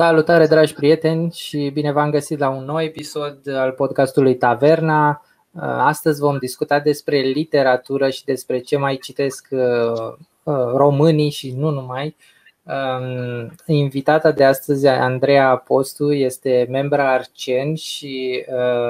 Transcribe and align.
Salutare 0.00 0.46
dragi 0.46 0.74
prieteni 0.74 1.32
și 1.32 1.70
bine 1.72 1.92
v-am 1.92 2.10
găsit 2.10 2.38
la 2.38 2.48
un 2.48 2.64
nou 2.64 2.82
episod 2.82 3.48
al 3.48 3.70
podcastului 3.70 4.36
Taverna. 4.36 5.24
Uh, 5.50 5.62
astăzi 5.62 6.20
vom 6.20 6.38
discuta 6.38 6.78
despre 6.78 7.20
literatură 7.20 8.10
și 8.10 8.24
despre 8.24 8.58
ce 8.58 8.76
mai 8.76 8.96
citesc 8.96 9.48
uh, 9.50 9.60
uh, 10.42 10.72
românii 10.74 11.30
și 11.30 11.54
nu 11.56 11.70
numai. 11.70 12.16
Um, 12.62 13.54
invitata 13.66 14.32
de 14.32 14.44
astăzi, 14.44 14.86
Andreea 14.86 15.56
Postu, 15.56 16.12
este 16.12 16.66
membra 16.70 17.12
Arcen 17.12 17.74
și 17.74 18.44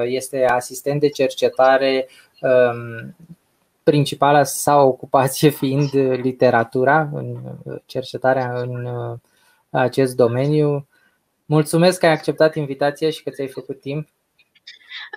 este 0.04 0.44
asistent 0.44 1.00
de 1.00 1.08
cercetare 1.08 2.08
um, 2.40 3.14
principala 3.82 4.42
sa 4.42 4.82
ocupație 4.82 5.48
fiind 5.60 5.90
literatura, 6.22 7.10
cercetarea 7.86 8.52
în 8.60 8.88
acest 9.70 10.16
domeniu. 10.16 10.84
Mulțumesc 11.50 11.98
că 11.98 12.06
ai 12.06 12.12
acceptat 12.12 12.54
invitația 12.54 13.10
și 13.10 13.22
că 13.22 13.30
ți-ai 13.30 13.48
făcut 13.48 13.80
timp. 13.80 14.08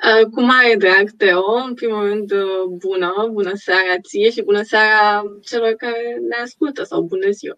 Uh, 0.03 0.25
cu 0.31 0.41
mare 0.41 0.75
drag, 0.77 1.09
Teo. 1.17 1.53
În 1.67 1.73
primul 1.73 2.07
rând, 2.07 2.31
uh, 2.31 2.63
bună, 2.69 3.29
bună 3.31 3.51
seara 3.53 3.99
ție 4.07 4.29
și 4.29 4.41
bună 4.43 4.61
seara 4.61 5.23
celor 5.41 5.73
care 5.73 6.17
ne 6.29 6.35
ascultă 6.43 6.83
sau 6.83 7.01
bună 7.01 7.29
ziua. 7.29 7.55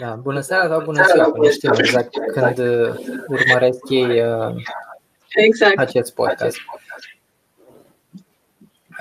Da, 0.00 0.14
bună 0.14 0.40
seara 0.40 0.68
sau 0.68 0.82
bună 0.84 1.02
ziua, 1.12 1.32
nu 1.36 1.50
știu 1.50 1.70
exact 1.78 2.14
când 2.32 2.58
uh, 2.58 2.94
urmăresc 3.28 3.88
ei 3.88 4.22
exact. 5.34 5.78
acest 5.78 6.14
podcast. 6.14 6.56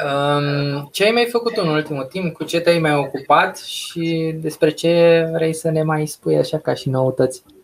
Um, 0.03 0.89
ce 0.91 1.03
ai 1.03 1.11
mai 1.11 1.27
făcut 1.31 1.57
în 1.57 1.67
ultimul 1.67 2.03
timp? 2.03 2.33
Cu 2.33 2.43
ce 2.43 2.59
te-ai 2.59 2.79
mai 2.79 2.95
ocupat 2.95 3.57
și 3.57 4.35
despre 4.41 4.71
ce 4.71 5.25
vrei 5.33 5.53
să 5.53 5.69
ne 5.69 5.83
mai 5.83 6.05
spui 6.05 6.37
așa 6.37 6.59
ca 6.59 6.73
și 6.73 6.89
noutăți? 6.89 7.43
Uh, 7.47 7.59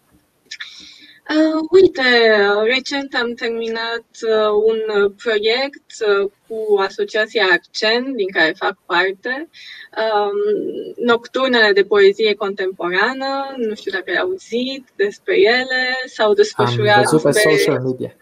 uite, 1.71 2.03
recent 2.63 3.13
am 3.13 3.33
terminat 3.33 4.05
uh, 4.21 4.49
un 4.65 5.11
proiect 5.23 5.91
uh, 6.07 6.29
cu 6.47 6.77
Asociația 6.79 7.45
Accent, 7.51 8.15
din 8.15 8.31
care 8.31 8.53
fac 8.57 8.77
parte, 8.85 9.49
um, 9.97 11.05
Nocturnele 11.05 11.71
de 11.71 11.83
poezie 11.83 12.33
contemporană, 12.33 13.55
nu 13.57 13.75
știu 13.75 13.91
dacă 13.91 14.03
ai 14.07 14.17
auzit 14.17 14.87
despre 14.95 15.39
ele, 15.39 15.95
s-au 16.05 16.33
desfășurat 16.33 16.95
am 16.95 17.01
văzut 17.01 17.21
pe, 17.21 17.29
pe 17.29 17.57
social 17.57 17.81
media. 17.81 18.15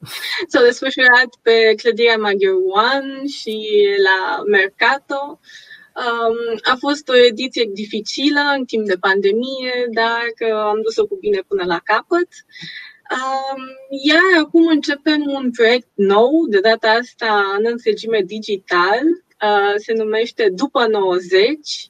S-au 0.48 0.64
desfășurat 0.64 1.28
pe 1.42 1.74
clădirea 1.76 2.16
Maghior 2.16 2.54
One 2.94 3.26
și 3.26 3.86
la 4.02 4.42
Mercato. 4.46 5.20
Um, 5.22 5.38
a 6.62 6.74
fost 6.78 7.08
o 7.08 7.16
ediție 7.16 7.70
dificilă 7.72 8.40
în 8.56 8.64
timp 8.64 8.86
de 8.86 8.96
pandemie, 9.00 9.74
dar 9.92 10.50
am 10.52 10.80
dus-o 10.82 11.06
cu 11.06 11.16
bine 11.20 11.40
până 11.48 11.64
la 11.64 11.80
capăt. 11.84 12.28
Um, 13.12 13.62
iar 14.08 14.42
acum 14.44 14.66
începem 14.66 15.22
un 15.26 15.50
proiect 15.50 15.88
nou, 15.94 16.46
de 16.48 16.60
data 16.60 16.88
asta 16.88 17.56
în 17.58 17.64
întregime 17.70 18.20
digital, 18.20 19.02
uh, 19.02 19.74
se 19.76 19.92
numește 19.92 20.48
După 20.48 20.86
90. 20.86 21.88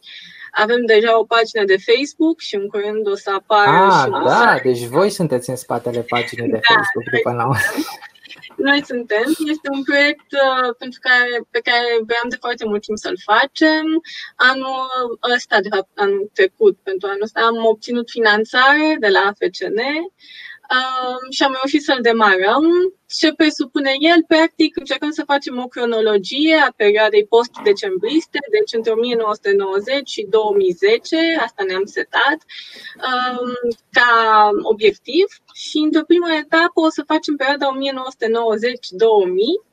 Avem 0.51 0.85
deja 0.87 1.19
o 1.19 1.25
pagină 1.25 1.65
de 1.65 1.77
Facebook 1.77 2.41
și 2.41 2.55
în 2.55 2.67
curând 2.69 3.07
o 3.07 3.17
să 3.17 3.31
apară 3.31 3.93
ah, 3.93 4.03
și 4.05 4.11
da, 4.25 4.59
deci 4.63 4.85
voi 4.85 5.11
sunteți 5.11 5.51
în 5.51 5.57
spatele 5.57 6.01
paginii 6.01 6.51
de 6.51 6.61
da, 6.69 6.75
Facebook 6.75 7.05
după 7.13 7.31
90. 7.31 7.63
Noi 8.69 8.81
suntem. 8.85 9.27
Este 9.55 9.69
un 9.77 9.83
proiect 9.83 10.31
uh, 10.33 10.75
pentru 10.79 10.99
care, 11.03 11.35
pe 11.51 11.61
care 11.69 11.89
vreau 12.09 12.25
de 12.29 12.37
foarte 12.45 12.65
mult 12.65 12.83
timp 12.83 12.99
să-l 12.99 13.19
facem. 13.31 13.85
Anul 14.37 15.19
ăsta, 15.35 15.61
de 15.61 15.69
fapt, 15.75 15.91
anul 15.95 16.31
trecut, 16.35 16.77
pentru 16.83 17.09
anul 17.09 17.23
ăsta, 17.23 17.41
am 17.41 17.65
obținut 17.65 18.11
finanțare 18.11 18.97
de 19.01 19.09
la 19.09 19.33
FCN 19.39 19.81
și 21.31 21.43
am 21.43 21.57
reușit 21.61 21.83
să-l 21.83 21.99
demarăm. 22.01 22.65
Ce 23.19 23.33
presupune 23.33 23.93
el? 23.99 24.25
Practic, 24.27 24.77
încercăm 24.77 25.11
să 25.11 25.23
facem 25.27 25.59
o 25.59 25.67
cronologie 25.67 26.55
a 26.55 26.73
perioadei 26.77 27.27
post-decembriste, 27.27 28.39
deci 28.51 28.73
între 28.73 28.93
1990 28.93 30.09
și 30.09 30.27
2010, 30.31 31.17
asta 31.41 31.63
ne-am 31.67 31.85
setat 31.85 32.39
um, 33.09 33.53
ca 33.91 34.13
obiectiv 34.63 35.27
și 35.53 35.79
într-o 35.79 36.05
primă 36.07 36.29
etapă 36.43 36.81
o 36.81 36.91
să 36.91 37.03
facem 37.07 37.37
perioada 37.37 37.69
1990-2000, 37.77 39.73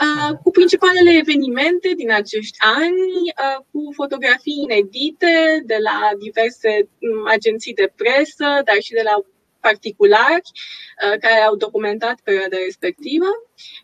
Uh, 0.00 0.36
cu 0.42 0.50
principalele 0.50 1.12
evenimente 1.18 1.92
din 1.96 2.12
acești 2.12 2.58
ani, 2.58 3.10
uh, 3.42 3.58
cu 3.70 3.80
fotografii 3.94 4.62
inedite 4.62 5.62
de 5.66 5.78
la 5.82 5.98
diverse 6.18 6.88
um, 6.98 7.26
agenții 7.26 7.74
de 7.74 7.92
presă, 7.96 8.46
dar 8.64 8.76
și 8.80 8.92
de 8.92 9.00
la 9.04 9.14
particulari 9.60 10.50
uh, 10.52 11.18
care 11.20 11.40
au 11.40 11.56
documentat 11.56 12.20
perioada 12.24 12.56
respectivă 12.56 13.30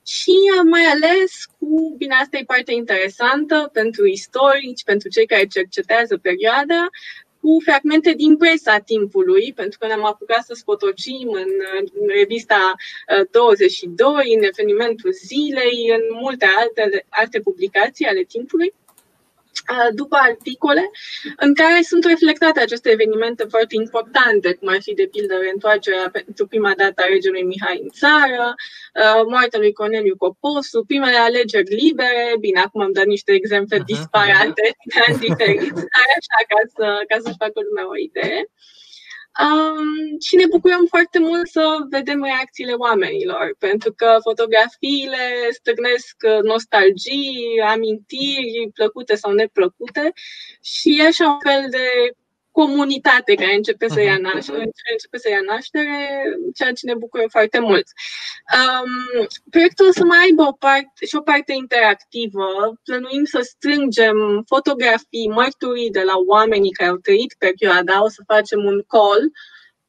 și 0.05 0.35
uh, 0.57 0.63
mai 0.71 0.85
ales 0.85 1.45
cu, 1.59 1.95
bine, 1.97 2.15
asta 2.15 2.37
e 2.37 2.45
partea 2.45 2.75
interesantă 2.75 3.71
pentru 3.73 4.07
istorici, 4.07 4.85
pentru 4.85 5.09
cei 5.09 5.27
care 5.27 5.47
cercetează 5.47 6.17
perioada, 6.17 6.89
cu 7.41 7.59
fragmente 7.65 8.13
din 8.13 8.37
presa 8.37 8.79
timpului, 8.79 9.53
pentru 9.53 9.79
că 9.79 9.87
ne-am 9.87 10.05
apucat 10.05 10.45
să 10.45 10.55
spotocim 10.55 11.29
în, 11.33 11.49
în 12.01 12.07
revista 12.07 12.75
22, 13.31 14.09
uh, 14.09 14.37
în 14.37 14.43
evenimentul 14.43 15.13
zilei, 15.13 15.91
în 15.97 16.19
multe 16.21 16.47
alte, 16.57 17.07
alte 17.09 17.41
publicații 17.41 18.07
ale 18.07 18.23
timpului 18.23 18.75
după 19.95 20.17
articole 20.21 20.91
în 21.37 21.55
care 21.55 21.81
sunt 21.83 22.05
reflectate 22.05 22.61
aceste 22.61 22.91
evenimente 22.91 23.45
foarte 23.49 23.75
importante, 23.75 24.55
cum 24.55 24.69
ar 24.69 24.81
fi, 24.81 24.95
de 24.95 25.09
pildă, 25.11 25.35
reîntoarcerea 25.37 26.09
pentru 26.13 26.47
prima 26.47 26.73
dată 26.77 27.03
a 27.03 27.07
regelui 27.07 27.43
Mihai 27.43 27.81
în 27.83 27.89
țară, 27.89 28.55
moartea 29.29 29.59
lui 29.59 29.73
Corneliu 29.73 30.17
Coposu, 30.17 30.85
primele 30.85 31.17
alegeri 31.17 31.75
libere, 31.75 32.35
bine, 32.41 32.61
acum 32.61 32.81
am 32.81 32.93
dat 32.93 33.05
niște 33.05 33.33
exemple 33.33 33.83
disparate, 33.87 34.65
uh-huh. 34.71 35.19
diferiți, 35.21 35.83
așa, 36.17 36.39
ca, 36.51 36.61
să, 36.75 36.87
ca 37.09 37.17
să-și 37.23 37.43
facă 37.45 37.59
lumea 37.69 37.89
o 37.89 37.97
idee. 38.09 38.41
Um, 39.39 40.19
și 40.27 40.37
ne 40.37 40.47
bucurăm 40.47 40.87
foarte 40.89 41.19
mult 41.19 41.49
să 41.49 41.77
vedem 41.91 42.23
reacțiile 42.23 42.73
oamenilor, 42.73 43.55
pentru 43.59 43.93
că 43.93 44.17
fotografiile 44.23 45.51
stârnesc 45.51 46.17
nostalgii, 46.43 47.63
amintiri 47.67 48.71
plăcute 48.75 49.15
sau 49.15 49.33
neplăcute 49.33 50.13
și 50.63 50.99
e 51.01 51.07
așa 51.07 51.29
un 51.29 51.39
fel 51.39 51.67
de 51.71 51.87
comunitate 52.61 53.35
care 53.35 53.55
începe 53.55 53.89
să 53.89 54.01
ia 54.01 54.19
naștere, 54.19 54.63
începe 54.93 55.19
să 55.19 55.29
ia 55.29 55.43
naștere 55.47 55.97
ceea 56.55 56.73
ce 56.73 56.87
ne 56.87 56.95
bucură 56.95 57.25
foarte 57.29 57.59
mult. 57.59 57.87
Um, 58.57 58.91
proiectul 59.51 59.89
o 59.89 59.93
să 59.93 60.05
mai 60.05 60.19
aibă 60.25 60.43
o 60.43 60.53
parte, 60.53 61.07
și 61.07 61.17
o 61.17 61.21
parte 61.21 61.53
interactivă. 61.53 62.47
Plănuim 62.85 63.25
să 63.25 63.41
strângem 63.43 64.17
fotografii, 64.47 65.35
mărturii 65.41 65.91
de 65.91 66.03
la 66.11 66.17
oamenii 66.27 66.77
care 66.79 66.91
au 66.91 66.97
trăit 66.97 67.35
perioada. 67.39 68.03
O 68.03 68.09
să 68.09 68.23
facem 68.27 68.61
un 68.65 68.79
call 68.93 69.23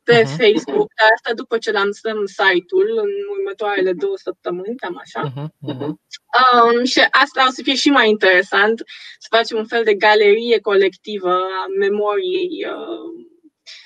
pe 0.07 0.21
uh-huh. 0.21 0.37
Facebook, 0.41 0.89
dar 0.99 1.09
asta 1.15 1.33
după 1.33 1.57
ce 1.57 1.71
lansăm 1.71 2.25
site-ul 2.25 2.89
în 3.03 3.11
următoarele 3.37 3.93
două 3.93 4.17
săptămâni, 4.17 4.75
cam 4.75 4.97
așa. 5.03 5.21
Uh-huh. 5.27 5.47
Uh-huh. 5.71 5.91
Um, 6.39 6.83
și 6.83 6.99
asta 7.23 7.45
o 7.47 7.51
să 7.51 7.61
fie 7.63 7.75
și 7.75 7.89
mai 7.89 8.09
interesant, 8.09 8.77
să 9.19 9.27
facem 9.29 9.57
un 9.57 9.67
fel 9.67 9.83
de 9.83 9.93
galerie 9.93 10.59
colectivă 10.59 11.31
a 11.33 11.65
memoriei 11.79 12.65
uh, 12.65 13.25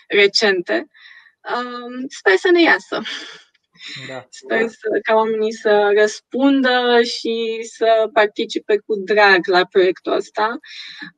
recente. 0.07 0.87
Um, 1.55 2.05
sper 2.07 2.35
să 2.35 2.49
ne 2.51 2.61
iasă. 2.61 3.01
Da. 4.07 4.25
Sper 4.29 4.67
să, 4.67 4.99
ca 5.01 5.13
oamenii 5.13 5.53
să 5.53 5.91
răspundă 5.97 6.99
și 7.03 7.59
să 7.61 8.09
participe 8.13 8.77
cu 8.77 8.95
drag 8.95 9.47
la 9.47 9.65
proiectul 9.65 10.11
ăsta. 10.11 10.59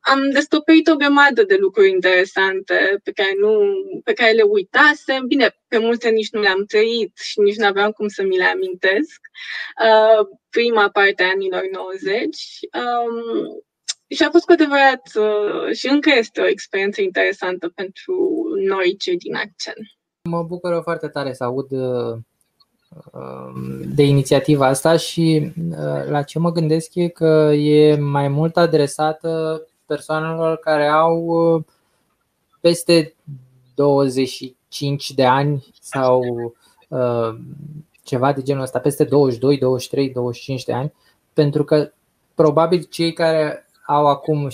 Am 0.00 0.30
descoperit 0.30 0.88
o 0.88 0.96
grămadă 0.96 1.42
de 1.42 1.56
lucruri 1.56 1.90
interesante 1.90 3.00
pe 3.02 3.12
care, 3.12 3.34
nu, 3.38 3.60
pe 4.04 4.12
care 4.12 4.30
le 4.30 4.42
uitasem. 4.42 5.26
Bine, 5.26 5.56
pe 5.68 5.78
multe 5.78 6.08
nici 6.08 6.30
nu 6.30 6.40
le-am 6.40 6.64
trăit 6.64 7.18
și 7.18 7.40
nici 7.40 7.56
nu 7.56 7.66
aveam 7.66 7.90
cum 7.90 8.08
să 8.08 8.22
mi 8.22 8.36
le 8.36 8.44
amintesc. 8.44 9.20
Uh, 9.84 10.26
prima 10.50 10.88
parte 10.88 11.22
a 11.22 11.30
anilor 11.34 11.68
90. 11.72 12.12
Um, 12.12 13.64
și 14.08 14.22
a 14.22 14.30
fost 14.30 14.44
cu 14.44 14.52
adevărat 14.52 15.02
uh, 15.14 15.74
și 15.76 15.88
încă 15.88 16.10
este 16.16 16.40
o 16.40 16.46
experiență 16.46 17.00
interesantă 17.00 17.68
pentru 17.68 18.44
noi, 18.66 18.96
cei 18.96 19.16
din 19.16 19.34
Accent. 19.34 19.86
Mă 20.30 20.42
bucură 20.42 20.80
foarte 20.80 21.08
tare 21.08 21.32
să 21.32 21.44
aud 21.44 21.70
uh, 21.70 22.18
de 23.94 24.02
inițiativa 24.02 24.66
asta 24.66 24.96
și 24.96 25.52
uh, 25.70 26.08
la 26.08 26.22
ce 26.22 26.38
mă 26.38 26.52
gândesc 26.52 26.94
e 26.94 27.08
că 27.08 27.52
e 27.54 27.96
mai 27.96 28.28
mult 28.28 28.56
adresată 28.56 29.62
persoanelor 29.86 30.56
care 30.56 30.86
au 30.86 31.24
uh, 31.24 31.62
peste 32.60 33.14
25 33.74 35.10
de 35.10 35.24
ani 35.24 35.66
sau 35.80 36.22
uh, 36.88 37.36
ceva 38.02 38.32
de 38.32 38.42
genul 38.42 38.62
ăsta, 38.62 38.78
peste 38.78 39.04
22, 39.04 39.58
23, 39.58 40.10
25 40.10 40.64
de 40.64 40.72
ani, 40.72 40.92
pentru 41.32 41.64
că 41.64 41.92
probabil 42.34 42.82
cei 42.82 43.12
care 43.12 43.66
au 43.86 44.06
acum 44.06 44.48
16-18 44.48 44.52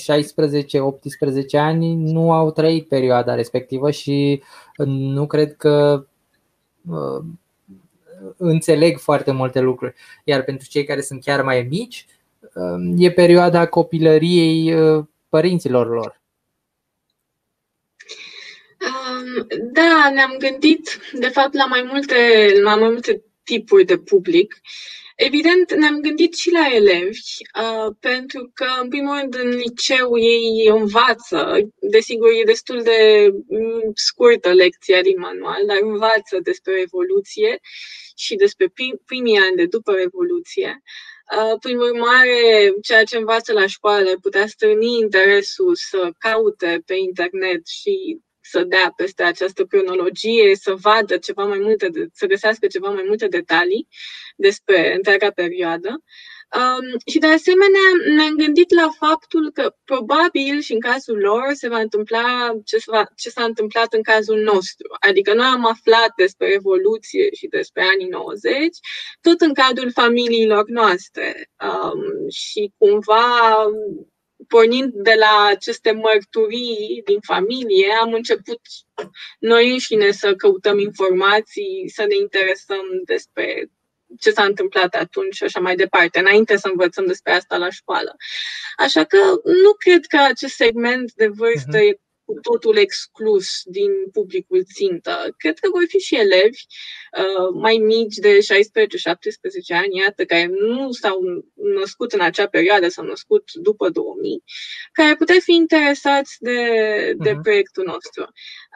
ani 1.53 1.95
nu 1.95 2.33
au 2.33 2.51
trăit 2.51 2.89
perioada 2.89 3.35
respectivă 3.35 3.91
și 3.91 4.43
nu 4.85 5.27
cred 5.27 5.57
că 5.57 6.05
uh, 6.91 7.25
înțeleg 8.37 8.99
foarte 8.99 9.33
multe 9.33 9.61
lucruri. 9.61 9.95
Iar 10.25 10.43
pentru 10.43 10.69
cei 10.69 10.85
care 10.85 11.01
sunt 11.01 11.23
chiar 11.23 11.43
mai 11.43 11.67
mici, 11.71 12.07
uh, 12.55 12.95
e 12.97 13.11
perioada 13.11 13.67
copilăriei 13.67 14.75
uh, 14.75 15.05
părinților 15.29 15.89
lor. 15.89 16.21
Um, 18.81 19.47
da, 19.73 20.11
ne-am 20.15 20.37
gândit, 20.39 21.01
de 21.13 21.29
fapt, 21.29 21.55
la 21.55 21.65
mai 21.65 21.83
multe, 21.93 22.17
la 22.63 22.77
mai 22.77 22.89
multe 22.89 23.23
tipuri 23.43 23.85
de 23.85 23.99
public. 23.99 24.61
Evident, 25.23 25.75
ne-am 25.75 26.01
gândit 26.01 26.35
și 26.35 26.51
la 26.51 26.67
elevi, 26.75 27.21
uh, 27.63 27.95
pentru 28.01 28.51
că, 28.55 28.67
în 28.83 28.89
primul 28.89 29.17
rând, 29.19 29.35
în 29.35 29.49
liceu 29.49 30.19
ei 30.19 30.67
învață, 30.69 31.59
desigur, 31.81 32.29
e 32.29 32.43
destul 32.45 32.83
de 32.83 33.29
mm, 33.49 33.91
scurtă 33.95 34.53
lecția 34.53 35.03
din 35.03 35.19
manual, 35.19 35.67
dar 35.67 35.79
învață 35.81 36.39
despre 36.43 36.75
Revoluție 36.75 37.61
și 38.17 38.35
despre 38.35 38.69
prim, 38.69 39.03
primii 39.07 39.39
ani 39.39 39.57
de 39.57 39.67
după 39.67 39.93
Revoluție. 39.93 40.83
Uh, 41.37 41.59
prin 41.61 41.79
urmare, 41.79 42.73
ceea 42.83 43.05
ce 43.05 43.17
învață 43.17 43.53
la 43.53 43.67
școală 43.67 44.11
putea 44.21 44.47
stârni 44.47 44.99
interesul 44.99 45.75
să 45.75 46.11
caute 46.19 46.83
pe 46.87 46.95
internet 46.95 47.67
și 47.67 48.21
să 48.51 48.65
dea 48.65 48.93
peste 48.97 49.23
această 49.23 49.65
cronologie, 49.65 50.57
să 50.57 50.75
vadă 50.75 51.17
ceva 51.17 51.45
mai 51.45 51.59
multe, 51.59 51.91
să 52.13 52.27
găsească 52.27 52.67
ceva 52.67 52.89
mai 52.89 53.05
multe 53.07 53.27
detalii 53.27 53.89
despre 54.37 54.95
întreaga 54.95 55.31
perioadă. 55.31 56.03
Um, 56.57 56.99
și 57.07 57.19
de 57.19 57.27
asemenea 57.27 57.89
ne-am 58.15 58.35
gândit 58.35 58.75
la 58.75 58.89
faptul 58.99 59.51
că 59.53 59.75
probabil 59.85 60.61
și 60.61 60.73
în 60.73 60.81
cazul 60.81 61.19
lor 61.19 61.47
se 61.53 61.69
va 61.69 61.79
întâmpla 61.79 62.53
ce, 62.65 62.77
va, 62.87 63.05
ce 63.17 63.29
s-a 63.31 63.45
întâmplat 63.45 63.93
în 63.93 64.03
cazul 64.03 64.39
nostru. 64.39 64.87
Adică 65.09 65.35
noi 65.35 65.47
am 65.47 65.67
aflat 65.67 66.13
despre 66.17 66.49
Revoluție 66.49 67.35
și 67.35 67.47
despre 67.47 67.83
anii 67.83 68.09
90, 68.09 68.77
tot 69.21 69.41
în 69.41 69.55
cadrul 69.55 69.93
familiilor 69.93 70.65
noastre. 70.69 71.51
Um, 71.65 72.29
și 72.31 72.73
cumva 72.79 73.55
pornind 74.51 74.93
de 74.93 75.15
la 75.19 75.47
aceste 75.51 75.93
mărturii 75.93 77.03
din 77.05 77.21
familie, 77.21 77.93
am 78.01 78.13
început 78.13 78.61
noi 79.39 79.71
înșine 79.71 80.11
să 80.11 80.35
căutăm 80.35 80.79
informații, 80.79 81.91
să 81.95 82.05
ne 82.09 82.17
interesăm 82.21 82.85
despre 83.05 83.71
ce 84.19 84.31
s-a 84.31 84.45
întâmplat 84.45 84.95
atunci 84.95 85.35
și 85.35 85.45
așa 85.45 85.61
mai 85.61 85.77
departe, 85.77 86.19
înainte 86.19 86.57
să 86.57 86.69
învățăm 86.69 87.07
despre 87.07 87.33
asta 87.33 87.57
la 87.57 87.71
școală. 87.71 88.17
Așa 88.77 89.05
că 89.05 89.19
nu 89.45 89.73
cred 89.79 90.05
că 90.07 90.17
acest 90.17 90.55
segment 90.55 91.13
de 91.13 91.27
vârstă 91.27 91.79
uh-huh. 91.79 91.89
e 91.89 92.01
cu 92.31 92.41
totul 92.41 92.77
exclus 92.77 93.49
din 93.65 93.91
publicul 94.13 94.65
țintă. 94.75 95.35
Cred 95.37 95.59
că 95.59 95.69
vor 95.71 95.85
fi 95.89 95.99
și 95.99 96.15
elevi 96.15 96.61
uh, 97.19 97.49
mai 97.55 97.77
mici 97.77 98.15
de 98.15 98.39
16-17 98.39 98.39
ani, 99.69 99.97
iată, 99.97 100.25
care 100.25 100.47
nu 100.47 100.93
s-au 100.93 101.19
născut 101.81 102.13
în 102.13 102.21
acea 102.21 102.47
perioadă, 102.47 102.89
s-au 102.89 103.05
născut 103.05 103.45
după 103.53 103.89
2000, 103.89 104.43
care 104.93 105.15
putea 105.15 105.41
fi 105.41 105.53
interesați 105.53 106.37
de, 106.39 106.61
de 107.17 107.31
uh-huh. 107.31 107.43
proiectul 107.43 107.85
nostru. 107.87 108.23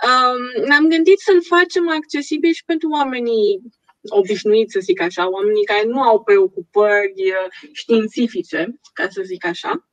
Um, 0.07 0.65
ne-am 0.67 0.89
gândit 0.89 1.19
să-l 1.19 1.43
facem 1.43 1.89
accesibil 1.89 2.53
și 2.53 2.65
pentru 2.65 2.89
oamenii 2.89 3.61
obișnuiți, 4.09 4.73
să 4.73 4.81
zic 4.81 5.01
așa, 5.01 5.31
oamenii 5.31 5.65
care 5.65 5.85
nu 5.85 6.01
au 6.03 6.23
preocupări 6.23 7.23
uh, 7.31 7.69
științifice, 7.73 8.81
ca 8.93 9.09
să 9.09 9.23
zic 9.25 9.47
așa. 9.47 9.89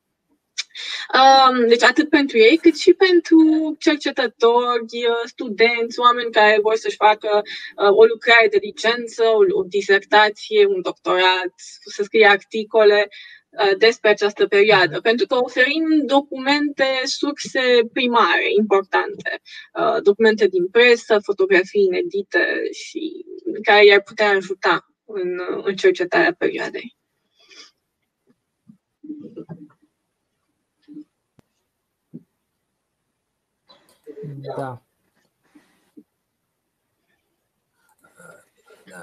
Um, 1.18 1.68
deci 1.68 1.82
atât 1.82 2.08
pentru 2.08 2.38
ei, 2.38 2.56
cât 2.56 2.78
și 2.78 2.92
pentru 2.92 3.38
cercetători, 3.78 4.96
uh, 5.08 5.22
studenți, 5.24 5.98
oameni 5.98 6.30
care 6.30 6.58
vor 6.62 6.74
să-și 6.74 6.96
facă 6.96 7.42
uh, 7.76 7.90
o 7.90 8.04
lucrare 8.04 8.48
de 8.50 8.58
licență, 8.62 9.22
o, 9.24 9.58
o 9.58 9.62
disertație, 9.62 10.66
un 10.66 10.80
doctorat, 10.82 11.52
să 11.84 12.02
scrie 12.02 12.26
articole 12.26 13.08
uh, 13.50 13.76
despre 13.78 14.08
această 14.10 14.46
perioadă, 14.46 15.00
pentru 15.00 15.26
că 15.26 15.34
oferim 15.34 15.84
documente, 16.06 16.86
surse 17.04 17.60
primare 17.92 18.52
importante, 18.58 19.40
documente 20.02 20.46
din 20.46 20.68
presă, 20.68 21.18
fotografii 21.22 21.82
inedite 21.82 22.46
și 22.72 23.24
care 23.62 23.84
i-ar 23.84 24.02
putea 24.02 24.30
ajuta 24.30 24.86
în, 25.04 25.40
în 25.64 25.76
cercetarea 25.76 26.34
perioadei. 26.38 26.96
Da. 34.56 34.82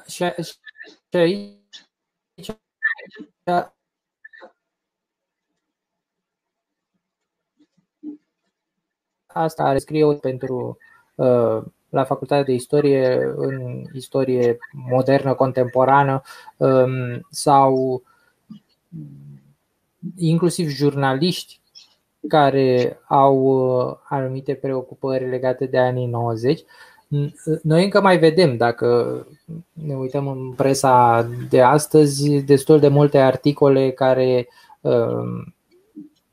Și, 0.08 0.26
și 0.42 1.18
aici 1.18 2.58
asta 9.28 9.64
are 9.64 9.78
scrie 9.78 10.14
pentru 10.16 10.78
uh, 11.16 11.64
la 11.90 12.04
facultatea 12.04 12.44
de 12.44 12.52
istorie 12.54 13.34
în 13.36 13.84
istorie 13.94 14.58
modernă, 14.72 15.34
contemporană 15.34 16.22
um, 16.58 17.28
sau 17.30 18.04
inclusiv 20.16 20.70
jurnaliști 20.70 21.60
care 22.28 23.00
au 23.08 23.38
uh, 23.38 23.96
anumite 24.04 24.54
preocupări 24.54 25.30
legate 25.30 25.66
de 25.66 25.78
anii 25.78 26.06
90. 26.06 26.62
Noi 27.64 27.84
încă 27.84 28.02
mai 28.02 28.18
vedem, 28.18 28.58
dacă 28.58 29.28
ne 29.74 29.96
uităm 29.96 30.28
în 30.28 30.52
presa 30.52 31.28
de 31.50 31.62
astăzi, 31.62 32.42
destul 32.42 32.80
de 32.80 32.88
multe 32.88 33.18
articole 33.18 33.92
care 33.92 34.48
uh, 34.82 35.44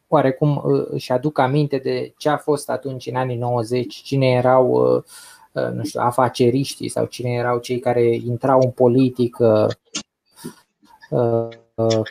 oarecum 0.08 0.62
uh, 0.64 0.86
își 0.90 1.12
aduc 1.12 1.38
aminte 1.38 1.76
de 1.76 2.14
ce 2.16 2.28
a 2.28 2.36
fost 2.36 2.70
atunci 2.70 3.06
în 3.06 3.16
anii 3.16 3.36
90, 3.36 3.94
cine 3.94 4.26
erau 4.26 5.04
nu 5.72 5.84
știu, 5.84 6.00
afaceriștii 6.00 6.88
sau 6.88 7.04
cine 7.04 7.30
erau 7.30 7.58
cei 7.58 7.78
care 7.78 8.14
intrau 8.14 8.60
în 8.60 8.70
politică, 8.70 9.68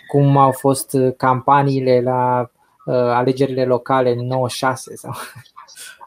cum 0.07 0.37
au 0.37 0.51
fost 0.51 0.97
campaniile 1.17 2.01
la 2.01 2.49
Uh, 2.54 2.54
alegerile 2.91 3.65
locale 3.65 4.11
în 4.11 4.25
96 4.25 4.95
sau 4.95 5.11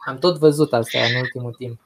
am 0.07 0.19
tot 0.19 0.39
văzut 0.39 0.73
asta 0.73 0.99
în 0.99 1.21
ultimul 1.21 1.53
timp. 1.53 1.81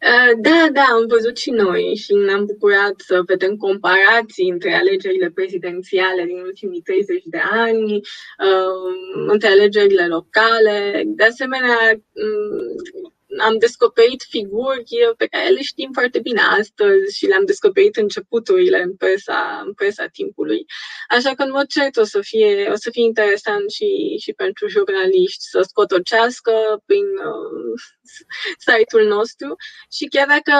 Uh, 0.00 0.32
da, 0.38 0.68
da, 0.72 0.84
am 0.92 1.06
văzut 1.08 1.36
și 1.36 1.50
noi 1.50 1.94
și 1.94 2.14
ne-am 2.14 2.44
bucurat 2.44 2.94
să 2.96 3.22
vedem 3.26 3.56
comparații 3.56 4.48
între 4.48 4.74
alegerile 4.74 5.30
prezidențiale 5.30 6.24
din 6.24 6.40
ultimii 6.40 6.80
30 6.80 7.22
de 7.24 7.40
ani, 7.50 7.94
uh, 7.94 9.26
între 9.26 9.48
alegerile 9.48 10.06
locale. 10.06 11.02
De 11.06 11.24
asemenea, 11.24 11.76
mm, 11.92 13.14
am 13.38 13.58
descoperit 13.58 14.22
figuri 14.28 14.84
pe 15.16 15.26
care 15.26 15.48
le 15.48 15.62
știm 15.62 15.90
foarte 15.92 16.18
bine 16.18 16.40
astăzi 16.40 17.16
și 17.16 17.26
le-am 17.26 17.44
descoperit 17.44 17.96
începuturile 17.96 18.82
în 18.82 18.96
presa, 18.96 19.62
în 19.66 19.72
presa 19.72 20.06
timpului. 20.06 20.64
Așa 21.08 21.34
că, 21.34 21.42
în 21.42 21.50
mod 21.50 21.66
cert, 21.66 21.96
o 21.96 22.04
să 22.04 22.20
fie, 22.20 22.68
o 22.72 22.76
să 22.76 22.90
fie 22.90 23.04
interesant 23.04 23.70
și, 23.70 24.16
și 24.20 24.32
pentru 24.32 24.68
jurnaliști 24.68 25.44
să 25.44 25.60
scotocească 25.68 26.82
prin 26.86 27.04
uh, 27.04 27.80
site-ul 28.66 29.06
nostru 29.06 29.56
și 29.92 30.04
chiar 30.06 30.26
dacă 30.26 30.52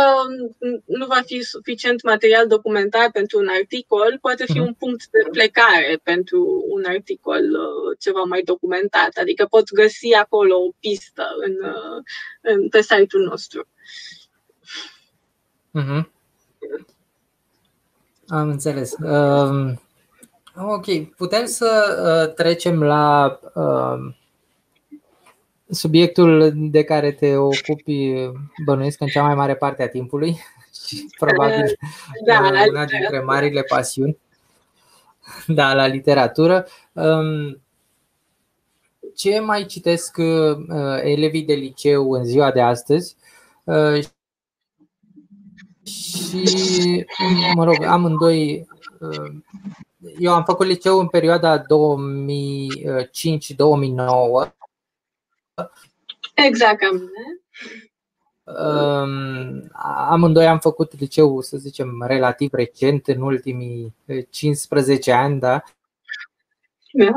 nu 0.87 1.07
va 1.07 1.21
fi 1.27 1.43
suficient 1.43 2.03
material 2.03 2.47
documentar 2.47 3.11
pentru 3.13 3.39
un 3.39 3.49
articol, 3.49 4.19
poate 4.21 4.45
fi 4.45 4.59
mhm. 4.59 4.67
un 4.67 4.75
punct 4.75 5.09
de 5.11 5.29
plecare 5.31 6.01
pentru 6.03 6.65
un 6.69 6.85
articol 6.87 7.43
uh, 7.43 7.97
ceva 7.99 8.23
mai 8.23 8.43
documentat. 8.43 9.17
Adică 9.17 9.47
pot 9.47 9.73
găsi 9.73 10.15
acolo 10.15 10.57
o 10.57 10.73
pistă 10.81 11.27
în, 11.47 11.53
uh, 11.69 12.03
în, 12.41 12.69
pe 12.69 12.81
site-ul 12.81 13.23
nostru. 13.23 13.69
Mm-hmm. 15.79 16.11
Am 18.29 18.49
înțeles. 18.49 18.93
Um, 18.99 19.81
ok, 20.55 21.15
putem 21.17 21.45
să 21.47 21.69
uh, 22.03 22.35
trecem 22.35 22.83
la 22.83 23.39
uh, 23.55 24.15
subiectul 25.71 26.53
de 26.57 26.85
care 26.85 27.13
te 27.13 27.37
ocupi, 27.37 28.31
bănuiesc, 28.65 29.01
în 29.01 29.07
cea 29.07 29.23
mai 29.23 29.35
mare 29.35 29.55
parte 29.55 29.83
a 29.83 29.89
timpului 29.89 30.37
și 30.85 31.07
probabil 31.19 31.79
da, 32.27 32.51
una 32.69 32.85
dintre 32.85 33.21
marile 33.21 33.63
pasiuni. 33.63 34.19
Da, 35.47 35.75
la 35.75 35.87
literatură. 35.87 36.67
Um, 36.93 37.61
ce 39.15 39.41
mai 39.41 39.67
citesc 39.67 40.17
uh, 40.19 40.57
elevii 41.03 41.43
de 41.43 41.55
liceu 41.55 42.13
în 42.13 42.25
ziua 42.25 42.51
de 42.51 42.61
astăzi? 42.61 43.17
Uh, 43.65 44.05
și, 45.85 47.07
mă 47.55 47.65
rog, 47.65 47.83
amândoi 47.83 48.67
uh, 49.01 49.33
eu 50.19 50.33
am 50.33 50.45
făcut 50.45 50.67
liceu 50.67 50.99
în 50.99 51.09
perioada 51.09 51.63
2005-2009. 51.63 51.65
Exact 56.35 56.79
ca 56.79 56.91
mine. 56.93 57.41
Amândoi 60.09 60.47
am 60.47 60.59
făcut 60.59 60.99
liceu, 60.99 61.41
să 61.41 61.57
zicem, 61.57 62.03
relativ 62.07 62.53
recent, 62.53 63.07
în 63.07 63.21
ultimii 63.21 63.95
15 64.31 65.13
ani, 65.13 65.41
da? 65.41 65.63
Da. 66.93 67.11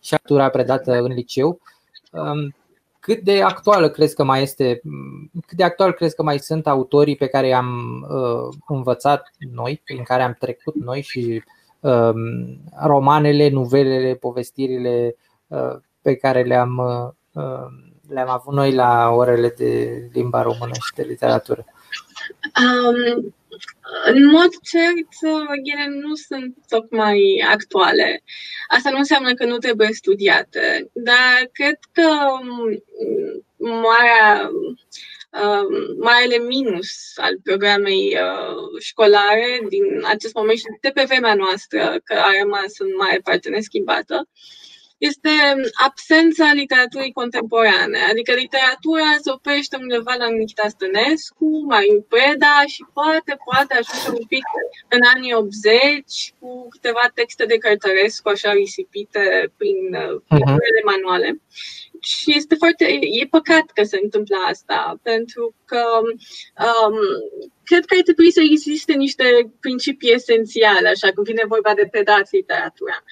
Și 0.00 0.14
actura 0.14 0.48
predată 0.48 0.92
în 0.92 1.12
liceu. 1.12 1.60
Cât 3.00 3.20
de 3.20 3.42
actuală 3.42 3.90
crezi 3.90 4.14
că 4.14 4.24
mai 4.24 4.42
este, 4.42 4.80
cât 5.46 5.56
de 5.56 5.64
actual 5.64 5.92
crezi 5.92 6.14
că 6.14 6.22
mai 6.22 6.38
sunt 6.38 6.66
autorii 6.66 7.16
pe 7.16 7.26
care 7.26 7.46
i-am 7.46 8.00
uh, 8.10 8.56
învățat 8.66 9.30
noi, 9.38 9.80
prin 9.84 10.02
care 10.02 10.22
am 10.22 10.36
trecut 10.38 10.74
noi 10.74 11.02
și 11.02 11.42
uh, 11.46 11.52
romanele, 12.86 13.48
nuvelele, 13.48 14.14
povestirile 14.14 15.16
uh, 15.46 15.76
pe 16.02 16.16
care 16.16 16.42
le-am, 16.42 16.78
uh, 17.32 17.66
le-am 18.08 18.28
avut 18.28 18.54
noi 18.54 18.72
la 18.72 19.08
orele 19.10 19.54
de 19.56 20.02
limba 20.12 20.42
română 20.42 20.72
și 20.72 20.94
de 20.94 21.02
literatură? 21.02 21.64
Um, 22.60 23.34
în 24.04 24.26
mod 24.26 24.50
cert, 24.62 25.08
ele 25.62 25.88
nu 26.00 26.14
sunt 26.14 26.56
tocmai 26.68 27.44
actuale. 27.52 28.22
Asta 28.68 28.90
nu 28.90 28.98
înseamnă 28.98 29.34
că 29.34 29.44
nu 29.44 29.58
trebuie 29.58 29.88
studiate, 29.92 30.90
dar 30.92 31.48
cred 31.52 31.78
că 31.92 32.08
mm, 32.42 32.82
marea, 33.56 34.50
um, 34.52 34.78
marele 35.98 36.38
minus 36.38 37.12
al 37.16 37.38
programei 37.42 38.16
uh, 38.16 38.80
școlare 38.80 39.60
din 39.68 39.84
acest 40.04 40.34
moment 40.34 40.58
și 40.58 40.64
de 40.80 40.90
pe 40.94 41.04
vremea 41.06 41.34
noastră, 41.34 42.00
că 42.04 42.14
a 42.14 42.30
rămas 42.42 42.78
în 42.78 42.88
mare 42.96 43.20
parte 43.24 43.48
neschimbată, 43.48 44.28
este 45.10 45.34
absența 45.88 46.52
literaturii 46.52 47.12
contemporane. 47.12 47.98
Adică 48.10 48.32
literatura 48.32 49.08
se 49.22 49.30
oprește 49.30 49.76
undeva 49.80 50.14
la 50.18 50.28
Nikita 50.28 50.68
Stănescu, 50.68 51.48
Mariu 51.68 52.06
Preda 52.08 52.56
și 52.66 52.82
poate, 52.92 53.32
poate 53.44 53.72
ajunge 53.74 54.08
un 54.20 54.26
pic 54.34 54.46
în 54.88 55.00
anii 55.14 55.34
80 55.34 56.34
cu 56.38 56.68
câteva 56.68 57.10
texte 57.14 57.44
de 57.44 57.56
Cărtărescu 57.56 58.28
așa 58.28 58.52
risipite 58.52 59.52
prin 59.56 59.78
uh-huh. 59.94 60.84
manuale. 60.84 61.40
Și 62.00 62.36
este 62.36 62.54
foarte, 62.54 62.84
e 63.20 63.26
păcat 63.30 63.66
că 63.74 63.82
se 63.82 63.98
întâmplă 64.02 64.36
asta, 64.48 64.98
pentru 65.02 65.54
că 65.64 65.82
um, 66.66 66.98
cred 67.64 67.84
că 67.84 67.94
ar 67.96 68.02
trebui 68.02 68.32
să 68.32 68.40
existe 68.40 68.92
niște 68.92 69.24
principii 69.60 70.12
esențiale, 70.12 70.88
așa, 70.88 71.10
când 71.14 71.26
vine 71.26 71.44
vorba 71.46 71.74
de 71.74 71.88
predat 71.90 72.28
literatura 72.30 73.02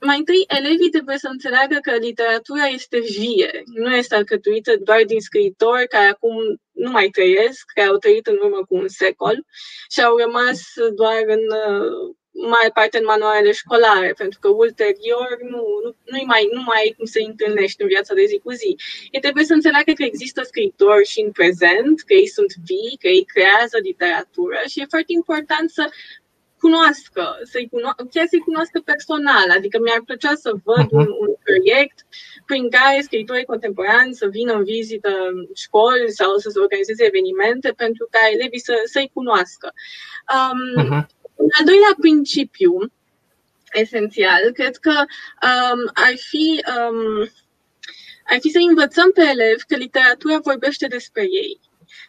mai 0.00 0.18
întâi, 0.18 0.44
elevii 0.48 0.90
trebuie 0.90 1.18
să 1.18 1.28
înțeleagă 1.30 1.78
că 1.82 1.96
literatura 1.96 2.64
este 2.66 2.98
vie, 2.98 3.62
nu 3.64 3.96
este 3.96 4.14
alcătuită 4.14 4.76
doar 4.76 5.02
din 5.04 5.20
scriitori 5.20 5.88
care 5.88 6.06
acum 6.06 6.34
nu 6.72 6.90
mai 6.90 7.08
trăiesc, 7.08 7.70
care 7.74 7.88
au 7.88 7.96
trăit 7.96 8.26
în 8.26 8.38
urmă 8.42 8.64
cu 8.68 8.74
un 8.76 8.88
secol 8.88 9.44
și 9.90 10.02
au 10.02 10.16
rămas 10.16 10.60
doar 10.94 11.22
în 11.26 11.40
mai 12.32 12.70
parte 12.74 12.98
în 12.98 13.04
manualele 13.04 13.52
școlare, 13.52 14.12
pentru 14.16 14.38
că 14.40 14.48
ulterior 14.48 15.38
nu, 15.42 15.62
nu, 15.84 15.94
nu, 16.04 16.22
mai, 16.26 16.48
nu 16.52 16.62
mai 16.62 16.80
ai 16.80 16.94
cum 16.96 17.04
să-i 17.04 17.24
întâlnești 17.24 17.82
în 17.82 17.88
viața 17.88 18.14
de 18.14 18.24
zi 18.24 18.38
cu 18.38 18.52
zi. 18.52 18.76
Ei 19.10 19.20
trebuie 19.20 19.44
să 19.44 19.52
înțeleagă 19.52 19.92
că 19.92 20.02
există 20.02 20.42
scriitori 20.42 21.06
și 21.06 21.20
în 21.20 21.30
prezent, 21.30 22.00
că 22.06 22.12
ei 22.14 22.26
sunt 22.26 22.52
vii, 22.64 22.96
că 23.00 23.08
ei 23.08 23.24
creează 23.24 23.76
literatură 23.82 24.58
și 24.68 24.80
e 24.80 24.94
foarte 24.94 25.12
important 25.12 25.70
să 25.70 25.90
cunoască, 26.64 27.24
să-i 27.52 27.70
cuno- 27.72 27.98
chiar 28.12 28.26
să-i 28.32 28.46
cunoască 28.48 28.78
personal. 28.90 29.46
Adică 29.56 29.76
mi-ar 29.78 30.02
plăcea 30.04 30.34
să 30.34 30.50
văd 30.64 30.86
uh-huh. 30.86 31.00
un, 31.02 31.08
un 31.24 31.32
proiect 31.46 31.98
prin 32.46 32.70
care 32.70 33.06
scriitorii 33.08 33.52
contemporani 33.52 34.14
să 34.20 34.26
vină 34.26 34.52
în 34.52 34.64
vizită 34.64 35.10
în 35.30 35.36
școli 35.54 36.10
sau 36.20 36.36
să 36.36 36.48
se 36.50 36.58
organizeze 36.58 37.04
evenimente 37.04 37.70
pentru 37.76 38.08
ca 38.10 38.20
elevii 38.32 38.66
să, 38.68 38.74
să-i 38.84 39.10
cunoască. 39.14 39.72
Um, 40.34 40.62
uh-huh. 40.84 41.02
Un 41.44 41.50
al 41.58 41.64
doilea 41.64 41.94
principiu 42.00 42.72
esențial, 43.72 44.42
cred 44.52 44.76
că 44.76 44.94
um, 45.48 45.80
ar 46.06 46.14
fi 46.30 46.46
um, 46.76 47.30
ar 48.32 48.38
fi 48.40 48.50
să 48.50 48.58
învățăm 48.68 49.10
pe 49.12 49.22
elevi 49.22 49.64
că 49.68 49.76
literatura 49.76 50.38
vorbește 50.38 50.86
despre 50.86 51.22
ei. 51.22 51.60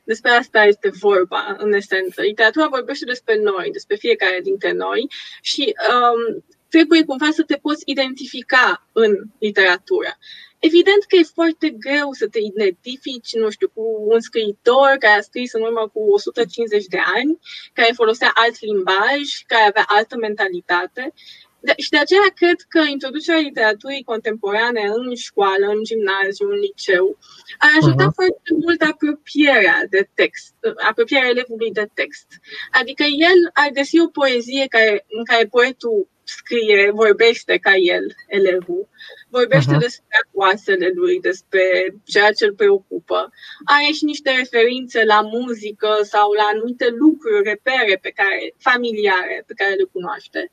Despre 0.03 0.31
asta 0.31 0.63
este 0.63 0.89
vorba, 0.89 1.55
în 1.57 1.73
esență. 1.73 2.21
Literatura 2.21 2.67
vorbește 2.67 3.05
despre 3.05 3.35
noi, 3.35 3.69
despre 3.71 3.95
fiecare 3.95 4.39
dintre 4.43 4.71
noi 4.71 5.07
și 5.41 5.75
um, 5.93 6.43
trebuie 6.69 7.03
cumva 7.03 7.29
să 7.31 7.43
te 7.43 7.55
poți 7.55 7.83
identifica 7.85 8.87
în 8.91 9.17
literatură. 9.39 10.17
Evident 10.59 11.03
că 11.07 11.15
e 11.15 11.33
foarte 11.33 11.69
greu 11.69 12.11
să 12.11 12.27
te 12.27 12.39
identifici, 12.39 13.33
nu 13.33 13.49
știu, 13.49 13.69
cu 13.73 13.83
un 14.07 14.19
scriitor 14.19 14.95
care 14.99 15.17
a 15.17 15.21
scris 15.21 15.53
în 15.53 15.61
urmă 15.61 15.89
cu 15.93 15.99
150 15.99 16.85
de 16.85 16.99
ani, 17.15 17.39
care 17.73 17.91
folosea 17.93 18.31
alt 18.33 18.61
limbaj, 18.61 19.21
care 19.47 19.63
avea 19.63 19.85
altă 19.87 20.15
mentalitate 20.17 21.13
de, 21.61 21.73
și 21.77 21.89
de 21.89 21.97
aceea 21.97 22.29
cred 22.35 22.59
că 22.73 22.79
introducerea 22.79 23.47
literaturii 23.49 24.03
contemporane 24.03 24.83
în 24.95 25.15
școală, 25.15 25.65
în 25.67 25.83
gimnaziu, 25.83 26.47
în 26.49 26.59
liceu, 26.59 27.17
a 27.57 27.67
ajutat 27.79 28.09
uh-huh. 28.09 28.19
foarte 28.19 28.51
mult 28.63 28.81
apropierea 28.81 29.77
de 29.89 30.09
text, 30.13 30.53
apropierea 30.89 31.29
elevului 31.29 31.71
de 31.71 31.89
text. 31.93 32.27
Adică 32.71 33.03
el 33.03 33.39
ar 33.53 33.69
găsi 33.73 33.99
o 33.99 34.07
poezie 34.07 34.65
care, 34.67 35.05
în 35.07 35.23
care 35.23 35.45
poetul 35.45 36.07
scrie, 36.23 36.91
vorbește 36.93 37.57
ca 37.57 37.75
el, 37.75 38.05
elevul, 38.27 38.87
vorbește 39.29 39.75
uh-huh. 39.75 39.85
despre 39.85 40.19
oasele 40.31 40.91
lui, 40.95 41.19
despre 41.19 41.63
ceea 42.05 42.31
ce 42.31 42.45
îl 42.45 42.53
preocupă. 42.53 43.29
Are 43.65 43.91
și 43.97 44.03
niște 44.03 44.31
referințe 44.31 45.03
la 45.03 45.21
muzică 45.21 45.99
sau 46.03 46.31
la 46.31 46.43
anumite 46.53 46.87
lucruri, 46.89 47.43
repere 47.43 47.97
pe 48.01 48.09
care, 48.09 48.53
familiare, 48.57 49.43
pe 49.47 49.53
care 49.53 49.73
le 49.73 49.87
cunoaște. 49.91 50.51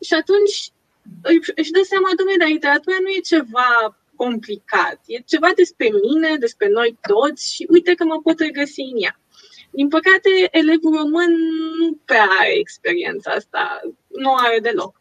Și 0.00 0.14
atunci 0.14 0.70
își 1.54 1.70
dă 1.70 1.82
seama, 1.82 2.08
domnule, 2.16 2.38
dar 2.38 2.48
literatura 2.48 2.96
nu 3.00 3.08
e 3.08 3.20
ceva 3.20 3.96
complicat. 4.16 5.00
E 5.06 5.18
ceva 5.18 5.48
despre 5.56 5.88
mine, 6.02 6.36
despre 6.36 6.68
noi 6.68 6.98
toți 7.08 7.54
și 7.54 7.66
uite 7.70 7.94
că 7.94 8.04
mă 8.04 8.20
pot 8.20 8.38
regăsi 8.38 8.80
în 8.80 9.02
ea. 9.02 9.20
Din 9.70 9.88
păcate, 9.88 10.30
elevul 10.50 10.96
român 10.96 11.32
nu 11.78 11.98
prea 12.04 12.28
are 12.40 12.58
experiența 12.58 13.30
asta, 13.30 13.80
nu 14.08 14.34
are 14.34 14.58
deloc. 14.60 15.00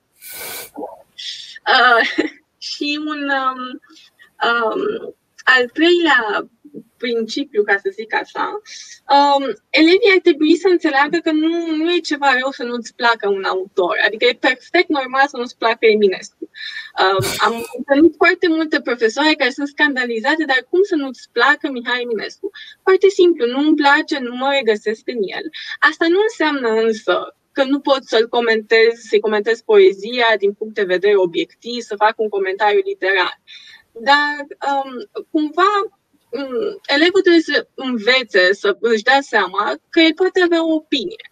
Uh, 1.68 2.28
și 2.72 3.00
un 3.06 3.30
um, 3.30 3.82
um, 4.50 5.16
al 5.44 5.70
treilea 5.74 6.50
principiu, 7.06 7.62
ca 7.64 7.76
să 7.84 7.90
zic 8.00 8.12
așa, 8.24 8.48
um, 9.16 9.44
elevii 9.82 10.14
ar 10.16 10.22
trebui 10.28 10.56
să 10.64 10.68
înțeleagă 10.68 11.18
că 11.26 11.32
nu, 11.32 11.52
nu 11.80 11.86
e 11.96 12.10
ceva 12.12 12.30
rău 12.40 12.52
să 12.60 12.64
nu-ți 12.64 12.96
placă 13.00 13.28
un 13.38 13.44
autor. 13.54 13.96
Adică 14.06 14.24
e 14.26 14.46
perfect 14.50 14.90
normal 15.00 15.26
să 15.28 15.38
nu-ți 15.38 15.58
placă 15.62 15.86
Eminescu. 15.86 16.44
Um, 17.04 17.24
am 17.48 17.56
întâlnit 17.78 18.14
foarte 18.22 18.48
multe 18.58 18.78
profesoare 18.88 19.34
care 19.42 19.50
sunt 19.58 19.68
scandalizate, 19.68 20.44
dar 20.52 20.62
cum 20.70 20.82
să 20.92 20.96
nu-ți 20.96 21.30
placă 21.38 21.66
Mihai 21.72 22.02
Eminescu? 22.06 22.48
Foarte 22.86 23.10
simplu, 23.20 23.44
nu 23.54 23.60
îmi 23.66 23.80
place, 23.82 24.16
nu 24.28 24.36
mă 24.42 24.50
regăsesc 24.58 25.04
în 25.16 25.22
el. 25.36 25.46
Asta 25.90 26.06
nu 26.14 26.20
înseamnă 26.28 26.70
însă 26.86 27.16
că 27.56 27.64
nu 27.64 27.80
pot 27.80 28.02
să-l 28.12 28.28
comentez, 28.38 28.94
să-i 29.10 29.26
comentez 29.28 29.58
poezia 29.62 30.30
din 30.44 30.54
punct 30.54 30.76
de 30.76 30.92
vedere 30.96 31.16
obiectiv, 31.28 31.80
să 31.82 32.02
fac 32.04 32.14
un 32.24 32.30
comentariu 32.30 32.82
literar. 32.92 33.36
Dar 34.10 34.36
um, 34.70 34.92
cumva 35.32 35.72
Mm, 35.84 36.05
elevul 36.96 37.22
trebuie 37.22 37.42
să 37.54 37.68
învețe, 37.74 38.54
să 38.54 38.78
își 38.80 39.04
dea 39.04 39.22
seama 39.22 39.64
că 39.90 40.00
el 40.00 40.14
poate 40.16 40.42
avea 40.42 40.66
o 40.66 40.74
opinie. 40.74 41.26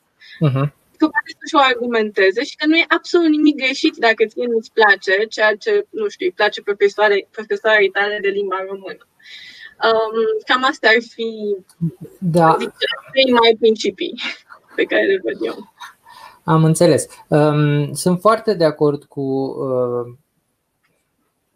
Uh-huh. 0.47 0.67
Că 0.99 1.05
poate 1.13 1.31
să-și 1.39 1.55
o 1.59 1.65
argumenteze 1.71 2.43
și 2.43 2.55
că 2.55 2.65
nu 2.67 2.75
e 2.77 2.85
absolut 2.87 3.29
nimic 3.29 3.55
greșit 3.55 3.95
dacă 3.95 4.25
ție 4.25 4.47
nu-ți 4.47 4.71
place 4.71 5.25
ceea 5.35 5.55
ce, 5.55 5.71
nu 5.89 6.07
știu, 6.07 6.25
îi 6.25 6.37
place 6.39 6.61
profesoarei 7.31 7.89
tale 7.89 8.17
de 8.21 8.27
limba 8.27 8.65
română. 8.69 9.03
Um, 9.83 10.15
cam 10.45 10.63
asta 10.63 10.87
ar 10.87 11.01
fi 11.13 11.57
da. 12.19 12.57
cei 13.13 13.31
mai 13.31 13.57
principii 13.59 14.13
pe 14.75 14.83
care 14.83 15.05
le 15.05 15.21
văd 15.23 15.45
eu. 15.45 15.73
Am 16.43 16.63
înțeles. 16.63 17.07
Um, 17.27 17.93
sunt 17.93 18.19
foarte 18.19 18.53
de 18.53 18.65
acord 18.65 19.03
cu 19.03 19.21
uh, 19.21 20.13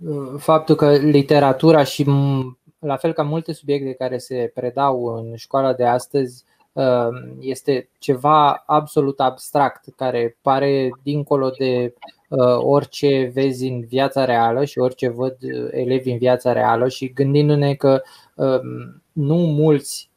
uh 0.08 0.40
faptul 0.40 0.76
că 0.76 0.92
literatura 0.98 1.84
și 1.84 2.06
la 2.80 2.98
fel 2.98 3.14
ca 3.14 3.24
multe 3.24 3.54
subiecte 3.54 3.94
care 3.94 4.18
se 4.18 4.52
predau 4.54 5.04
în 5.06 5.36
școala 5.36 5.74
de 5.74 5.86
astăzi, 5.86 6.44
uh, 6.74 7.08
este 7.40 7.90
ceva 8.00 8.64
absolut 8.66 9.20
abstract, 9.20 9.86
care 9.96 10.38
pare 10.42 10.90
dincolo 11.04 11.50
de 11.50 11.94
uh, 12.30 12.58
orice 12.58 13.32
vezi 13.34 13.68
în 13.68 13.86
viața 13.86 14.26
reală 14.26 14.66
și 14.66 14.80
orice 14.80 15.10
văd 15.10 15.38
elevi 15.72 16.12
în 16.12 16.18
viața 16.18 16.52
reală 16.52 16.88
și 16.88 17.14
gândindu-ne 17.14 17.74
că 17.74 18.02
um, 18.36 19.02
nu 19.12 19.36
mulți 19.36 20.10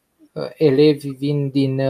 elevi 0.57 1.09
vin 1.09 1.49
din 1.51 1.81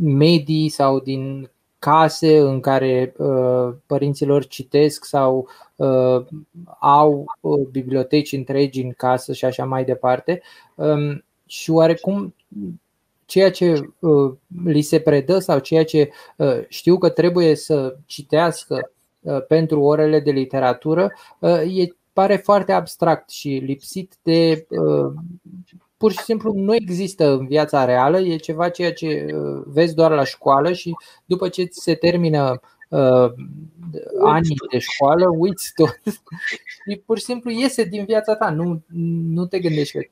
medii 0.00 0.68
sau 0.68 1.00
din 1.00 1.50
case 1.78 2.38
în 2.38 2.60
care 2.60 3.14
părinților 3.86 4.46
citesc 4.46 5.04
sau 5.04 5.48
au 6.80 7.24
biblioteci 7.70 8.32
întregi 8.32 8.82
în 8.82 8.92
casă 8.92 9.32
și 9.32 9.44
așa 9.44 9.64
mai 9.64 9.84
departe. 9.84 10.42
Um, 10.74 11.24
și 11.46 11.70
oarecum 11.70 12.34
ceea 13.24 13.50
ce 13.50 13.90
li 14.64 14.80
se 14.80 15.00
predă 15.00 15.38
sau 15.38 15.58
ceea 15.58 15.84
ce 15.84 16.10
știu 16.68 16.98
că 16.98 17.08
trebuie 17.08 17.54
să 17.54 17.96
citească 18.06 18.90
pentru 19.48 19.80
orele 19.80 20.20
de 20.20 20.30
literatură 20.30 21.12
e 21.66 21.86
pare 22.12 22.36
foarte 22.36 22.72
abstract 22.72 23.30
și 23.30 23.48
lipsit 23.48 24.16
de 24.22 24.66
pur 25.96 26.12
și 26.12 26.18
simplu 26.18 26.52
nu 26.54 26.74
există 26.74 27.30
în 27.30 27.46
viața 27.46 27.84
reală, 27.84 28.18
e 28.20 28.36
ceva 28.36 28.68
ceea 28.68 28.92
ce 28.92 29.26
vezi 29.64 29.94
doar 29.94 30.10
la 30.10 30.24
școală 30.24 30.72
și 30.72 30.94
după 31.24 31.48
ce 31.48 31.66
se 31.70 31.94
termină 31.94 32.60
uh, 32.88 33.32
anii 34.24 34.56
de 34.70 34.78
școală, 34.78 35.24
uiți 35.38 35.72
tot. 35.74 36.00
Și 36.90 37.02
pur 37.06 37.18
și 37.18 37.24
simplu 37.24 37.50
iese 37.50 37.84
din 37.84 38.04
viața 38.04 38.34
ta, 38.34 38.50
nu, 38.50 38.82
nu 39.32 39.46
te 39.46 39.58
gândești 39.58 39.98
că 39.98 40.06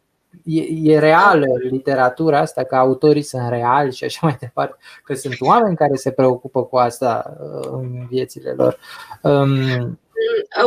e, 0.44 0.92
e 0.92 0.98
reală 0.98 1.46
literatura 1.70 2.38
asta, 2.38 2.64
că 2.64 2.76
autorii 2.76 3.22
sunt 3.22 3.48
reali 3.48 3.92
și 3.92 4.04
așa 4.04 4.18
mai 4.22 4.36
departe, 4.40 4.76
că 5.04 5.14
sunt 5.14 5.40
oameni 5.40 5.76
care 5.76 5.94
se 5.94 6.10
preocupă 6.10 6.64
cu 6.64 6.76
asta 6.76 7.36
uh, 7.40 7.68
în 7.72 8.06
viețile 8.08 8.50
lor. 8.50 8.78
Um, 9.22 9.54
Uh, 9.76 9.92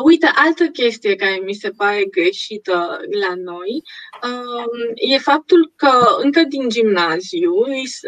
uite, 0.03 0.31
altă 0.35 0.65
chestie 0.65 1.15
care 1.15 1.39
mi 1.45 1.53
se 1.53 1.69
pare 1.69 2.03
greșită 2.05 2.99
la 3.19 3.33
noi 3.35 3.83
um, 4.23 4.91
e 4.95 5.17
faptul 5.17 5.73
că 5.75 6.17
încă 6.21 6.43
din 6.43 6.69
gimnaziu 6.69 7.53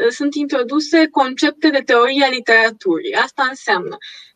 sunt 0.10 0.36
introduse 0.36 1.08
concepte 1.08 1.70
de 1.70 1.82
teorie 1.86 2.24
a 2.24 2.30
literaturii. 2.30 3.14
Asta 3.14 3.46
înseamnă 3.50 3.98
um, 3.98 4.31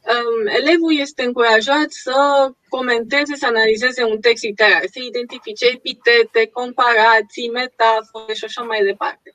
elevul 0.46 0.98
este 1.00 1.24
încurajat 1.24 1.90
să 1.90 2.50
comenteze, 2.70 3.36
să 3.36 3.46
analizeze 3.46 4.04
un 4.04 4.20
text 4.20 4.44
literar, 4.44 4.84
să 4.92 5.00
identifice 5.00 5.66
epitete, 5.66 6.50
comparații, 6.54 7.50
metafore 7.50 8.34
și 8.34 8.44
așa 8.44 8.62
mai 8.62 8.84
departe. 8.84 9.34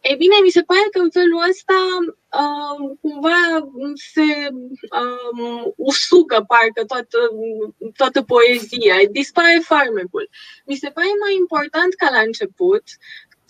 Ei 0.00 0.16
bine, 0.16 0.34
mi 0.42 0.50
se 0.50 0.62
pare 0.62 0.86
că 0.90 0.98
în 0.98 1.10
felul 1.10 1.42
ăsta 1.50 1.78
um, 2.40 2.98
cumva 3.00 3.42
se 3.94 4.30
um, 4.50 5.72
usucă 5.76 6.44
parcă 6.52 6.84
toată, 6.86 7.18
toată 7.96 8.22
poezia, 8.22 8.96
dispare 9.10 9.60
farmecul. 9.64 10.30
Mi 10.64 10.76
se 10.76 10.90
pare 10.90 11.12
mai 11.20 11.34
important 11.34 11.94
ca 11.94 12.08
la 12.10 12.20
început 12.20 12.84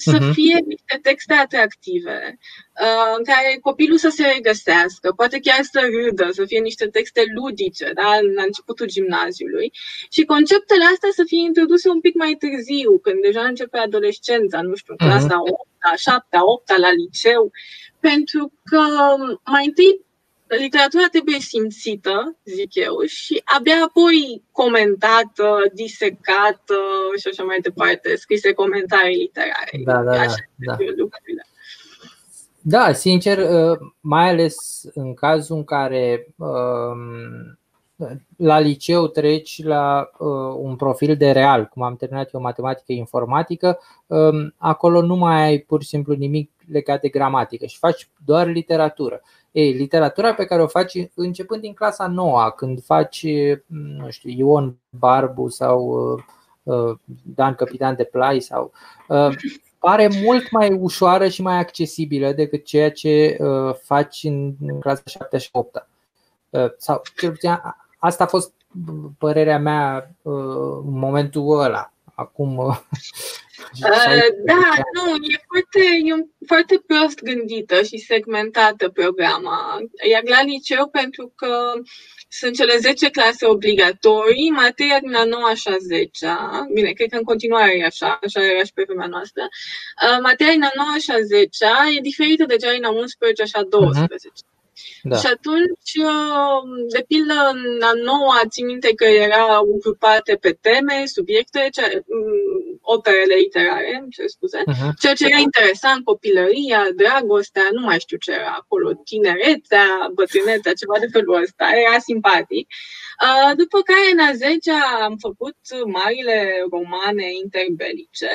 să 0.01 0.17
uh-huh. 0.17 0.33
fie 0.33 0.59
niște 0.67 0.99
texte 1.03 1.35
atractive, 1.35 2.39
uh, 2.83 3.15
în 3.19 3.25
care 3.25 3.59
copilul 3.61 3.99
să 3.99 4.09
se 4.09 4.25
regăsească, 4.35 5.13
poate 5.17 5.39
chiar 5.39 5.63
să 5.63 5.81
râdă, 5.95 6.29
să 6.33 6.45
fie 6.45 6.61
niște 6.61 6.87
texte 6.87 7.23
ludice 7.35 7.91
da, 7.95 8.11
la 8.37 8.43
începutul 8.43 8.87
gimnaziului. 8.87 9.73
Și 10.11 10.25
conceptele 10.25 10.85
astea 10.93 11.09
să 11.13 11.23
fie 11.27 11.41
introduse 11.41 11.89
un 11.89 12.01
pic 12.01 12.15
mai 12.15 12.35
târziu, 12.39 12.99
când 12.99 13.21
deja 13.23 13.43
începe 13.43 13.79
adolescența, 13.79 14.63
nu 14.63 14.75
știu, 14.75 14.95
clasa 14.97 15.41
8, 15.41 15.69
a 15.93 15.95
7, 15.97 16.37
8 16.41 16.79
la 16.79 16.91
liceu, 16.91 17.51
pentru 18.01 18.53
că 18.65 18.83
mai 19.45 19.65
întâi 19.67 20.09
literatura 20.57 21.07
trebuie 21.11 21.39
simțită, 21.39 22.37
zic 22.45 22.75
eu, 22.75 23.01
și 23.07 23.43
abia 23.45 23.83
apoi 23.85 24.43
comentată, 24.53 25.63
disecată 25.73 26.79
și 27.19 27.29
așa 27.29 27.43
mai 27.43 27.59
departe, 27.61 28.17
scrise 28.17 28.53
comentarii 28.53 29.17
literare. 29.17 29.81
Da, 29.85 30.03
da, 30.03 30.27
da. 30.27 30.35
Da. 30.57 30.77
da, 32.61 32.93
sincer, 32.93 33.39
uh, 33.39 33.79
mai 34.01 34.29
ales 34.29 34.83
în 34.95 35.15
cazul 35.15 35.57
în 35.57 35.65
care 35.65 36.27
um, 36.37 37.59
la 38.37 38.59
liceu 38.59 39.07
treci 39.07 39.63
la 39.63 40.11
uh, 40.19 40.55
un 40.57 40.77
profil 40.77 41.17
de 41.17 41.31
real, 41.31 41.65
cum 41.65 41.83
am 41.83 41.97
terminat 41.97 42.33
eu 42.33 42.41
matematică 42.41 42.93
informatică, 42.93 43.79
um, 44.07 44.55
acolo 44.57 45.03
nu 45.03 45.17
mai 45.17 45.43
ai 45.43 45.59
pur 45.59 45.83
și 45.83 45.89
simplu 45.89 46.15
nimic 46.15 46.51
legat 46.73 47.01
de 47.01 47.09
gramatică 47.09 47.67
și 47.67 47.79
faci 47.79 48.09
doar 48.25 48.47
literatură. 48.47 49.21
Ei, 49.53 49.73
literatura 49.73 50.35
pe 50.35 50.45
care 50.45 50.63
o 50.63 50.67
faci 50.67 50.95
începând 51.15 51.61
din 51.61 51.75
clasa 51.75 52.07
noua, 52.07 52.51
când 52.51 52.85
faci, 52.85 53.27
nu 53.67 54.11
știu, 54.11 54.31
Ion 54.31 54.77
Barbu 54.91 55.49
sau 55.49 56.13
uh, 56.13 56.23
uh, 56.63 56.99
Dan 57.23 57.55
Capitan 57.55 57.95
de 57.95 58.05
Plai 58.05 58.41
sau 58.41 58.73
uh, 59.09 59.29
pare 59.79 60.09
mult 60.23 60.51
mai 60.51 60.73
ușoară 60.73 61.29
și 61.29 61.43
mai 61.43 61.59
accesibilă 61.59 62.33
decât 62.33 62.65
ceea 62.65 62.91
ce 62.91 63.39
faci 63.83 64.25
în 64.25 64.55
clasa 64.81 65.03
7 65.05 65.39
și 65.39 65.49
8 65.53 65.87
sau 66.77 67.03
cel 67.17 67.31
puțin 67.31 67.61
asta 67.99 68.25
a 68.25 68.27
fost 68.27 68.53
părerea 69.19 69.59
mea 69.59 70.11
în 70.23 70.99
momentul 70.99 71.61
ăla. 71.61 71.93
Acum 72.15 72.59
Uh, 72.59 72.77
da, 74.45 74.63
nu, 74.95 75.15
e 75.15 75.37
foarte, 75.47 75.81
e 76.11 76.45
foarte 76.47 76.83
prost 76.87 77.23
gândită 77.23 77.83
și 77.83 77.99
segmentată 77.99 78.89
programa. 78.89 79.79
Iar 80.11 80.23
la 80.25 80.43
liceu, 80.43 80.89
pentru 80.89 81.33
că 81.37 81.73
sunt 82.29 82.55
cele 82.55 82.77
10 82.77 83.11
clase 83.11 83.47
obligatorii, 83.47 84.51
materia 84.51 85.01
din 85.01 85.15
a 85.15 85.25
9 85.25 85.55
și 85.55 85.69
a 85.69 85.77
10 85.79 86.37
bine, 86.75 86.91
cred 86.91 87.09
că 87.09 87.17
în 87.17 87.23
continuare 87.23 87.77
e 87.77 87.85
așa, 87.85 88.19
așa 88.23 88.45
era 88.45 88.65
și 88.65 88.73
pe 88.73 88.85
vremea 88.87 89.07
noastră, 89.07 89.43
uh, 89.43 90.19
materia 90.23 90.53
din 90.53 90.63
a 90.63 90.71
9 90.75 90.89
și 90.99 91.11
a 91.11 91.21
10 91.21 91.67
e 91.97 92.01
diferită 92.01 92.45
de 92.45 92.57
cea 92.57 92.73
din 92.73 92.85
a 92.85 92.91
11 92.91 93.45
și 93.45 93.55
a 93.55 93.63
12. 93.63 94.29
Uh-huh. 94.29 94.50
Da. 95.03 95.17
Și 95.17 95.27
atunci, 95.27 95.95
uh, 96.13 96.63
de 96.93 97.05
pildă, 97.09 97.35
în 97.53 97.83
a 97.83 97.93
noua, 97.93 98.41
țin 98.49 98.67
minte 98.67 98.95
că 98.95 99.05
erau 99.05 99.79
grupate 99.83 100.35
pe 100.41 100.59
teme, 100.61 101.03
subiecte, 101.07 101.69
ce, 101.73 102.03
mm, 102.07 102.81
operele 102.81 103.35
literare, 103.35 104.07
ce 104.11 104.27
scuze, 104.27 104.59
uh-huh. 104.59 104.91
ceea 105.01 105.15
ce 105.15 105.27
era 105.27 105.39
interesant, 105.39 106.05
copilăria, 106.05 106.83
dragostea, 106.97 107.69
nu 107.73 107.81
mai 107.81 108.01
știu 108.01 108.17
ce 108.17 108.33
era 108.33 108.57
acolo, 108.59 108.93
tinerețea, 109.05 110.11
bătrânețea, 110.15 110.73
ceva 110.73 110.97
de 111.01 111.09
felul 111.13 111.43
ăsta, 111.43 111.65
era 111.87 111.99
simpatic. 111.99 112.69
Uh, 113.27 113.53
după 113.57 113.79
care, 113.81 114.07
în 114.13 114.19
a 114.19 114.33
10 114.33 114.71
am 115.03 115.17
făcut 115.17 115.57
marile 115.87 116.67
romane 116.71 117.29
interbelice, 117.43 118.31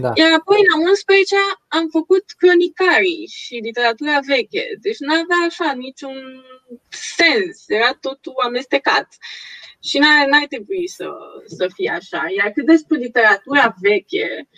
da. 0.00 0.10
iar 0.14 0.32
apoi, 0.32 0.58
în 0.64 0.70
a 0.74 0.88
11 0.88 1.34
am 1.68 1.88
făcut 1.88 2.24
cronicarii 2.36 3.26
și 3.26 3.54
literatura 3.54 4.18
veche. 4.26 4.66
Deci 4.80 4.98
nu 4.98 5.12
avea 5.12 5.40
așa 5.46 5.72
niciun 5.72 6.44
sens, 6.88 7.64
era 7.66 7.92
totul 8.00 8.34
amestecat. 8.44 9.08
Și 9.82 9.98
n-ar, 9.98 10.26
n-ar 10.26 10.46
trebui 10.46 10.88
să, 10.88 11.08
să 11.46 11.68
fie 11.74 11.90
așa. 11.90 12.26
Iar 12.36 12.50
cât 12.50 12.66
despre 12.66 12.96
literatura 12.96 13.74
veche, 13.80 14.48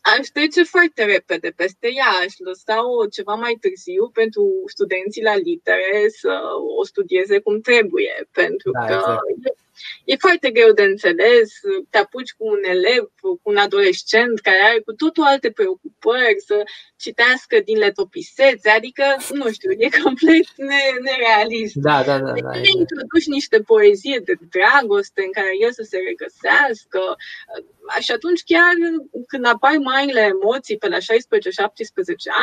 aș 0.00 0.26
trece 0.26 0.62
foarte 0.64 1.04
repede 1.04 1.52
peste 1.56 1.88
ea, 1.96 2.10
aș 2.24 2.34
lăsa-o 2.38 3.06
ceva 3.06 3.34
mai 3.34 3.56
târziu 3.60 4.08
pentru 4.08 4.62
studenții 4.66 5.22
la 5.22 5.36
litere 5.36 6.08
să 6.08 6.40
o 6.78 6.84
studieze 6.84 7.38
cum 7.38 7.60
trebuie, 7.60 8.28
pentru 8.32 8.70
da, 8.70 8.86
că 8.86 9.16
exact 9.36 9.67
e 10.04 10.16
foarte 10.16 10.50
greu 10.50 10.72
de 10.72 10.82
înțeles, 10.82 11.48
te 11.90 11.98
apuci 11.98 12.32
cu 12.32 12.46
un 12.46 12.62
elev, 12.64 13.10
cu 13.20 13.40
un 13.42 13.56
adolescent 13.56 14.40
care 14.40 14.60
are 14.62 14.80
cu 14.80 14.92
totul 14.92 15.24
alte 15.24 15.50
preocupări, 15.50 16.40
să 16.46 16.62
citească 16.96 17.60
din 17.64 17.78
letopisețe, 17.78 18.70
adică, 18.70 19.04
nu 19.32 19.50
știu, 19.50 19.70
e 19.70 19.88
complet 20.02 20.46
nerealist. 21.06 21.74
Da, 21.74 22.02
da, 22.02 22.18
da. 22.18 22.32
da 22.32 22.50
deci, 22.50 22.68
introduci 22.68 23.26
niște 23.26 23.58
poezie 23.60 24.20
de 24.24 24.34
dragoste 24.50 25.22
în 25.22 25.32
care 25.32 25.52
el 25.60 25.72
să 25.72 25.82
se 25.82 25.98
regăsească 25.98 27.00
și 28.00 28.10
atunci 28.10 28.42
chiar 28.44 28.74
când 29.26 29.46
apar 29.46 29.76
marile 29.76 30.20
emoții 30.20 30.78
pe 30.78 30.88
la 30.88 30.98
16-17 30.98 31.00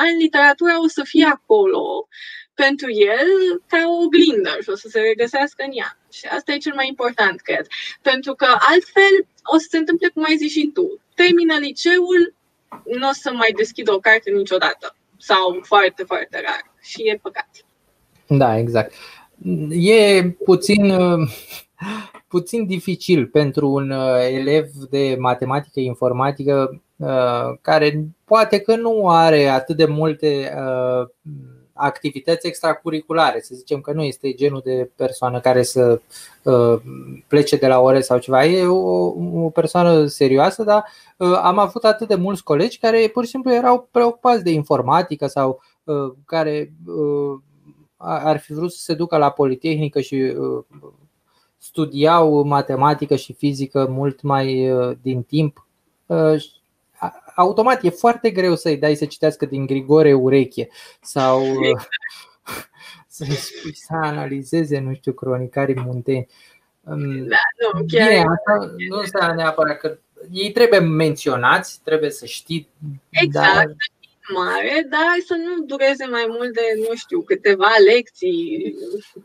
ani, 0.01 0.21
literatura 0.21 0.81
o 0.83 0.87
să 0.87 1.01
fie 1.03 1.25
acolo 1.25 2.07
pentru 2.53 2.91
el 2.91 3.29
ca 3.67 3.77
o 3.87 4.03
oglindă 4.03 4.57
și 4.61 4.69
o 4.69 4.75
să 4.75 4.87
se 4.87 4.99
regăsească 4.99 5.63
în 5.63 5.71
ea. 5.73 5.97
Și 6.17 6.25
asta 6.35 6.51
e 6.53 6.57
cel 6.57 6.75
mai 6.75 6.87
important, 6.87 7.41
cred. 7.41 7.67
Pentru 8.01 8.33
că 8.33 8.45
altfel 8.45 9.15
o 9.53 9.57
să 9.57 9.67
se 9.69 9.77
întâmple 9.77 10.07
cum 10.13 10.23
ai 10.23 10.37
zis 10.37 10.51
și 10.51 10.71
tu. 10.73 10.99
Termină 11.15 11.55
liceul, 11.59 12.33
nu 12.99 13.07
o 13.09 13.11
să 13.13 13.31
mai 13.33 13.51
deschidă 13.55 13.93
o 13.93 13.99
carte 13.99 14.31
niciodată. 14.31 14.95
Sau 15.17 15.59
foarte, 15.61 16.03
foarte 16.03 16.41
rar. 16.45 16.63
Și 16.81 17.09
e 17.09 17.19
păcat. 17.21 17.49
Da, 18.27 18.57
exact. 18.57 18.93
E 19.69 20.23
puțin, 20.45 20.93
puțin 22.35 22.65
dificil 22.65 23.27
pentru 23.27 23.69
un 23.69 23.89
uh, 23.89 24.27
elev 24.31 24.65
de 24.89 25.15
matematică 25.19 25.79
informatică 25.79 26.81
uh, 26.95 27.57
care 27.61 28.05
poate 28.25 28.59
că 28.59 28.75
nu 28.75 29.09
are 29.09 29.47
atât 29.47 29.75
de 29.75 29.85
multe 29.85 30.53
uh, 30.57 31.07
activități 31.77 32.47
extracurriculare. 32.47 33.39
Să 33.41 33.55
zicem 33.55 33.81
că 33.81 33.91
nu 33.91 34.03
este 34.03 34.33
genul 34.33 34.61
de 34.63 34.89
persoană 34.95 35.39
care 35.39 35.63
să 35.63 36.01
uh, 36.43 36.81
plece 37.27 37.55
de 37.55 37.67
la 37.67 37.79
ore 37.79 38.01
sau 38.01 38.17
ceva. 38.17 38.45
E 38.45 38.65
o, 38.65 39.13
o 39.45 39.49
persoană 39.49 40.05
serioasă, 40.05 40.63
dar 40.63 40.83
uh, 41.17 41.39
am 41.43 41.57
avut 41.57 41.83
atât 41.83 42.07
de 42.07 42.15
mulți 42.15 42.43
colegi 42.43 42.79
care 42.79 43.09
pur 43.13 43.23
și 43.23 43.29
simplu 43.29 43.53
erau 43.53 43.87
preocupați 43.91 44.43
de 44.43 44.51
informatică 44.51 45.27
sau 45.27 45.61
care 46.25 46.73
ar 47.97 48.39
fi 48.39 48.53
vrut 48.53 48.71
să 48.71 48.81
se 48.81 48.93
ducă 48.93 49.17
la 49.17 49.29
Politehnică 49.29 50.01
și 50.01 50.33
studiau 51.57 52.43
matematică 52.43 53.15
și 53.15 53.33
fizică 53.33 53.87
mult 53.89 54.21
mai 54.21 54.71
din 55.01 55.23
timp 55.23 55.67
automat 57.35 57.83
e 57.83 57.89
foarte 57.89 58.29
greu 58.29 58.55
să-i 58.55 58.77
dai 58.77 58.95
să 58.95 59.05
citească 59.05 59.45
din 59.45 59.65
Grigore 59.65 60.13
Ureche 60.13 60.69
sau 61.01 61.41
exact. 61.41 61.87
să-i 63.07 63.35
spui 63.35 63.75
să 63.75 63.93
analizeze, 63.93 64.79
nu 64.79 64.93
știu, 64.93 65.13
cronicarii 65.13 65.81
munteni. 65.85 66.27
Da, 66.83 66.93
nu, 66.93 67.85
chiar 67.87 68.07
Bine, 68.07 68.23
asta 68.37 68.73
nu 68.89 68.97
înseamnă 68.97 69.33
neapărat 69.33 69.77
că 69.77 69.97
ei 70.31 70.51
trebuie 70.51 70.79
menționați, 70.79 71.81
trebuie 71.83 72.09
să 72.09 72.25
știi. 72.25 72.69
Exact, 73.09 73.55
dar 73.55 73.75
mare, 74.33 74.87
dar 74.89 75.15
să 75.25 75.35
nu 75.35 75.65
dureze 75.65 76.05
mai 76.05 76.25
mult 76.27 76.53
de, 76.53 76.61
nu 76.77 76.95
știu, 76.95 77.21
câteva 77.21 77.71
lecții, 77.93 78.75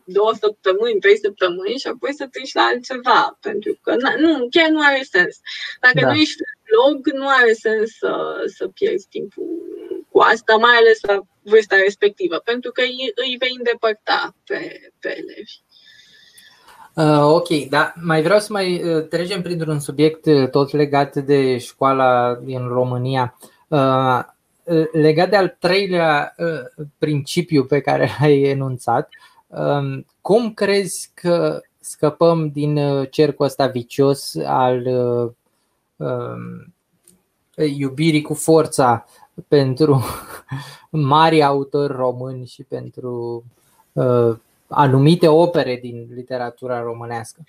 două 0.05 0.33
săptămâni, 0.41 1.01
trei 1.01 1.19
săptămâni 1.19 1.79
și 1.79 1.87
apoi 1.87 2.15
să 2.15 2.27
treci 2.31 2.55
la 2.55 2.63
altceva, 2.63 3.39
pentru 3.41 3.79
că 3.83 3.95
nu, 4.19 4.47
chiar 4.51 4.69
nu 4.69 4.81
are 4.83 5.03
sens. 5.11 5.41
Dacă 5.81 6.01
da. 6.01 6.07
nu 6.07 6.15
ești 6.19 6.43
blog, 6.81 7.07
nu 7.13 7.27
are 7.29 7.53
sens 7.53 7.91
să, 7.99 8.43
să 8.57 8.69
pierzi 8.69 9.07
timpul 9.09 9.45
cu 10.11 10.19
asta, 10.19 10.57
mai 10.57 10.77
ales 10.77 10.99
la 11.03 11.21
vârsta 11.43 11.77
respectivă, 11.77 12.37
pentru 12.45 12.71
că 12.71 12.81
îi, 12.81 13.13
îi 13.15 13.37
vei 13.39 13.55
îndepărta 13.59 14.35
pe, 14.47 14.81
pe 15.01 15.09
elevi. 15.09 15.53
Uh, 16.95 17.35
ok, 17.35 17.69
da. 17.69 17.93
Mai 18.03 18.23
vreau 18.23 18.39
să 18.39 18.53
mai 18.53 18.83
uh, 18.83 19.09
trecem 19.09 19.43
printr-un 19.43 19.81
subiect 19.81 20.27
uh, 20.27 20.49
tot 20.49 20.73
legat 20.73 21.17
de 21.17 21.59
școala 21.59 22.35
din 22.35 22.69
România. 22.69 23.39
Uh, 23.69 24.21
legat 24.93 25.31
de 25.31 25.37
al 25.37 25.57
treilea 25.59 26.35
uh, 26.39 26.85
principiu 26.99 27.65
pe 27.65 27.81
care 27.81 28.11
l-ai 28.21 28.43
enunțat, 28.43 29.09
um, 29.47 30.07
cum 30.21 30.55
crezi 30.55 31.11
că 31.15 31.61
scăpăm 31.81 32.51
din 32.51 32.77
uh, 32.77 33.09
cercul 33.11 33.45
ăsta 33.45 33.67
vicios 33.67 34.37
al 34.45 34.87
uh, 34.87 35.23
um, 35.23 35.37
iubirii 37.77 38.23
cu 38.23 38.35
forța 38.35 39.05
pentru 39.49 40.05
mari 40.91 41.43
autori 41.43 41.93
români 41.93 42.47
și 42.47 42.63
pentru 42.63 43.45
anumite 44.69 45.29
opere 45.29 45.77
din 45.77 46.09
literatura 46.15 46.81
românească? 46.81 47.43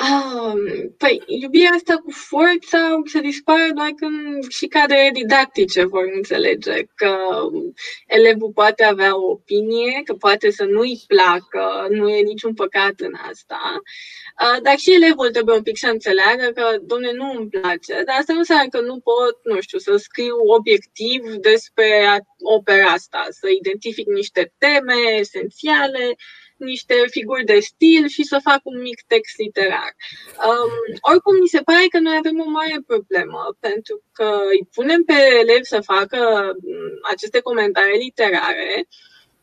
Um, 0.00 0.94
păi, 0.98 1.22
iubirea 1.26 1.70
asta 1.74 1.94
cu 1.96 2.10
forța 2.10 3.00
se 3.04 3.20
dispare 3.20 3.70
doar 3.74 3.90
când 3.96 4.50
și 4.50 4.66
cadrele 4.66 5.10
didactice 5.12 5.84
vor 5.84 6.04
înțelege 6.14 6.82
că 6.94 7.16
elevul 8.06 8.50
poate 8.54 8.84
avea 8.84 9.16
o 9.16 9.30
opinie, 9.30 10.00
că 10.04 10.14
poate 10.14 10.50
să 10.50 10.64
nu-i 10.64 11.00
placă, 11.06 11.86
nu 11.90 12.08
e 12.08 12.20
niciun 12.20 12.54
păcat 12.54 13.00
în 13.00 13.12
asta, 13.30 13.82
uh, 14.42 14.62
dar 14.62 14.76
și 14.76 14.94
elevul 14.94 15.30
trebuie 15.30 15.56
un 15.56 15.62
pic 15.62 15.78
să 15.78 15.88
înțeleagă 15.88 16.50
că, 16.54 16.78
domne, 16.82 17.12
nu 17.12 17.32
îmi 17.38 17.48
place, 17.48 18.02
dar 18.04 18.16
asta 18.18 18.32
nu 18.32 18.38
înseamnă 18.38 18.68
că 18.68 18.80
nu 18.80 19.00
pot, 19.00 19.38
nu 19.44 19.60
știu, 19.60 19.78
să 19.78 19.96
scriu 19.96 20.36
obiectiv 20.56 21.22
despre 21.34 22.20
opera 22.56 22.86
asta, 22.86 23.26
să 23.30 23.48
identific 23.48 24.06
niște 24.06 24.52
teme 24.58 24.94
esențiale, 25.18 26.14
niște 26.64 26.94
figuri 27.10 27.44
de 27.44 27.58
stil 27.60 28.08
și 28.08 28.22
să 28.22 28.38
fac 28.42 28.60
un 28.62 28.80
mic 28.80 29.02
text 29.06 29.38
literar. 29.38 29.92
Um, 30.48 30.72
oricum, 31.10 31.34
mi 31.40 31.54
se 31.54 31.60
pare 31.60 31.86
că 31.90 31.98
noi 31.98 32.16
avem 32.18 32.40
o 32.40 32.50
mare 32.50 32.78
problemă, 32.86 33.56
pentru 33.60 34.02
că 34.12 34.28
îi 34.50 34.68
punem 34.74 35.02
pe 35.02 35.18
elevi 35.40 35.72
să 35.74 35.80
facă 35.80 36.18
mm, 36.62 36.98
aceste 37.12 37.40
comentarii 37.40 38.04
literare, 38.06 38.88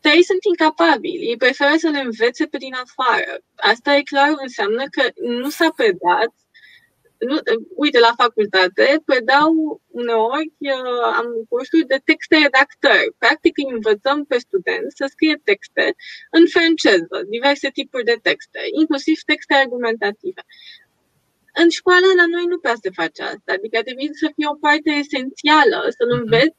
dar 0.01 0.13
ei 0.13 0.23
sunt 0.23 0.43
incapabili, 0.43 1.27
ei 1.29 1.37
preferă 1.37 1.73
să 1.77 1.89
le 1.89 1.99
învețe 1.99 2.45
pe 2.45 2.57
din 2.57 2.73
afară. 2.73 3.33
Asta 3.55 3.95
e 3.95 4.01
clar 4.01 4.33
înseamnă 4.41 4.83
că 4.91 5.03
nu 5.15 5.49
s-a 5.49 5.69
predat 5.75 6.31
nu, 7.19 7.39
uite, 7.75 7.99
la 7.99 8.13
facultate 8.17 9.01
predau 9.05 9.81
uneori, 9.87 10.51
uh, 10.57 11.03
am 11.19 11.27
cursuri 11.49 11.85
de 11.85 12.01
texte 12.03 12.37
redactări. 12.37 13.15
Practic 13.17 13.57
îi 13.57 13.73
învățăm 13.73 14.25
pe 14.25 14.37
studenți 14.37 14.95
să 14.95 15.05
scrie 15.09 15.41
texte 15.43 15.95
în 16.31 16.47
franceză, 16.47 17.17
diverse 17.29 17.69
tipuri 17.69 18.03
de 18.03 18.17
texte, 18.21 18.59
inclusiv 18.79 19.19
texte 19.25 19.53
argumentative. 19.53 20.41
În 21.53 21.69
școală 21.69 22.07
la 22.15 22.25
noi 22.25 22.45
nu 22.45 22.57
prea 22.59 22.77
se 22.81 22.89
face 22.89 23.21
asta, 23.23 23.51
adică 23.57 23.81
trebuie 23.81 24.09
să 24.11 24.31
fie 24.35 24.47
o 24.53 24.61
parte 24.65 24.89
esențială, 25.03 25.77
să-l 25.97 26.11
mhm. 26.11 26.19
înveți 26.19 26.58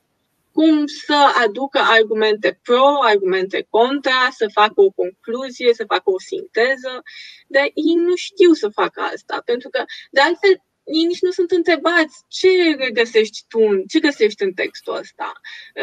cum 0.52 0.86
să 0.86 1.32
aducă 1.44 1.78
argumente 1.78 2.60
pro, 2.62 2.86
argumente 3.02 3.66
contra, 3.70 4.28
să 4.30 4.46
facă 4.52 4.80
o 4.80 4.90
concluzie, 4.90 5.74
să 5.74 5.84
facă 5.86 6.10
o 6.10 6.18
sinteză, 6.18 7.02
dar 7.46 7.62
ei 7.62 7.94
nu 7.94 8.14
știu 8.16 8.52
să 8.52 8.68
facă 8.68 9.00
asta, 9.00 9.42
pentru 9.44 9.68
că, 9.68 9.84
de 10.10 10.20
altfel, 10.20 10.62
ei 10.92 11.04
nici 11.04 11.20
nu 11.20 11.30
sunt 11.30 11.50
întrebați 11.50 12.16
ce 12.28 12.48
găsești 12.92 13.38
tu, 13.48 13.60
ce 13.88 13.98
găsești 13.98 14.42
în 14.42 14.52
textul 14.52 14.94
ăsta, 14.96 15.32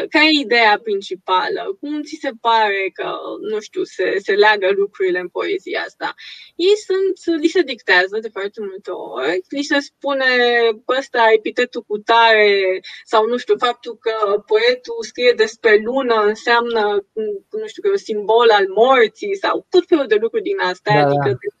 care 0.08 0.26
e 0.26 0.40
ideea 0.40 0.80
principală, 0.82 1.76
cum 1.80 2.02
ți 2.02 2.18
se 2.20 2.30
pare 2.40 2.90
că, 2.92 3.10
nu 3.50 3.60
știu, 3.60 3.82
se, 3.84 4.18
se 4.18 4.32
leagă 4.32 4.68
lucrurile 4.70 5.18
în 5.18 5.28
poezia 5.28 5.82
asta. 5.86 6.14
Ei 6.56 6.76
sunt, 6.86 7.40
li 7.40 7.48
se 7.48 7.62
dictează 7.62 8.18
de 8.20 8.28
foarte 8.28 8.60
multe 8.60 8.90
ori, 8.90 9.40
li 9.48 9.62
se 9.62 9.78
spune 9.78 10.24
ăsta 10.98 11.32
epitetul 11.32 11.82
cu 11.82 11.98
tare 11.98 12.80
sau, 13.04 13.26
nu 13.26 13.36
știu, 13.36 13.54
faptul 13.58 13.96
că 13.96 14.42
poetul 14.46 14.98
scrie 15.00 15.32
despre 15.36 15.80
lună 15.84 16.14
înseamnă, 16.14 17.06
nu 17.50 17.66
știu, 17.66 17.82
că 17.82 17.88
e 17.88 17.90
un 17.90 17.96
simbol 17.96 18.50
al 18.50 18.66
morții 18.68 19.36
sau 19.36 19.66
tot 19.68 19.84
felul 19.86 20.06
de 20.06 20.18
lucruri 20.20 20.42
din 20.42 20.58
astea, 20.58 20.94
da, 20.94 21.06
adică 21.06 21.28
da 21.28 21.57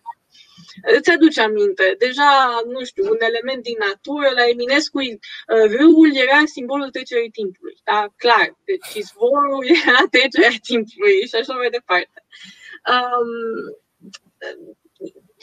îți 0.96 1.10
aduce 1.10 1.40
aminte. 1.40 1.84
Deja, 1.98 2.30
nu 2.74 2.84
știu, 2.84 3.04
un 3.14 3.22
element 3.30 3.62
din 3.62 3.78
natură, 3.88 4.28
la 4.38 4.44
Eminescu, 4.52 4.98
uh, 4.98 5.16
râul 5.76 6.10
era 6.26 6.40
simbolul 6.56 6.90
trecerii 6.90 7.36
timpului. 7.38 7.76
Da? 7.84 8.00
Clar. 8.22 8.48
Deci 8.68 8.90
izvorul 9.02 9.64
era 9.86 10.02
trecerea 10.14 10.58
timpului 10.68 11.16
și 11.28 11.36
așa 11.40 11.54
mai 11.54 11.70
departe. 11.78 12.18
Um, 12.94 13.30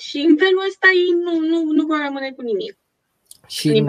și 0.06 0.18
în 0.30 0.36
felul 0.44 0.64
ăsta 0.70 0.88
ei 1.04 1.12
nu, 1.26 1.34
nu, 1.52 1.58
nu 1.78 1.86
vor 1.86 2.00
rămâne 2.06 2.32
cu 2.32 2.42
nimic. 2.42 2.78
Și 3.48 3.86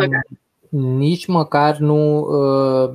nici 0.78 1.26
măcar 1.26 1.76
nu. 1.76 2.00
Uh, 2.18 2.90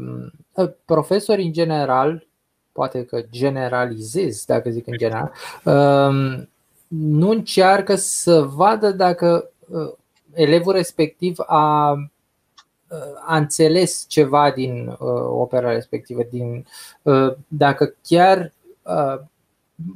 profesorii 0.85 1.45
în 1.45 1.53
general, 1.53 2.27
poate 2.71 3.05
că 3.05 3.23
generalizez, 3.31 4.45
dacă 4.45 4.69
zic 4.69 4.87
în 4.87 4.97
general, 4.97 5.31
uh, 5.63 6.43
nu 6.91 7.29
încearcă 7.29 7.95
să 7.95 8.41
vadă 8.41 8.91
dacă 8.91 9.51
uh, 9.67 9.91
elevul 10.33 10.73
respectiv 10.73 11.35
a, 11.45 11.91
uh, 11.91 13.21
a 13.25 13.37
înțeles 13.37 14.05
ceva 14.07 14.51
din 14.51 14.87
uh, 14.87 14.97
opera 15.27 15.71
respectivă, 15.71 16.21
din, 16.29 16.65
uh, 17.01 17.33
dacă 17.47 17.95
chiar 18.01 18.53
uh, 18.83 19.19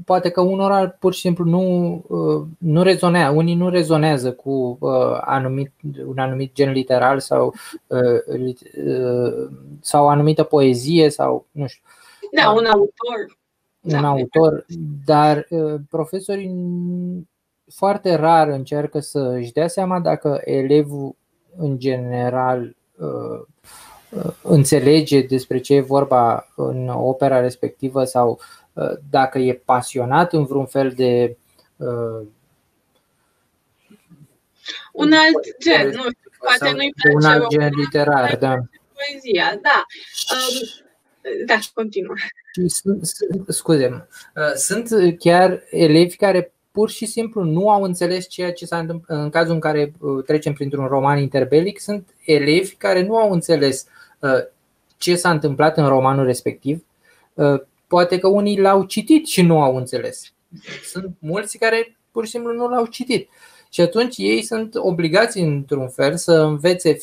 poate 0.06 0.30
că 0.30 0.42
unora 0.42 0.88
pur 0.88 1.14
și 1.14 1.20
simplu 1.20 1.46
nu, 1.46 1.94
uh, 2.08 2.48
nu 2.58 2.84
rezonează, 2.84 3.36
unii 3.36 3.56
nu 3.56 3.70
rezonează 3.70 4.32
cu 4.32 4.78
uh, 4.80 5.18
anumit, 5.22 5.72
un 6.06 6.18
anumit 6.18 6.54
gen 6.54 6.72
literal 6.72 7.20
sau, 7.20 7.54
uh, 7.88 8.46
uh, 8.88 9.50
sau 9.82 10.08
anumită 10.08 10.44
poezie 10.44 11.10
sau 11.10 11.46
nu 11.52 11.68
știu. 11.68 11.84
Da, 12.32 12.50
un 12.50 12.66
autor 12.66 13.38
un 13.86 14.02
da. 14.02 14.08
autor, 14.08 14.66
dar 15.06 15.46
uh, 15.50 15.76
profesorii 15.90 16.54
foarte 17.74 18.16
rar 18.16 18.48
încearcă 18.48 19.00
să 19.00 19.20
își 19.20 19.52
dea 19.52 19.68
seama 19.68 20.00
dacă 20.00 20.42
elevul 20.44 21.16
în 21.58 21.80
general 21.80 22.76
uh, 22.98 23.42
uh, 24.10 24.34
înțelege 24.42 25.22
despre 25.22 25.60
ce 25.60 25.74
e 25.74 25.82
vorba 25.82 26.48
în 26.56 26.88
opera 26.90 27.40
respectivă 27.40 28.04
sau 28.04 28.40
dacă 29.10 29.40
e 29.40 29.62
pasionat 29.66 30.34
în 30.34 30.46
vreun 30.46 30.66
fel 30.66 30.92
de 30.92 31.38
un 34.92 35.14
alt 35.14 35.58
gen, 35.60 35.88
nu 35.88 36.02
știu, 36.02 36.32
poate 36.40 36.72
nu-i 36.76 36.94
place 36.96 37.16
un 37.16 37.24
alt 37.24 37.50
gen 37.50 37.70
literar, 37.76 38.38
da. 38.38 38.56
Poezia, 38.94 39.60
da. 39.62 39.86
Um, 40.36 40.85
da, 41.46 41.60
continuă. 41.74 42.14
Scuze, 43.48 44.08
uh, 44.36 44.54
sunt 44.56 44.90
chiar 45.20 45.64
elevi 45.70 46.16
care 46.16 46.54
pur 46.72 46.90
și 46.90 47.06
simplu 47.06 47.44
nu 47.44 47.70
au 47.70 47.84
înțeles 47.84 48.28
ceea 48.28 48.54
ce 48.54 48.66
s-a 48.66 48.78
întâmplat 48.78 49.20
în 49.20 49.30
cazul 49.30 49.54
în 49.54 49.60
care 49.60 49.94
uh, 50.00 50.24
trecem 50.24 50.54
printr-un 50.54 50.86
roman 50.86 51.18
interbelic, 51.18 51.80
sunt 51.80 52.10
elevi 52.26 52.76
care 52.76 53.06
nu 53.06 53.18
au 53.18 53.32
înțeles 53.32 53.88
uh, 54.20 54.44
ce 54.98 55.16
s-a 55.16 55.32
întâmplat 55.32 55.78
în 55.78 55.88
romanul 55.88 56.26
respectiv. 56.26 56.86
poate 57.88 58.18
că 58.18 58.28
unii 58.28 58.60
l-au 58.60 58.84
citit 58.84 59.28
și 59.28 59.42
nu 59.42 59.62
au 59.62 59.76
înțeles. 59.76 60.34
Sunt 60.84 61.16
mulți 61.20 61.58
care 61.58 61.98
pur 62.12 62.26
și 62.26 62.32
simplu 62.32 62.54
nu 62.54 62.68
l-au 62.68 62.86
citit. 62.86 63.30
Și 63.70 63.82
atunci 63.82 64.18
ei 64.18 64.42
sunt 64.42 64.76
obligați 64.76 65.40
într-un 65.40 65.88
fel 65.90 66.16
să 66.16 66.34
învețe 66.34 66.98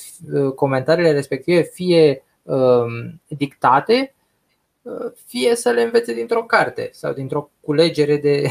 comentariile 0.55 1.13
respective 1.13 1.63
fie 1.63 2.11
um, 2.11 2.32
dictate, 3.27 4.15
fie 5.27 5.55
să 5.55 5.71
le 5.71 5.83
învețe 5.83 6.15
dintr-o 6.15 6.45
carte 6.45 6.91
sau 6.93 7.13
dintr-o 7.13 7.51
culegere 7.61 8.17
de 8.17 8.49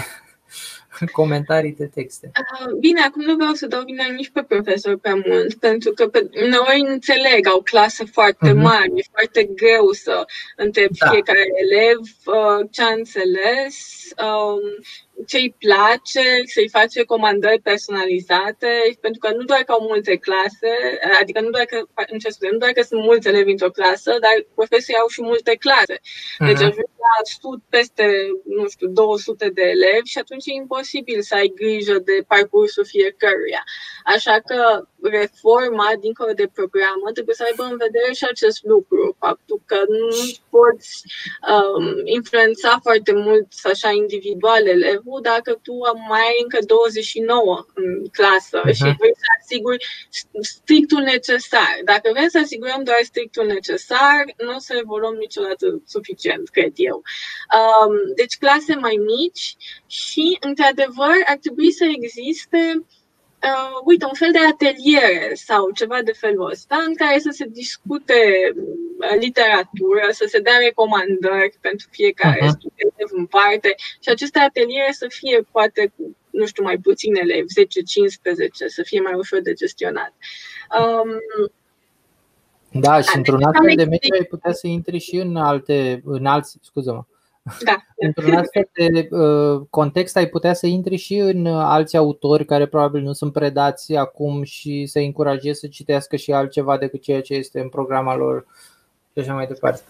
comentarii 1.12 1.74
de 1.74 1.86
texte. 1.86 2.32
Ah, 2.34 2.72
bine, 2.80 3.02
acum 3.02 3.24
nu 3.24 3.36
vreau 3.36 3.54
să 3.54 3.68
dau 3.68 3.84
vina 3.84 4.06
nici 4.16 4.30
pe 4.30 4.44
profesor 4.44 4.98
prea 4.98 5.16
mult, 5.26 5.54
pentru 5.54 5.92
că 5.92 6.08
pe, 6.08 6.30
noi 6.50 6.86
înțeleg, 6.88 7.48
au 7.48 7.62
clase 7.62 8.06
foarte 8.06 8.50
uh-huh. 8.50 8.62
mari, 8.62 8.92
e 8.96 9.04
foarte 9.12 9.44
greu 9.44 9.92
să 9.92 10.26
întrebi 10.56 10.98
da. 10.98 11.10
fiecare 11.10 11.46
elev 11.64 12.00
uh, 12.26 12.68
ce 12.72 12.84
a 12.84 12.92
înțeles. 12.92 13.78
Um, 14.24 14.60
ce 15.28 15.38
îi 15.38 15.56
place, 15.60 16.26
să-i 16.46 16.70
faci 16.70 16.94
recomandări 16.94 17.60
personalizate, 17.60 18.72
pentru 19.00 19.20
că 19.20 19.34
nu 19.34 19.44
doar 19.44 19.62
că 19.64 19.72
au 19.72 19.86
multe 19.88 20.16
clase, 20.16 20.72
adică 21.22 21.42
nu 21.42 21.50
doar 21.50 21.66
că, 21.66 21.78
în 22.12 22.20
ce 22.20 22.30
scuze, 22.30 22.52
nu 22.52 22.58
doar 22.58 22.72
că 22.72 22.82
sunt 22.82 23.02
mulți 23.02 23.28
elevi 23.28 23.52
într-o 23.52 23.70
clasă, 23.70 24.12
dar 24.26 24.36
profesorii 24.54 25.02
au 25.02 25.08
și 25.08 25.22
multe 25.22 25.54
clase. 25.56 25.96
Deci 26.40 26.62
uh-huh. 26.62 26.70
ajung 26.70 26.90
la 27.08 27.16
stud 27.24 27.60
peste, 27.70 28.06
nu 28.46 28.68
știu, 28.70 28.88
200 28.88 29.50
de 29.50 29.62
elevi 29.62 30.12
și 30.14 30.18
atunci 30.18 30.46
e 30.48 30.54
imposibil 30.54 31.22
să 31.22 31.34
ai 31.36 31.52
grijă 31.56 32.00
de 32.00 32.16
parcursul 32.28 32.86
fiecăruia. 32.86 33.64
Așa 34.04 34.36
că 34.46 34.60
reforma, 35.02 35.90
dincolo 36.00 36.32
de 36.32 36.52
programă, 36.54 37.06
trebuie 37.14 37.36
să 37.36 37.44
aibă 37.50 37.64
în 37.64 37.78
vedere 37.86 38.14
și 38.14 38.26
acest 38.30 38.64
lucru, 38.64 39.16
faptul 39.20 39.62
că 39.66 39.80
nu 39.88 40.08
poți 40.50 41.04
um, 41.54 42.02
influența 42.04 42.80
foarte 42.82 43.14
mult 43.14 43.48
așa 43.64 43.90
individual 43.92 44.68
elevul 44.68 45.11
dacă 45.20 45.60
tu 45.62 45.74
mai 46.08 46.20
ai 46.20 46.40
încă 46.42 46.58
29 46.66 47.66
în 47.74 48.08
clasă 48.12 48.62
uh-huh. 48.62 48.74
și 48.74 48.82
vrei 49.00 49.16
să 49.22 49.28
asiguri 49.42 49.86
strictul 50.42 51.02
necesar. 51.02 51.74
Dacă 51.86 52.10
vrem 52.14 52.28
să 52.28 52.40
asigurăm 52.44 52.84
doar 52.84 53.00
strictul 53.02 53.46
necesar, 53.46 54.24
nu 54.38 54.56
o 54.56 54.60
să 54.60 54.74
evoluăm 54.80 55.16
niciodată 55.16 55.82
suficient, 55.86 56.50
cred 56.50 56.74
eu. 56.76 57.02
Um, 57.60 57.94
deci 58.16 58.38
clase 58.38 58.76
mai 58.76 58.96
mici 58.96 59.56
și, 59.88 60.38
într-adevăr, 60.40 61.16
ar 61.26 61.38
trebui 61.38 61.72
să 61.72 61.86
existe 61.86 62.74
uh, 62.78 63.01
uite, 63.84 64.06
un 64.06 64.14
fel 64.14 64.32
de 64.32 64.40
ateliere 64.52 65.32
sau 65.34 65.72
ceva 65.72 66.02
de 66.02 66.12
felul 66.12 66.50
ăsta 66.50 66.76
în 66.88 66.96
care 66.96 67.20
să 67.20 67.30
se 67.32 67.46
discute 67.46 68.14
uh, 68.56 69.18
literatură, 69.20 70.08
să 70.12 70.26
se 70.28 70.40
dea 70.40 70.58
recomandări 70.58 71.58
pentru 71.62 71.88
fiecare 71.92 72.40
uh-huh. 72.40 72.58
student 72.58 73.12
în 73.18 73.26
parte 73.26 73.76
și 73.78 74.10
aceste 74.10 74.40
ateliere 74.40 74.92
să 74.92 75.06
fie 75.10 75.48
poate 75.52 75.92
cu, 75.96 76.16
nu 76.30 76.46
știu, 76.46 76.64
mai 76.64 76.78
puțin 76.78 77.16
elevi, 77.16 77.54
10-15, 77.62 77.68
să 78.68 78.82
fie 78.84 79.02
mai 79.02 79.14
ușor 79.14 79.42
de 79.42 79.54
gestionat. 79.54 80.14
Um, 80.80 81.10
da, 82.82 83.02
și 83.02 83.16
într-un 83.16 83.44
astfel 83.44 83.76
de 83.76 83.84
mediu 83.84 84.16
ai 84.20 84.26
putea 84.26 84.52
să 84.52 84.68
intri 84.68 84.98
și 84.98 85.16
în 85.16 85.36
alte, 85.36 86.02
în 86.06 86.26
alți, 86.26 86.58
scuză-mă, 86.62 87.04
da. 87.64 87.78
Într-un 87.96 88.34
astfel 88.34 88.70
de 88.74 89.08
uh, 89.10 89.62
context 89.70 90.18
ai 90.18 90.28
putea 90.28 90.54
să 90.54 90.68
intri 90.68 90.96
și 90.96 91.16
în 91.16 91.46
uh, 91.46 91.62
alți 91.64 91.98
autori 91.98 92.46
care 92.46 92.66
probabil 92.68 93.02
nu 93.02 93.14
sunt 93.14 93.34
predați 93.34 93.96
acum 93.96 94.44
și 94.44 94.86
să 94.86 95.00
încurajezi 95.00 95.60
să 95.60 95.68
citească 95.68 96.16
și 96.16 96.32
altceva 96.32 96.78
decât 96.78 97.02
ceea 97.02 97.22
ce 97.22 97.34
este 97.34 97.60
în 97.60 97.70
programa 97.70 98.16
lor 98.16 98.46
și 99.14 99.20
așa 99.20 99.34
mai 99.34 99.48
departe. 99.48 99.82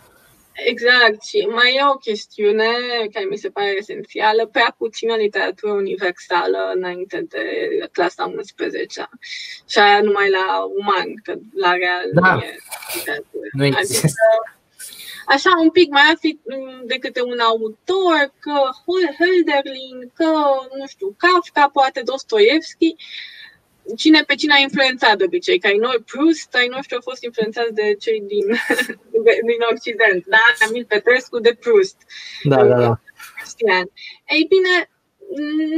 Exact. 0.54 1.24
Și 1.24 1.48
mai 1.50 1.76
e 1.76 1.90
o 1.94 1.98
chestiune 1.98 2.70
care 3.14 3.26
mi 3.30 3.38
se 3.38 3.50
pare 3.50 3.76
esențială, 3.78 4.46
prea 4.46 4.76
puțină 4.78 5.16
literatură 5.16 5.72
universală 5.72 6.72
înainte 6.76 7.26
de 7.30 7.44
clasa 7.92 8.26
11 8.36 9.10
Și 9.70 9.80
aia 9.80 10.02
numai 10.02 10.30
la 10.30 10.64
uman, 10.80 11.14
că 11.24 11.34
la 11.56 11.72
real 11.72 12.10
da. 12.14 12.34
nu 12.34 12.40
e 12.40 12.56
literatură. 12.96 13.48
Nu 13.52 13.66
există. 13.66 14.08
Adică, 14.08 14.61
așa 15.36 15.52
un 15.60 15.70
pic 15.70 15.90
mai 15.90 16.08
afli 16.14 16.40
mm, 16.46 16.82
de 16.86 16.98
câte 16.98 17.22
un 17.22 17.40
autor, 17.40 18.22
că 18.40 18.58
Hölderlin, 19.18 20.00
că, 20.14 20.32
nu 20.78 20.86
știu, 20.88 21.16
Kafka, 21.18 21.70
poate 21.74 22.02
Dostoevski, 22.06 22.96
cine 23.98 24.22
pe 24.28 24.36
cine 24.36 24.54
a 24.54 24.58
influențat 24.68 25.18
de 25.18 25.24
obicei, 25.24 25.60
că 25.60 25.68
ai 25.68 25.78
noi 25.78 26.04
Proust, 26.12 26.56
ai 26.56 26.68
noștri 26.68 26.96
au 26.96 27.02
fost 27.10 27.24
influențați 27.24 27.74
de 27.74 27.96
cei 28.00 28.24
din, 28.28 28.46
din 29.50 29.62
Occident, 29.72 30.26
da? 30.26 30.44
Emil 30.68 30.86
Petrescu 30.86 31.40
de 31.40 31.58
Proust. 31.60 31.98
Da, 32.44 32.64
da, 32.66 32.78
da. 32.80 33.00
Cristian. 33.36 33.86
Ei 34.36 34.46
bine, 34.50 34.90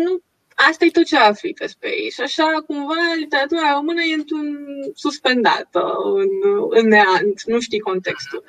nu 0.04 0.22
asta 0.56 0.86
e 0.86 0.90
tot 0.90 1.06
ce 1.06 1.18
afli 1.18 1.54
despre 1.54 1.90
ei. 1.90 2.10
Și 2.12 2.22
așa, 2.22 2.64
cumva, 2.68 3.02
literatura 3.18 3.74
română 3.74 4.02
e 4.02 4.14
într-un 4.14 4.58
suspendată, 4.94 5.94
în, 6.14 6.30
în 6.70 6.88
neant, 6.88 7.44
nu 7.46 7.60
știi 7.60 7.80
contextul 7.80 8.44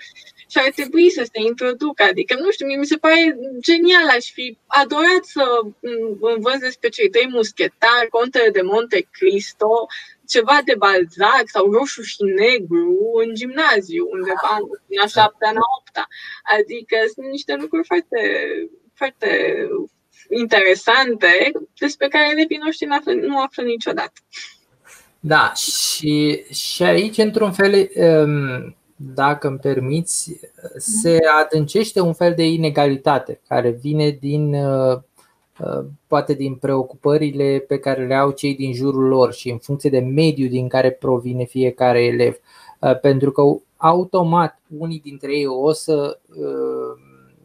și 0.55 0.61
ar 0.67 0.73
trebui 0.73 1.11
să 1.11 1.23
se 1.33 1.41
introducă. 1.51 2.03
Adică, 2.03 2.35
nu 2.41 2.51
știu, 2.51 2.67
mi 2.67 2.87
se 2.87 2.97
pare 2.97 3.39
genial, 3.69 4.09
aș 4.09 4.27
fi 4.37 4.59
adorat 4.67 5.25
să 5.37 5.45
învăț 6.35 6.59
despre 6.59 6.89
cei 6.89 7.09
trei 7.09 7.29
muschetari, 7.29 8.15
contele 8.19 8.51
de 8.51 8.63
Monte 8.63 9.09
Cristo, 9.11 9.87
ceva 10.29 10.59
de 10.65 10.75
Balzac 10.79 11.45
sau 11.45 11.73
roșu 11.73 12.03
și 12.03 12.23
negru 12.23 13.11
în 13.23 13.35
gimnaziu, 13.35 14.09
undeva 14.11 14.55
în 14.93 14.99
a 15.05 15.07
șaptea, 15.07 15.51
în 15.51 15.57
a 15.57 15.69
opta. 15.79 16.07
Adică 16.59 16.97
sunt 17.15 17.27
niște 17.27 17.55
lucruri 17.63 17.87
foarte, 17.87 18.21
foarte 18.95 19.31
interesante 20.43 21.53
despre 21.79 22.09
care 22.09 22.31
elevii 22.31 22.65
noștri 22.65 22.87
nu 22.87 22.95
află, 22.95 23.13
nu 23.13 23.41
află 23.41 23.63
niciodată. 23.63 24.21
Da, 25.21 25.53
și, 25.53 26.45
și 26.53 26.83
aici, 26.83 27.19
într-un 27.19 27.53
fel, 27.53 27.91
um 27.95 28.77
dacă 28.97 29.49
îmi 29.49 29.59
permiți, 29.59 30.41
se 30.77 31.19
adâncește 31.43 32.01
un 32.01 32.13
fel 32.13 32.35
de 32.35 32.47
inegalitate 32.49 33.41
care 33.49 33.71
vine 33.71 34.11
din 34.11 34.55
uh, 34.55 34.99
uh, 35.61 35.85
poate 36.07 36.35
din 36.35 36.55
preocupările 36.55 37.65
pe 37.69 37.79
care 37.79 38.07
le 38.07 38.15
au 38.15 38.31
cei 38.31 38.55
din 38.55 38.75
jurul 38.75 39.09
lor 39.09 39.33
și 39.33 39.51
în 39.51 39.59
funcție 39.59 39.91
de 39.91 39.99
mediul 39.99 40.49
din 40.49 40.69
care 40.69 40.91
provine 40.91 41.45
fiecare 41.45 42.05
elev. 42.05 42.37
Uh, 42.79 43.01
pentru 43.01 43.31
că 43.31 43.43
automat 43.77 44.61
unii 44.79 45.01
dintre 45.01 45.37
ei 45.37 45.47
o 45.47 45.73
să 45.73 46.19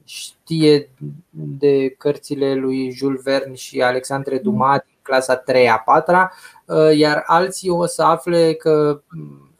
știe 0.03 0.89
de 1.29 1.89
cărțile 1.89 2.53
lui 2.55 2.91
Jules 2.91 3.21
Verne 3.21 3.53
și 3.53 3.81
Alexandre 3.81 4.37
Dumas 4.37 4.79
din 4.85 4.97
clasa 5.01 5.35
3 5.35 5.69
a 5.69 5.77
4 5.77 6.15
iar 6.95 7.23
alții 7.25 7.69
o 7.69 7.85
să 7.85 8.03
afle 8.03 8.53
că 8.53 9.01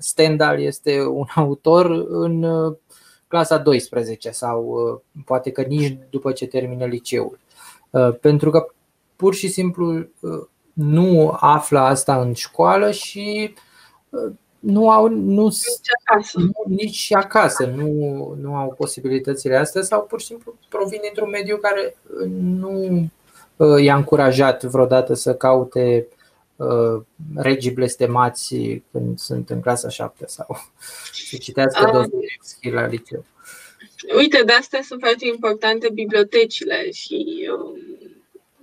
Stendhal 0.02 0.60
este 0.60 1.06
un 1.06 1.26
autor 1.36 2.06
în 2.10 2.44
uh, 2.44 2.76
clasa 3.28 3.58
12 3.58 4.30
sau 4.32 4.64
uh, 4.64 5.22
poate 5.26 5.52
că 5.52 5.62
nici 5.62 5.98
după 6.10 6.32
ce 6.32 6.48
termină 6.48 6.86
liceul. 6.86 7.40
Uh, 7.90 8.16
pentru 8.22 8.50
că 8.50 8.66
pur 9.16 9.34
și 9.34 9.48
simplu 9.48 10.08
nu 10.74 11.38
află 11.40 11.80
asta 11.80 12.22
în 12.22 12.34
școală 12.34 12.92
și 12.92 13.54
nu 14.60 14.90
au 14.90 15.08
nu, 15.08 15.44
nici 15.44 15.90
acasă, 16.06 16.40
nu, 16.40 16.76
nici 16.76 17.14
acasă 17.14 17.66
nu, 17.66 17.88
nu 18.42 18.56
au 18.56 18.74
posibilitățile 18.78 19.56
astea 19.56 19.82
sau 19.82 20.02
pur 20.02 20.20
și 20.20 20.26
simplu 20.26 20.54
provin 20.70 21.00
dintr-un 21.02 21.30
mediu 21.30 21.58
care 21.58 21.96
nu 22.42 23.10
i-a 23.78 23.96
încurajat 23.96 24.64
vreodată 24.64 25.14
să 25.14 25.36
caute 25.36 26.08
Uh, 26.10 26.19
regii 27.36 27.72
blestemați 27.72 28.56
când 28.92 29.20
sunt 29.20 29.50
în 29.50 29.62
clasa 29.62 29.90
7 29.90 30.28
sau 30.28 30.48
să 31.30 31.38
citească 31.38 31.86
uh, 31.86 31.92
Dostoevski 31.92 32.70
la 32.70 32.88
liceu. 32.88 33.26
Uite, 34.18 34.44
de 34.44 34.52
asta 34.52 34.80
sunt 34.82 35.00
foarte 35.00 35.26
importante 35.26 35.90
bibliotecile 35.94 36.92
și 36.92 37.50
uh, 37.58 37.82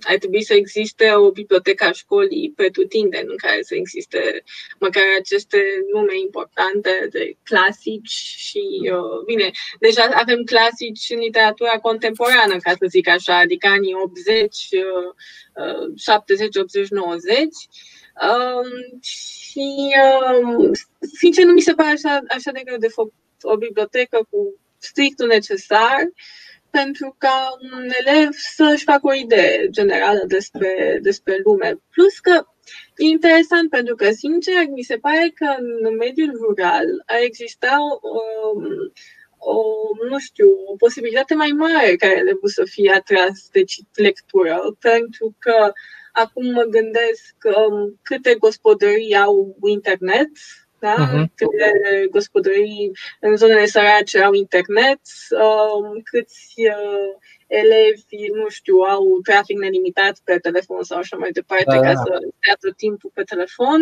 ar 0.07 0.17
trebui 0.17 0.43
să 0.43 0.53
existe 0.53 1.11
o 1.11 1.31
bibliotecă 1.31 1.83
a 1.83 1.91
școlii 1.91 2.53
pretutindeni 2.55 3.29
în 3.29 3.37
care 3.37 3.61
să 3.61 3.75
existe 3.75 4.43
măcar 4.79 5.03
aceste 5.19 5.61
nume 5.93 6.19
importante 6.19 7.07
de 7.11 7.37
clasici 7.43 8.09
și, 8.09 8.63
uh, 8.93 9.23
bine, 9.25 9.51
deja 9.79 10.09
avem 10.13 10.43
clasici 10.43 11.09
în 11.09 11.19
literatura 11.19 11.79
contemporană, 11.79 12.57
ca 12.57 12.71
să 12.71 12.85
zic 12.89 13.07
așa, 13.07 13.37
adică 13.37 13.67
anii 13.67 13.93
80, 13.93 14.67
uh, 14.71 15.93
70, 15.95 16.55
80, 16.55 16.89
90. 16.89 17.41
Um, 18.27 18.99
și, 19.01 19.95
um, 20.41 20.71
sincer, 21.17 21.45
nu 21.45 21.53
mi 21.53 21.61
se 21.61 21.73
pare 21.73 21.89
așa, 21.89 22.21
așa 22.29 22.51
de 22.51 22.61
greu 22.65 22.77
de 22.77 22.87
făcut 22.87 23.13
o 23.41 23.57
bibliotecă 23.57 24.27
cu 24.29 24.59
strictul 24.77 25.27
necesar 25.27 26.09
pentru 26.69 27.15
ca 27.17 27.57
un 27.73 27.89
elev 28.05 28.29
să-și 28.31 28.83
facă 28.83 29.07
o 29.07 29.13
idee 29.13 29.67
generală 29.69 30.23
despre, 30.27 30.99
despre 31.01 31.41
lume. 31.43 31.79
Plus 31.91 32.19
că 32.19 32.45
e 32.95 33.05
interesant 33.05 33.69
pentru 33.69 33.95
că, 33.95 34.11
sincer, 34.11 34.65
mi 34.69 34.81
se 34.81 34.97
pare 34.97 35.31
că 35.35 35.55
în 35.59 35.95
mediul 35.95 36.31
rural 36.41 36.85
a 37.05 37.17
exista 37.17 37.77
um, 38.01 38.91
o, 39.37 39.61
nu 40.09 40.19
știu, 40.19 40.47
o 40.65 40.75
posibilitate 40.75 41.33
mai 41.33 41.49
mare 41.49 41.95
ca 41.95 42.11
elevul 42.11 42.49
să 42.49 42.63
fie 42.65 42.91
atras 42.91 43.49
de 43.51 43.63
lectură, 43.93 44.75
pentru 44.79 45.35
că 45.39 45.71
acum 46.11 46.51
mă 46.51 46.63
gândesc 46.63 47.35
um, 47.43 47.99
câte 48.01 48.35
gospodării 48.35 49.15
au 49.15 49.57
internet, 49.67 50.29
da? 50.79 50.95
Uh-huh. 50.95 51.25
Câte 51.35 51.71
gospodării 52.09 52.91
în 53.19 53.35
zonele 53.35 53.65
sărace 53.65 54.21
au 54.21 54.33
internet, 54.33 55.01
um, 55.31 56.01
câți 56.03 56.53
uh, 56.57 57.11
elevi, 57.47 58.31
nu 58.33 58.49
știu, 58.49 58.77
au 58.77 59.19
trafic 59.23 59.57
nelimitat 59.57 60.19
pe 60.23 60.37
telefon 60.37 60.83
sau 60.83 60.97
așa 60.97 61.17
mai 61.17 61.31
departe 61.31 61.75
da, 61.75 61.79
ca 61.79 61.93
da. 61.93 62.01
să 62.01 62.19
stea 62.39 62.55
tot 62.59 62.75
timpul 62.75 63.11
pe 63.13 63.23
telefon. 63.23 63.81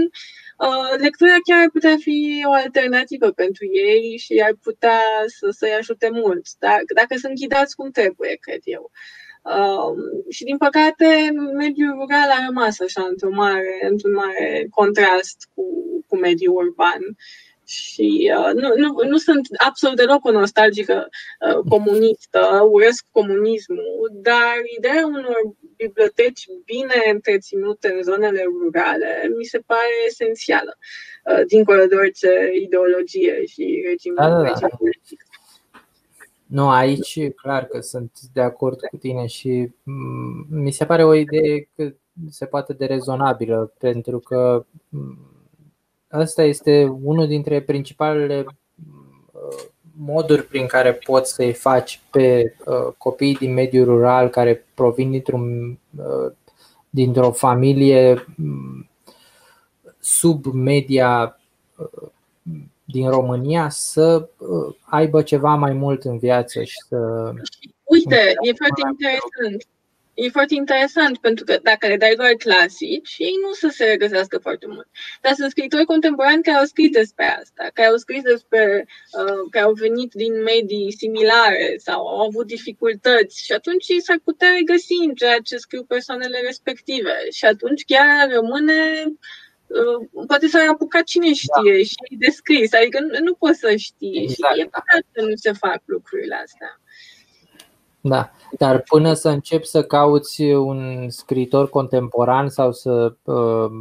Uh, 0.57 0.99
lectura 0.99 1.35
chiar 1.43 1.61
ar 1.61 1.69
putea 1.71 1.95
fi 1.99 2.43
o 2.47 2.51
alternativă 2.51 3.31
pentru 3.31 3.65
ei 3.65 4.17
și 4.17 4.41
ar 4.45 4.53
putea 4.63 4.99
să, 5.25 5.47
să-i 5.49 5.77
ajute 5.79 6.09
mult, 6.11 6.45
dar 6.59 6.81
dacă 6.93 7.15
sunt 7.17 7.39
ghidați 7.39 7.75
cum 7.75 7.89
trebuie, 7.91 8.37
cred 8.39 8.61
eu. 8.63 8.91
Uh, 9.45 9.95
și 10.29 10.43
din 10.43 10.57
păcate, 10.57 11.31
mediul 11.53 11.91
rural 11.91 12.29
a 12.29 12.45
rămas 12.45 12.79
așa 12.79 13.03
într-un 13.09 13.33
mare, 13.33 13.87
într-un 13.89 14.13
mare 14.13 14.67
contrast 14.69 15.49
cu, 15.53 15.63
cu 16.07 16.17
mediul 16.17 16.55
urban. 16.55 17.01
Și 17.65 18.31
uh, 18.37 18.53
nu, 18.53 18.73
nu, 18.75 19.09
nu 19.09 19.17
sunt 19.17 19.47
absolut 19.57 19.95
deloc 19.95 20.25
o 20.25 20.31
nostalgică 20.31 21.07
uh, 21.47 21.59
comunistă, 21.69 22.67
urăsc 22.71 23.05
comunismul, 23.11 24.09
dar 24.13 24.55
ideea 24.77 25.05
unor 25.05 25.39
biblioteci 25.75 26.45
bine 26.65 27.11
întreținute 27.13 27.93
în 27.93 28.03
zonele 28.03 28.43
rurale 28.43 29.31
mi 29.37 29.43
se 29.43 29.59
pare 29.65 29.95
esențială, 30.07 30.77
uh, 31.31 31.45
dincolo 31.47 31.85
de 31.85 31.95
orice 31.95 32.51
ideologie 32.61 33.45
și 33.45 33.83
regim, 33.87 34.13
da, 34.15 34.29
da, 34.29 34.35
da. 34.35 34.43
regim 34.43 34.69
politic. 34.77 35.25
Nu, 36.45 36.69
aici 36.69 37.19
clar 37.35 37.65
că 37.65 37.79
sunt 37.79 38.11
de 38.33 38.41
acord 38.41 38.79
cu 38.79 38.97
tine 38.97 39.25
și 39.25 39.69
mm, 39.83 40.45
mi 40.49 40.71
se 40.71 40.85
pare 40.85 41.03
o 41.03 41.13
idee 41.13 41.69
cât 41.75 41.97
se 42.29 42.45
poate 42.45 42.73
de 42.73 42.85
rezonabilă, 42.85 43.73
pentru 43.79 44.19
că 44.19 44.65
mm, 44.89 45.34
Asta 46.07 46.43
este 46.43 46.83
unul 47.03 47.27
dintre 47.27 47.61
principalele 47.61 48.45
uh, 48.45 49.65
moduri 49.97 50.43
prin 50.43 50.65
care 50.65 50.93
poți 50.93 51.33
să-i 51.33 51.53
faci 51.53 52.01
pe 52.11 52.55
uh, 52.65 52.93
copiii 52.97 53.35
din 53.35 53.53
mediul 53.53 53.85
rural 53.85 54.29
care 54.29 54.65
provin 54.73 55.11
dintr-un, 55.11 55.77
uh, 55.97 56.31
dintr-o 56.89 57.31
familie 57.31 58.25
mm, 58.35 58.89
sub 59.99 60.45
media 60.45 61.39
din 62.83 63.09
România 63.09 63.69
să 63.69 64.29
aibă 64.81 65.21
ceva 65.21 65.55
mai 65.55 65.73
mult 65.73 66.03
în 66.03 66.17
viață 66.17 66.63
și 66.63 66.75
să. 66.87 67.31
Uite, 67.83 68.33
e 68.41 68.53
foarte 68.53 68.81
interesant 68.91 69.67
e 70.15 70.29
foarte 70.29 70.53
interesant 70.53 71.17
pentru 71.17 71.43
că 71.43 71.59
dacă 71.63 71.87
le 71.87 71.97
dai 71.97 72.15
doar 72.15 72.31
clasici, 72.31 73.15
ei 73.17 73.35
nu 73.41 73.51
să 73.53 73.67
se 73.67 73.85
regăsească 73.85 74.37
foarte 74.37 74.65
mult. 74.67 74.87
Dar 75.21 75.33
sunt 75.33 75.49
scritori 75.49 75.85
contemporani 75.85 76.43
care 76.43 76.57
au 76.57 76.65
scris 76.65 76.89
despre 76.89 77.25
asta, 77.25 77.69
care 77.73 77.87
au 77.87 77.97
scris 77.97 78.21
despre, 78.21 78.87
uh, 79.19 79.47
care 79.49 79.65
au 79.65 79.73
venit 79.73 80.13
din 80.13 80.41
medii 80.41 80.95
similare 80.97 81.75
sau 81.77 82.07
au 82.07 82.27
avut 82.27 82.47
dificultăți 82.47 83.43
și 83.45 83.51
atunci 83.51 83.87
ei 83.87 84.01
s-ar 84.01 84.19
putea 84.23 84.49
regăsi 84.57 84.93
în 85.07 85.13
ceea 85.13 85.39
ce 85.39 85.57
scriu 85.57 85.83
persoanele 85.83 86.39
respective 86.39 87.29
și 87.31 87.45
atunci 87.45 87.83
chiar 87.85 88.29
rămâne 88.29 89.03
uh, 89.67 90.25
poate 90.27 90.47
s-ar 90.47 90.67
apuca 90.67 91.01
cine 91.01 91.33
știe 91.33 91.77
da. 91.77 91.83
și 91.83 92.17
descris, 92.17 92.73
adică 92.73 92.99
nu, 92.99 93.19
nu 93.23 93.33
poți 93.33 93.59
să 93.59 93.75
știi 93.75 94.21
exact. 94.21 94.53
și 94.53 94.61
e 94.61 94.63
păcat 94.63 95.03
că 95.11 95.21
nu 95.21 95.35
se 95.35 95.51
fac 95.51 95.81
lucrurile 95.85 96.35
astea. 96.35 96.79
Da, 98.07 98.31
dar 98.57 98.81
până 98.81 99.13
să 99.13 99.29
începi 99.29 99.65
să 99.65 99.83
cauți 99.83 100.41
un 100.41 101.09
scriitor 101.09 101.69
contemporan 101.69 102.49
sau 102.49 102.71
să 102.71 103.15
uh, 103.23 103.71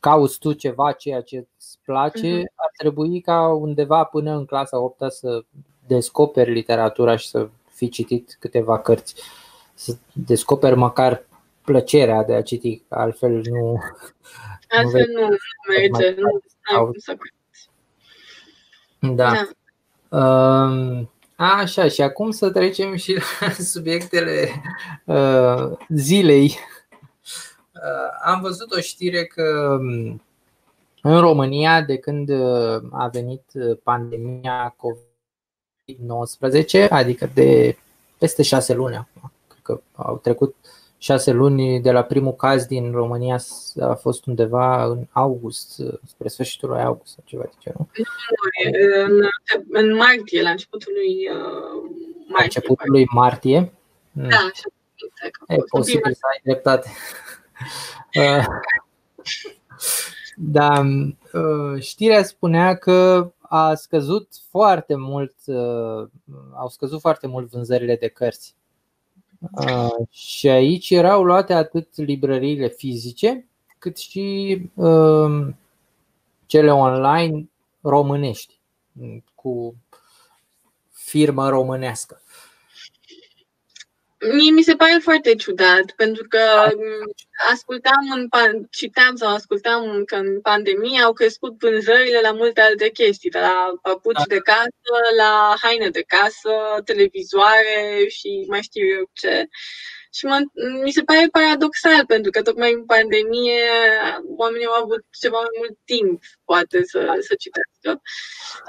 cauți 0.00 0.38
tu 0.38 0.52
ceva 0.52 0.92
ceea 0.92 1.20
ce 1.20 1.46
îți 1.56 1.78
place, 1.84 2.40
uh-huh. 2.40 2.54
ar 2.54 2.70
trebui 2.76 3.20
ca 3.20 3.48
undeva 3.48 4.04
până 4.04 4.36
în 4.36 4.44
clasa 4.44 4.78
8 4.78 5.12
să 5.12 5.44
descoperi 5.86 6.52
literatura 6.52 7.16
și 7.16 7.28
să 7.28 7.48
fi 7.70 7.88
citit 7.88 8.36
câteva 8.40 8.78
cărți. 8.78 9.14
Să 9.74 9.96
descoperi 10.12 10.76
măcar 10.76 11.24
plăcerea 11.64 12.24
de 12.24 12.34
a 12.34 12.42
citi, 12.42 12.82
altfel 12.88 13.42
nu. 13.44 13.80
Altfel 14.78 15.06
nu, 15.12 15.20
nu 15.20 15.36
merge, 15.68 16.20
nu, 16.20 16.40
nu 16.76 16.90
să 16.96 17.16
Da. 18.98 19.32
da. 19.32 19.46
Um, 20.18 21.10
Așa, 21.36 21.88
și 21.88 22.02
acum 22.02 22.30
să 22.30 22.50
trecem 22.50 22.94
și 22.94 23.18
la 23.40 23.50
subiectele 23.74 24.48
uh, 25.04 25.72
zilei. 25.88 26.56
Uh, 27.74 28.10
am 28.24 28.40
văzut 28.40 28.72
o 28.72 28.80
știre 28.80 29.24
că 29.24 29.76
um, 29.80 30.22
în 31.02 31.20
România, 31.20 31.82
de 31.82 31.96
când 31.96 32.28
uh, 32.28 32.82
a 32.90 33.08
venit 33.12 33.42
uh, 33.54 33.78
pandemia 33.82 34.76
COVID-19, 34.76 36.88
adică 36.88 37.30
de 37.34 37.78
peste 38.18 38.42
șase 38.42 38.74
luni 38.74 38.96
acum, 38.96 39.32
cred 39.48 39.62
că 39.62 39.80
au 39.92 40.18
trecut 40.18 40.54
șase 40.98 41.30
luni 41.32 41.80
de 41.80 41.90
la 41.90 42.02
primul 42.02 42.34
caz 42.34 42.66
din 42.66 42.92
România 42.92 43.38
a 43.80 43.94
fost 43.94 44.26
undeva 44.26 44.84
în 44.84 45.06
august, 45.12 45.82
spre 46.06 46.28
sfârșitul 46.28 46.68
lui 46.68 46.80
august 46.80 47.12
sau 47.12 47.24
ceva 47.26 47.42
de 47.42 47.50
genul. 47.60 47.86
În, 49.06 49.28
în 49.70 49.96
martie, 49.96 50.42
la 50.42 50.50
începutul 50.50 50.92
lui 50.92 51.28
uh, 51.30 51.90
martie. 52.18 52.36
La 52.36 52.42
începutul 52.42 52.90
lui 52.90 53.06
martie? 53.12 53.72
Hmm. 54.12 54.28
Da, 54.28 54.50
E 55.46 55.56
posibil 55.70 56.12
să 56.12 56.20
ai 56.32 56.40
dreptate. 56.42 56.90
Uh, 58.14 58.44
da, 60.36 60.82
uh, 61.32 61.80
știrea 61.80 62.22
spunea 62.22 62.76
că 62.76 63.30
a 63.40 63.74
scăzut 63.74 64.28
foarte 64.50 64.94
mult, 64.94 65.34
au 66.54 66.68
scăzut 66.68 67.00
foarte 67.00 67.26
mult 67.26 67.50
vânzările 67.50 67.96
de 67.96 68.08
cărți 68.08 68.54
și 70.10 70.48
aici 70.48 70.90
erau 70.90 71.22
luate 71.22 71.52
atât 71.52 71.96
librăriile 71.96 72.68
fizice, 72.68 73.46
cât 73.78 73.96
și 73.96 74.60
uh, 74.74 75.48
cele 76.46 76.72
online 76.72 77.48
românești, 77.80 78.58
cu 79.34 79.74
firmă 80.90 81.48
românească. 81.48 82.20
Mie 84.32 84.50
mi 84.50 84.62
se 84.62 84.74
pare 84.76 84.98
foarte 85.02 85.34
ciudat, 85.34 85.90
pentru 85.96 86.24
că 86.28 86.38
ascultam 87.52 88.10
în, 88.14 88.28
citeam 88.70 89.16
sau 89.16 89.34
ascultam 89.34 90.04
că 90.04 90.14
în 90.14 90.40
pandemie 90.40 91.00
au 91.00 91.12
crescut 91.12 91.58
vânzările 91.58 92.20
la 92.22 92.32
multe 92.32 92.60
alte 92.60 92.90
chestii, 92.90 93.30
de 93.30 93.38
la 93.38 93.72
papuci 93.82 94.14
da. 94.14 94.22
de 94.28 94.38
casă, 94.38 94.94
la 95.16 95.54
haine 95.62 95.90
de 95.90 96.02
casă, 96.06 96.50
televizoare 96.84 98.06
și 98.08 98.44
mai 98.48 98.62
știu 98.62 98.86
eu 98.86 99.10
ce. 99.12 99.48
Și 100.16 100.24
mă, 100.30 100.38
mi 100.84 100.90
se 100.96 101.02
pare 101.02 101.26
paradoxal, 101.38 102.06
pentru 102.06 102.30
că 102.30 102.42
tocmai 102.42 102.72
în 102.72 102.84
pandemie 102.84 103.62
oamenii 104.42 104.66
au 104.66 104.82
avut 104.82 105.02
ceva 105.22 105.38
mai 105.46 105.56
mult 105.60 105.76
timp, 105.84 106.22
poate, 106.44 106.78
să, 106.90 107.00
să 107.28 107.34
citească. 107.42 107.90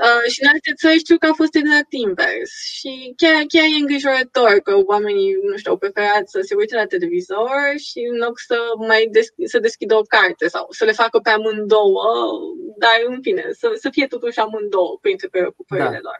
Uh, 0.03 0.23
și 0.31 0.39
în 0.43 0.49
alte 0.53 0.71
țări 0.81 1.03
știu 1.05 1.17
că 1.17 1.27
a 1.27 1.39
fost 1.41 1.55
exact 1.55 1.91
invers. 2.05 2.51
Și 2.77 3.13
chiar, 3.21 3.39
chiar 3.53 3.65
e 3.65 3.81
îngrijorător 3.81 4.53
că 4.67 4.73
oamenii, 4.93 5.31
nu 5.49 5.57
știu, 5.57 5.71
au 5.71 5.77
preferat 5.77 6.25
să 6.33 6.39
se 6.47 6.55
uite 6.55 6.75
la 6.75 6.91
televizor 6.93 7.60
și 7.88 7.99
în 8.12 8.17
loc 8.25 8.36
să 8.49 8.57
mai 8.88 9.07
des- 9.12 9.36
să 9.53 9.60
deschidă 9.60 9.95
o 9.95 10.10
carte 10.15 10.47
sau 10.47 10.65
să 10.69 10.83
le 10.86 10.99
facă 11.01 11.17
pe 11.19 11.29
amândouă, 11.29 12.05
dar 12.83 12.97
în 13.07 13.17
fine, 13.21 13.43
să, 13.60 13.67
să 13.83 13.89
fie 13.89 14.07
totuși 14.07 14.39
amândouă 14.39 14.97
printre 15.01 15.27
preocupările 15.27 15.99
da. 16.03 16.07
lor. 16.07 16.17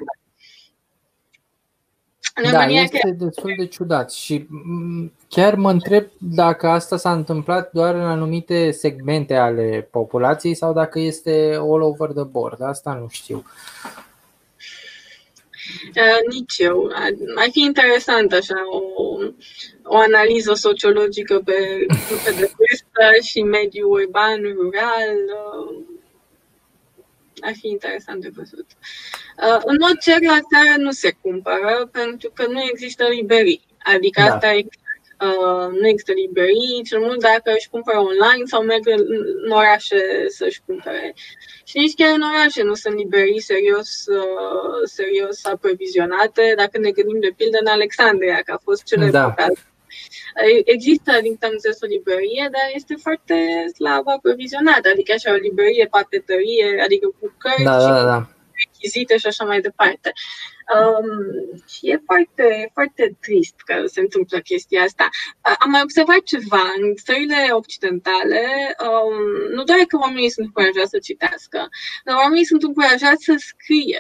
Da, 2.52 2.66
este 2.66 3.16
destul 3.18 3.54
de 3.58 3.66
ciudat 3.66 4.12
și 4.12 4.48
chiar 5.28 5.56
mă 5.56 5.72
întreb 5.72 6.06
dacă 6.18 6.68
asta 6.68 6.98
s-a 6.98 7.12
întâmplat 7.12 7.72
doar 7.72 7.96
în 7.96 8.02
anumite 8.02 8.72
segmente 8.72 9.36
ale 9.36 9.88
populației 9.92 10.54
sau 10.54 10.74
dacă 10.74 11.00
este 11.00 11.52
all 11.54 11.82
over 11.82 12.10
the 12.10 12.24
board. 12.24 12.62
Asta 12.62 12.94
nu 12.94 13.08
știu. 13.10 13.44
Uh, 15.96 16.34
nici 16.34 16.58
eu. 16.58 16.92
Ar 17.36 17.48
fi 17.52 17.60
interesant 17.60 18.34
așa 18.34 18.56
o, 18.72 18.82
o 19.84 19.98
analiză 19.98 20.54
sociologică 20.54 21.42
pe 21.46 21.86
grupe 21.88 22.30
de 22.40 22.52
vârstă 22.58 23.28
și 23.28 23.42
mediul 23.42 23.92
urban, 23.92 24.42
rural. 24.42 25.18
Uh, 25.36 25.97
ar 27.40 27.54
fi 27.60 27.68
interesant 27.68 28.22
de 28.22 28.32
văzut. 28.36 28.66
Uh, 29.44 29.60
în 29.64 29.76
mod 29.80 29.98
cer, 29.98 30.22
la 30.22 30.40
țară 30.52 30.78
nu 30.78 30.92
se 30.92 31.12
cumpără 31.22 31.90
pentru 31.92 32.32
că 32.34 32.46
nu 32.48 32.62
există 32.72 33.08
librării. 33.08 33.66
Adică 33.78 34.22
da. 34.22 34.34
asta 34.34 34.54
e 34.54 34.66
Uh, 35.22 35.80
nu 35.80 35.88
există 35.88 36.12
librării, 36.12 36.84
cel 36.84 37.00
mult 37.00 37.20
dacă 37.20 37.52
își 37.56 37.70
cumpără 37.70 37.98
online 37.98 38.46
sau 38.46 38.64
merg 38.64 38.88
în 39.44 39.52
orașe 39.52 40.26
să-și 40.28 40.62
cumpere. 40.66 41.14
Și 41.64 41.78
nici 41.78 41.96
chiar 41.96 42.16
în 42.16 42.22
orașe 42.22 42.64
nu 42.64 42.74
sunt 42.74 42.96
librării 42.96 43.42
serios, 43.42 44.06
uh, 44.06 44.82
serios 44.84 45.46
aprovizionate. 45.46 46.54
Dacă 46.58 46.78
ne 46.78 46.92
gândim 46.92 47.20
de 47.20 47.34
pildă 47.38 47.58
în 47.60 47.68
Alexandria, 47.68 48.42
că 48.46 48.52
a 48.52 48.62
fost 48.64 48.84
cele 48.84 49.10
da. 49.10 49.36
Există, 50.64 51.12
din 51.22 51.32
câte 51.34 51.46
am 51.46 51.52
înțeles, 51.52 51.82
o 51.82 51.86
librărie, 51.86 52.46
dar 52.56 52.68
este 52.74 52.96
foarte 53.06 53.36
slab 53.78 54.08
aprovizionată, 54.08 54.86
adică 54.90 55.12
așa 55.14 55.32
o 55.34 55.44
librărie, 55.48 55.88
papetărie, 55.98 56.82
adică 56.86 57.08
cu 57.20 57.26
cărți 57.38 57.64
da, 57.64 57.78
da, 57.78 58.04
da. 58.14 58.20
rechizite 58.62 59.18
și 59.18 59.28
așa 59.28 59.46
mai 59.46 59.60
departe. 59.62 60.12
Um, 60.76 61.62
și 61.68 61.90
e 61.90 62.02
foarte, 62.06 62.70
foarte 62.74 63.18
trist 63.20 63.56
că 63.66 63.86
se 63.86 64.00
întâmplă 64.00 64.40
chestia 64.40 64.82
asta. 64.84 65.10
Am 65.42 65.70
mai 65.70 65.82
observat 65.84 66.22
ceva 66.24 66.64
în 66.78 66.96
țările 66.96 67.48
occidentale, 67.52 68.44
um, 68.90 69.18
nu 69.56 69.64
doar 69.64 69.80
că 69.88 69.98
oamenii 69.98 70.30
sunt 70.30 70.46
încurajați 70.46 70.90
să 70.90 71.00
citească, 71.00 71.70
dar 72.06 72.16
oamenii 72.16 72.46
sunt 72.46 72.64
încurajați 72.64 73.24
să 73.24 73.34
scrie, 73.38 74.00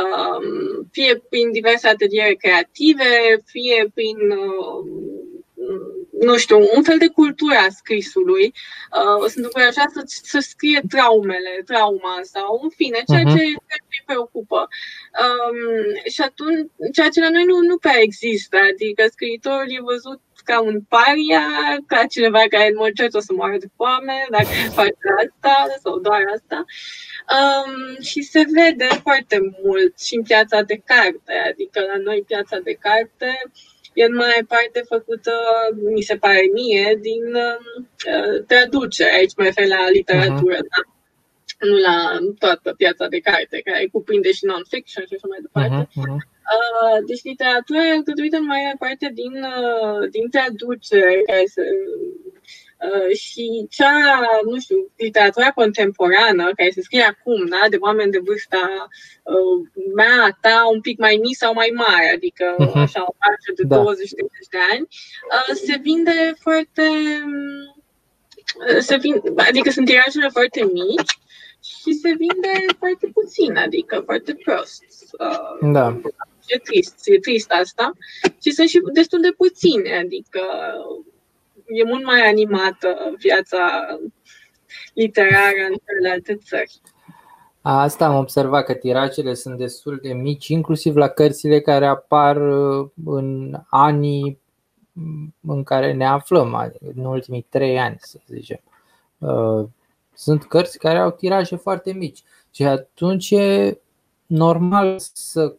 um, 0.00 0.88
fie 0.90 1.22
prin 1.28 1.52
diverse 1.52 1.88
ateliere 1.88 2.34
creative, 2.34 3.10
fie 3.44 3.90
prin 3.94 4.18
uh, 4.30 4.80
nu 6.22 6.36
știu, 6.36 6.58
un 6.76 6.82
fel 6.82 6.98
de 6.98 7.08
cultură 7.08 7.54
a 7.54 7.68
scrisului. 7.80 8.54
Uh, 8.98 9.28
sunt 9.30 9.44
încurajat 9.44 9.90
să, 9.94 10.02
să 10.06 10.38
scrie 10.38 10.80
traumele, 10.88 11.62
trauma 11.64 12.20
sau, 12.22 12.60
în 12.62 12.68
fine, 12.68 13.00
ceea 13.10 13.24
ce, 13.24 13.30
uh-huh. 13.30 13.66
ce 13.68 13.76
îi 13.94 14.02
preocupă. 14.06 14.68
Um, 15.22 16.10
și 16.14 16.20
atunci, 16.20 16.70
ceea 16.92 17.08
ce 17.08 17.20
la 17.20 17.30
noi 17.30 17.44
nu, 17.44 17.56
nu 17.70 17.76
prea 17.78 17.98
există, 18.00 18.56
adică 18.72 19.02
scriitorul 19.10 19.66
e 19.68 19.90
văzut 19.92 20.20
ca 20.44 20.60
un 20.60 20.80
paria, 20.88 21.46
ca 21.86 22.06
cineva 22.06 22.42
care 22.50 22.66
în 22.68 22.76
mod 22.76 22.92
cert 22.92 23.14
o 23.14 23.20
să 23.20 23.32
moară 23.32 23.56
de 23.58 23.68
foame, 23.76 24.26
dacă 24.30 24.52
face 24.80 25.06
asta 25.24 25.54
sau 25.82 25.98
doar 25.98 26.22
asta. 26.34 26.64
Um, 27.38 28.02
și 28.02 28.22
se 28.22 28.44
vede 28.56 28.88
foarte 29.02 29.38
mult 29.62 30.00
și 30.00 30.14
în 30.14 30.22
piața 30.22 30.62
de 30.62 30.82
carte, 30.84 31.32
adică 31.50 31.80
la 31.80 31.96
noi 31.96 32.24
piața 32.26 32.58
de 32.58 32.72
carte 32.72 33.30
uh, 33.44 33.71
e 33.92 34.04
în 34.04 34.14
mai 34.14 34.44
parte 34.48 34.82
făcută, 34.88 35.32
mi 35.94 36.00
se 36.00 36.16
pare 36.16 36.42
mie, 36.52 36.98
din 37.00 37.24
uh, 37.34 38.44
traducere. 38.46 39.14
Aici 39.14 39.36
mă 39.36 39.44
refer 39.44 39.66
la 39.66 39.90
literatură, 39.90 40.56
uh-huh. 40.56 40.70
da? 40.72 40.82
nu 41.66 41.76
la 41.76 42.18
toată 42.38 42.74
piața 42.76 43.06
de 43.08 43.18
carte, 43.18 43.60
care 43.64 43.88
cuprinde 43.92 44.32
și 44.32 44.44
non-fiction 44.44 45.04
și 45.06 45.14
așa 45.16 45.28
mai 45.28 45.44
departe. 45.46 45.88
Uh-huh. 45.90 46.20
Uh, 46.54 46.98
deci 47.06 47.22
literatura 47.22 47.86
e 47.86 47.90
alcătuită 47.90 48.36
în 48.36 48.44
mai 48.44 48.62
parte 48.78 49.10
din, 49.20 49.34
uh, 49.54 50.10
din 50.10 50.30
traducere, 50.30 51.22
care 51.26 51.44
se, 51.54 51.62
Uh, 52.90 53.16
și 53.16 53.66
cea, 53.70 54.20
nu 54.44 54.60
știu, 54.60 54.90
literatura 54.96 55.50
contemporană, 55.50 56.50
care 56.56 56.70
se 56.70 56.80
scrie 56.82 57.02
acum, 57.02 57.46
da, 57.46 57.66
de 57.70 57.76
oameni 57.80 58.10
de 58.10 58.20
vârsta 58.24 58.88
uh, 59.22 59.68
mea, 59.94 60.38
ta, 60.40 60.68
un 60.72 60.80
pic 60.80 60.98
mai 60.98 61.18
mic 61.22 61.36
sau 61.36 61.52
mai 61.52 61.72
mare, 61.74 62.12
adică 62.14 62.54
uh-huh. 62.54 62.72
așa 62.74 63.02
o 63.02 63.14
parte 63.18 63.52
de 63.56 63.62
da. 63.62 63.82
20-30 63.82 63.84
de 64.50 64.58
ani, 64.72 64.86
uh, 65.30 65.54
se 65.66 65.78
vinde 65.82 66.34
foarte. 66.38 66.86
Uh, 68.68 68.78
se 68.78 68.96
vinde, 68.96 69.32
adică 69.36 69.70
sunt 69.70 69.86
tirajele 69.86 70.28
foarte 70.28 70.64
mici 70.64 71.18
și 71.64 71.92
se 71.92 72.08
vinde 72.08 72.52
foarte 72.78 73.06
puțin, 73.12 73.56
adică 73.56 74.02
foarte 74.04 74.34
prost. 74.34 74.84
Uh, 75.18 75.72
da. 75.72 76.00
E 76.46 76.58
trist, 76.58 76.94
e 77.04 77.18
trist 77.18 77.50
asta. 77.50 77.92
Și 78.42 78.50
sunt 78.50 78.68
și 78.68 78.80
destul 78.92 79.20
de 79.20 79.32
puține, 79.36 79.96
adică 79.96 80.40
e 81.72 81.84
mult 81.84 82.04
mai 82.04 82.20
animată 82.20 83.14
viața 83.18 83.58
literară 84.94 85.66
în 85.70 85.76
celelalte 85.86 86.36
țări. 86.36 86.80
Asta 87.60 88.06
am 88.06 88.16
observat 88.16 88.64
că 88.64 88.74
tirajele 88.74 89.34
sunt 89.34 89.58
destul 89.58 89.98
de 90.02 90.12
mici, 90.12 90.48
inclusiv 90.48 90.96
la 90.96 91.08
cărțile 91.08 91.60
care 91.60 91.86
apar 91.86 92.36
uh, 92.36 92.88
în 93.04 93.58
anii 93.70 94.40
în 95.40 95.62
care 95.62 95.92
ne 95.92 96.06
aflăm, 96.06 96.72
în 96.94 97.04
ultimii 97.04 97.46
trei 97.48 97.78
ani, 97.78 97.96
să 97.98 98.18
zicem. 98.26 98.60
Uh, 99.18 99.68
sunt 100.14 100.44
cărți 100.44 100.78
care 100.78 100.98
au 100.98 101.10
tiraje 101.10 101.56
foarte 101.56 101.92
mici 101.92 102.22
și 102.50 102.64
atunci 102.64 103.30
e 103.30 103.80
normal 104.26 104.96
să 105.12 105.56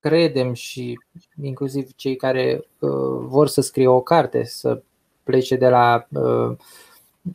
credem 0.00 0.52
și 0.52 0.98
inclusiv 1.42 1.92
cei 1.96 2.16
care 2.16 2.64
uh, 2.78 2.90
vor 3.20 3.48
să 3.48 3.60
scrie 3.60 3.88
o 3.88 4.00
carte, 4.00 4.44
să 4.44 4.82
plece 5.30 5.56
de 5.56 5.68
la 5.68 6.06
uh, 6.10 6.56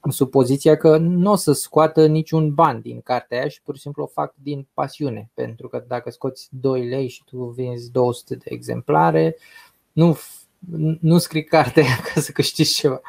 supoziția 0.09 0.77
că 0.77 0.97
nu 0.97 1.31
o 1.31 1.35
să 1.35 1.51
scoată 1.51 2.05
niciun 2.05 2.53
ban 2.53 2.81
din 2.81 3.01
cartea 3.01 3.39
aia 3.39 3.47
și 3.47 3.61
pur 3.61 3.75
și 3.75 3.81
simplu 3.81 4.03
o 4.03 4.07
fac 4.07 4.33
din 4.35 4.67
pasiune. 4.73 5.29
Pentru 5.33 5.67
că 5.67 5.83
dacă 5.87 6.09
scoți 6.09 6.47
2 6.51 6.87
lei 6.87 7.07
și 7.07 7.23
tu 7.25 7.37
vinzi 7.37 7.91
200 7.91 8.35
de 8.35 8.45
exemplare, 8.45 9.37
nu, 9.91 10.19
nu 10.99 11.17
scrii 11.17 11.43
cartea 11.43 11.83
aia 11.83 11.99
ca 12.13 12.21
să 12.21 12.31
câștigi 12.31 12.73
ceva. 12.73 13.01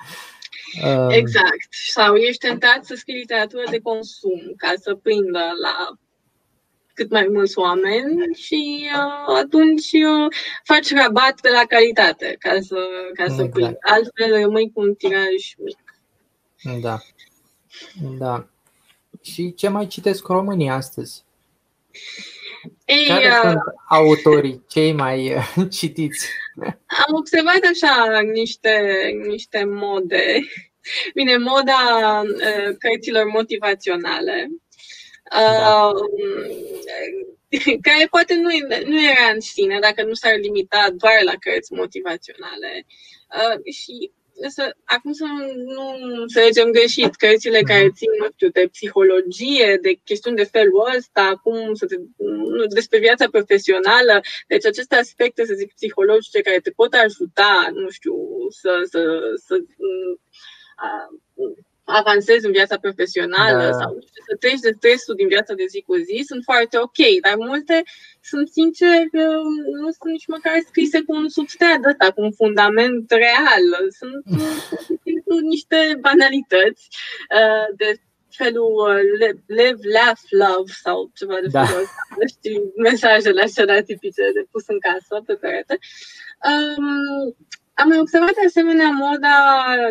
Um, 0.85 1.11
exact. 1.11 1.67
Sau 1.91 2.15
ești 2.15 2.47
tentat 2.47 2.85
să 2.85 2.95
scrii 2.95 3.19
literatură 3.19 3.63
de 3.71 3.79
consum 3.79 4.53
ca 4.57 4.73
să 4.81 4.95
prindă 4.95 5.45
la 5.63 5.99
cât 6.95 7.11
mai 7.11 7.29
mulți 7.33 7.59
oameni 7.59 8.35
și 8.35 8.89
uh, 8.95 9.37
atunci 9.37 9.91
uh, 9.93 10.35
faci 10.65 10.93
rabat 10.93 11.41
de 11.41 11.49
la 11.49 11.65
calitate 11.69 12.37
ca 12.39 12.61
să, 12.61 12.77
ca 13.15 13.35
să 13.35 13.43
exact. 13.43 13.77
Altfel 13.81 14.41
rămâi 14.43 14.71
cu 14.75 14.81
un 14.81 14.95
tiraj 14.95 15.55
mic. 15.59 15.79
Da. 16.81 16.99
Da. 18.19 18.49
Și 19.23 19.55
ce 19.55 19.69
mai 19.69 19.87
citesc 19.87 20.27
românii 20.27 20.69
astăzi? 20.69 21.25
Ei, 22.85 23.07
Care 23.07 23.27
uh, 23.27 23.39
sunt 23.43 23.59
autorii 23.89 24.65
cei 24.69 24.93
mai 24.93 25.35
uh, 25.35 25.55
citiți? 25.71 26.29
Am 27.07 27.15
observat 27.15 27.61
așa 27.71 28.21
niște, 28.21 28.81
niște 29.27 29.65
mode. 29.65 30.39
Bine, 31.15 31.37
moda 31.37 32.23
uh, 32.25 32.77
cărților 32.79 33.25
motivaționale 33.25 34.49
da. 35.31 35.93
care 37.89 38.07
poate 38.11 38.35
nu, 38.35 38.49
nu 38.87 39.03
era 39.03 39.33
în 39.35 39.41
sine 39.41 39.79
dacă 39.79 40.05
nu 40.05 40.15
s-ar 40.15 40.37
limita 40.37 40.87
doar 40.97 41.23
la 41.25 41.33
cărți 41.41 41.73
motivaționale. 41.73 42.87
Uh, 43.37 43.73
și 43.73 44.11
să, 44.49 44.77
acum 44.85 45.13
să 45.13 45.25
nu 45.65 45.97
înțelegem 46.21 46.71
greșit, 46.71 47.15
cărțile 47.15 47.59
mhm. 47.59 47.67
care 47.67 47.91
țin, 47.91 48.09
nu 48.19 48.27
știu, 48.33 48.49
de 48.49 48.69
psihologie, 48.73 49.79
de 49.83 49.93
chestiuni 50.05 50.37
de 50.37 50.45
felul 50.45 50.93
ăsta, 50.97 51.41
cum 51.43 51.75
să 51.75 51.87
te, 51.87 51.97
nu, 52.17 52.67
despre 52.67 52.99
viața 52.99 53.29
profesională, 53.29 54.21
deci 54.47 54.67
aceste 54.67 54.97
aspecte, 54.97 55.45
să 55.45 55.55
zic, 55.55 55.75
psihologice 55.75 56.41
care 56.41 56.61
te 56.61 56.71
pot 56.71 56.93
ajuta, 56.93 57.69
nu 57.73 57.91
știu, 57.91 58.15
să, 58.49 58.83
să, 58.91 59.21
să 59.47 59.55
uh, 59.57 60.19
avansezi 61.85 62.47
în 62.47 62.53
viața 62.53 62.77
profesională 62.79 63.65
da. 63.65 63.73
sau 63.73 63.99
să 64.27 64.37
treci 64.39 64.61
de 64.61 64.75
stresul 64.77 65.15
din 65.15 65.29
viața 65.29 65.55
de 65.55 65.65
zi 65.69 65.85
cu 65.87 65.95
zi, 65.97 66.23
sunt 66.27 66.43
foarte 66.45 66.79
ok, 66.79 67.01
dar 67.21 67.35
multe 67.37 67.83
sunt 68.23 68.49
sincer 68.49 69.03
nu 69.83 69.91
sunt 69.99 70.11
nici 70.17 70.27
măcar 70.27 70.53
scrise 70.67 71.01
cu 71.01 71.15
un 71.15 71.29
substrat 71.29 71.85
ăsta, 71.91 72.13
cu 72.13 72.21
un 72.21 72.33
fundament 72.33 73.11
real. 73.11 73.67
Sunt, 73.99 74.23
sunt 75.27 75.43
niște 75.55 75.99
banalități 76.01 76.89
uh, 77.39 77.77
de 77.77 78.01
felul 78.37 78.73
uh, 78.89 79.01
live, 79.47 79.83
laugh, 79.97 80.23
love 80.29 80.73
sau 80.85 81.11
ceva 81.15 81.39
de 81.43 81.49
da. 81.51 81.65
felul 81.65 81.83
ăsta. 81.83 82.03
Știi, 82.35 82.61
mesajele 82.77 83.43
acelea 83.43 83.83
tipice 83.83 84.25
de 84.35 84.47
pus 84.51 84.65
în 84.67 84.79
casă 84.79 85.23
pe 85.27 85.35
perete. 85.35 85.79
Um, 86.51 87.37
am 87.75 87.89
mai 87.89 87.99
observat 87.99 88.35
de 88.35 88.47
asemenea 88.47 88.91
moda 88.91 89.37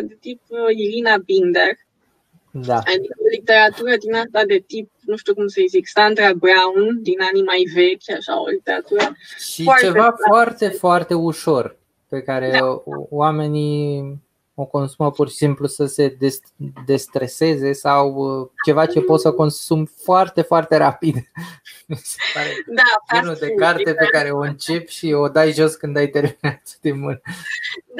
de 0.02 0.16
tip 0.20 0.40
uh, 0.48 0.76
Irina 0.76 1.16
Binder, 1.16 1.72
da. 2.56 2.76
Adică 2.76 3.14
literatură 3.30 3.96
din 3.96 4.14
asta 4.14 4.44
de 4.46 4.64
tip, 4.66 4.90
nu 5.00 5.16
știu 5.16 5.34
cum 5.34 5.46
să-i 5.46 5.68
zic, 5.68 5.86
Sandra 5.86 6.32
Brown, 6.32 7.02
din 7.02 7.20
anii 7.20 7.42
mai 7.42 7.64
vechi, 7.74 8.16
așa, 8.16 8.40
o 8.42 8.46
literatură 8.46 9.16
Și 9.38 9.62
foarte 9.62 9.86
ceva 9.86 10.14
foarte, 10.28 10.68
foarte 10.68 11.14
ușor, 11.14 11.76
pe 12.08 12.22
care 12.22 12.50
da. 12.50 12.82
oamenii 13.10 14.22
o 14.54 14.64
consumă 14.64 15.10
pur 15.10 15.28
și 15.28 15.34
simplu 15.34 15.66
să 15.66 15.86
se 15.86 16.16
destreseze 16.86 17.72
sau 17.72 18.14
uh, 18.14 18.48
ceva 18.64 18.86
ce 18.86 19.00
poți 19.00 19.22
să 19.22 19.32
consumi 19.32 19.90
foarte, 20.02 20.42
foarte 20.42 20.76
rapid. 20.76 21.14
da, 22.78 23.14
genul 23.14 23.36
de 23.40 23.50
carte 23.50 23.94
pe 23.94 24.04
care 24.04 24.30
o 24.30 24.38
începi 24.38 24.92
și 24.92 25.12
o 25.12 25.28
dai 25.28 25.52
jos 25.52 25.74
când 25.74 25.96
ai 25.96 26.06
terminat 26.06 26.78
de 26.80 26.92
mână. 26.92 27.20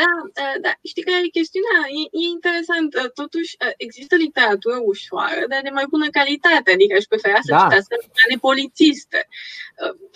Da, 0.01 0.13
da, 0.39 0.49
da. 0.65 0.73
Știi 0.91 1.07
care 1.09 1.23
e 1.25 1.39
chestiunea? 1.39 1.81
E, 2.01 2.03
e 2.21 2.23
interesant. 2.37 2.91
Uh, 2.95 3.11
totuși, 3.21 3.53
uh, 3.65 3.75
există 3.87 4.15
literatură 4.27 4.77
ușoară, 4.93 5.43
dar 5.51 5.61
de 5.67 5.77
mai 5.79 5.87
bună 5.95 6.09
calitate. 6.19 6.69
Adică 6.73 6.93
aș 6.97 7.05
prefera 7.13 7.41
să 7.47 7.51
da. 7.55 7.61
citească 7.63 7.95
romane 8.01 8.37
polițiste. 8.49 9.21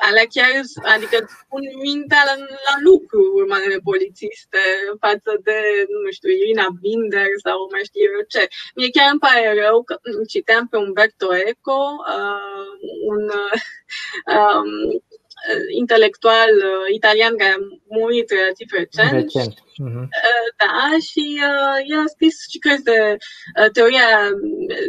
Alea 0.09 0.27
chiar, 0.35 0.53
adică 0.95 1.17
pun 1.51 1.63
mintea 1.87 2.23
la, 2.29 2.35
la 2.69 2.75
lucru 2.89 3.21
romanele 3.39 3.79
polițiste 3.91 4.63
față 5.05 5.31
de, 5.47 5.59
nu 6.05 6.11
știu, 6.17 6.31
Irina 6.31 6.69
Binder 6.81 7.31
sau 7.47 7.59
mai 7.73 7.85
știu 7.89 8.07
eu 8.17 8.25
ce. 8.33 8.43
Mie 8.77 8.95
chiar 8.97 9.09
îmi 9.11 9.25
pare 9.27 9.43
rău 9.63 9.77
că 9.89 9.95
citeam 10.33 10.65
pe 10.69 10.77
Umberto 10.77 11.29
Eco, 11.51 11.81
uh, 12.17 12.73
un 13.13 13.23
um, 14.37 14.71
intelectual 15.83 16.51
uh, 16.57 16.95
italian 16.95 17.37
care 17.37 17.51
a 17.51 17.67
murit 17.89 18.31
relativ 18.31 18.69
recent. 18.71 19.11
recent. 19.11 19.55
Uh-huh. 19.85 20.07
Da, 20.61 20.97
și 21.09 21.25
uh, 21.51 21.79
el 21.93 21.99
a 21.99 22.13
scris 22.15 22.37
și 22.51 22.59
cărți 22.59 22.85
de 22.85 23.17
uh, 23.17 23.71
teoria 23.73 24.09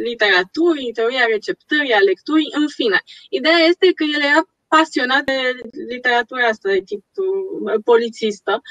literaturii, 0.03 0.91
teoria 0.91 1.25
receptării, 1.25 1.93
a 1.93 1.99
lecturii, 1.99 2.53
în 2.59 2.67
fine. 2.67 2.99
Ideea 3.29 3.57
este 3.57 3.87
că 3.93 4.03
el 4.15 4.21
era 4.31 4.41
pasionat 4.67 5.23
de 5.23 5.39
literatura 5.87 6.47
asta 6.47 6.69
de 6.69 6.81
tip 6.85 7.03
uh, 7.15 7.81
polițistă 7.83 8.61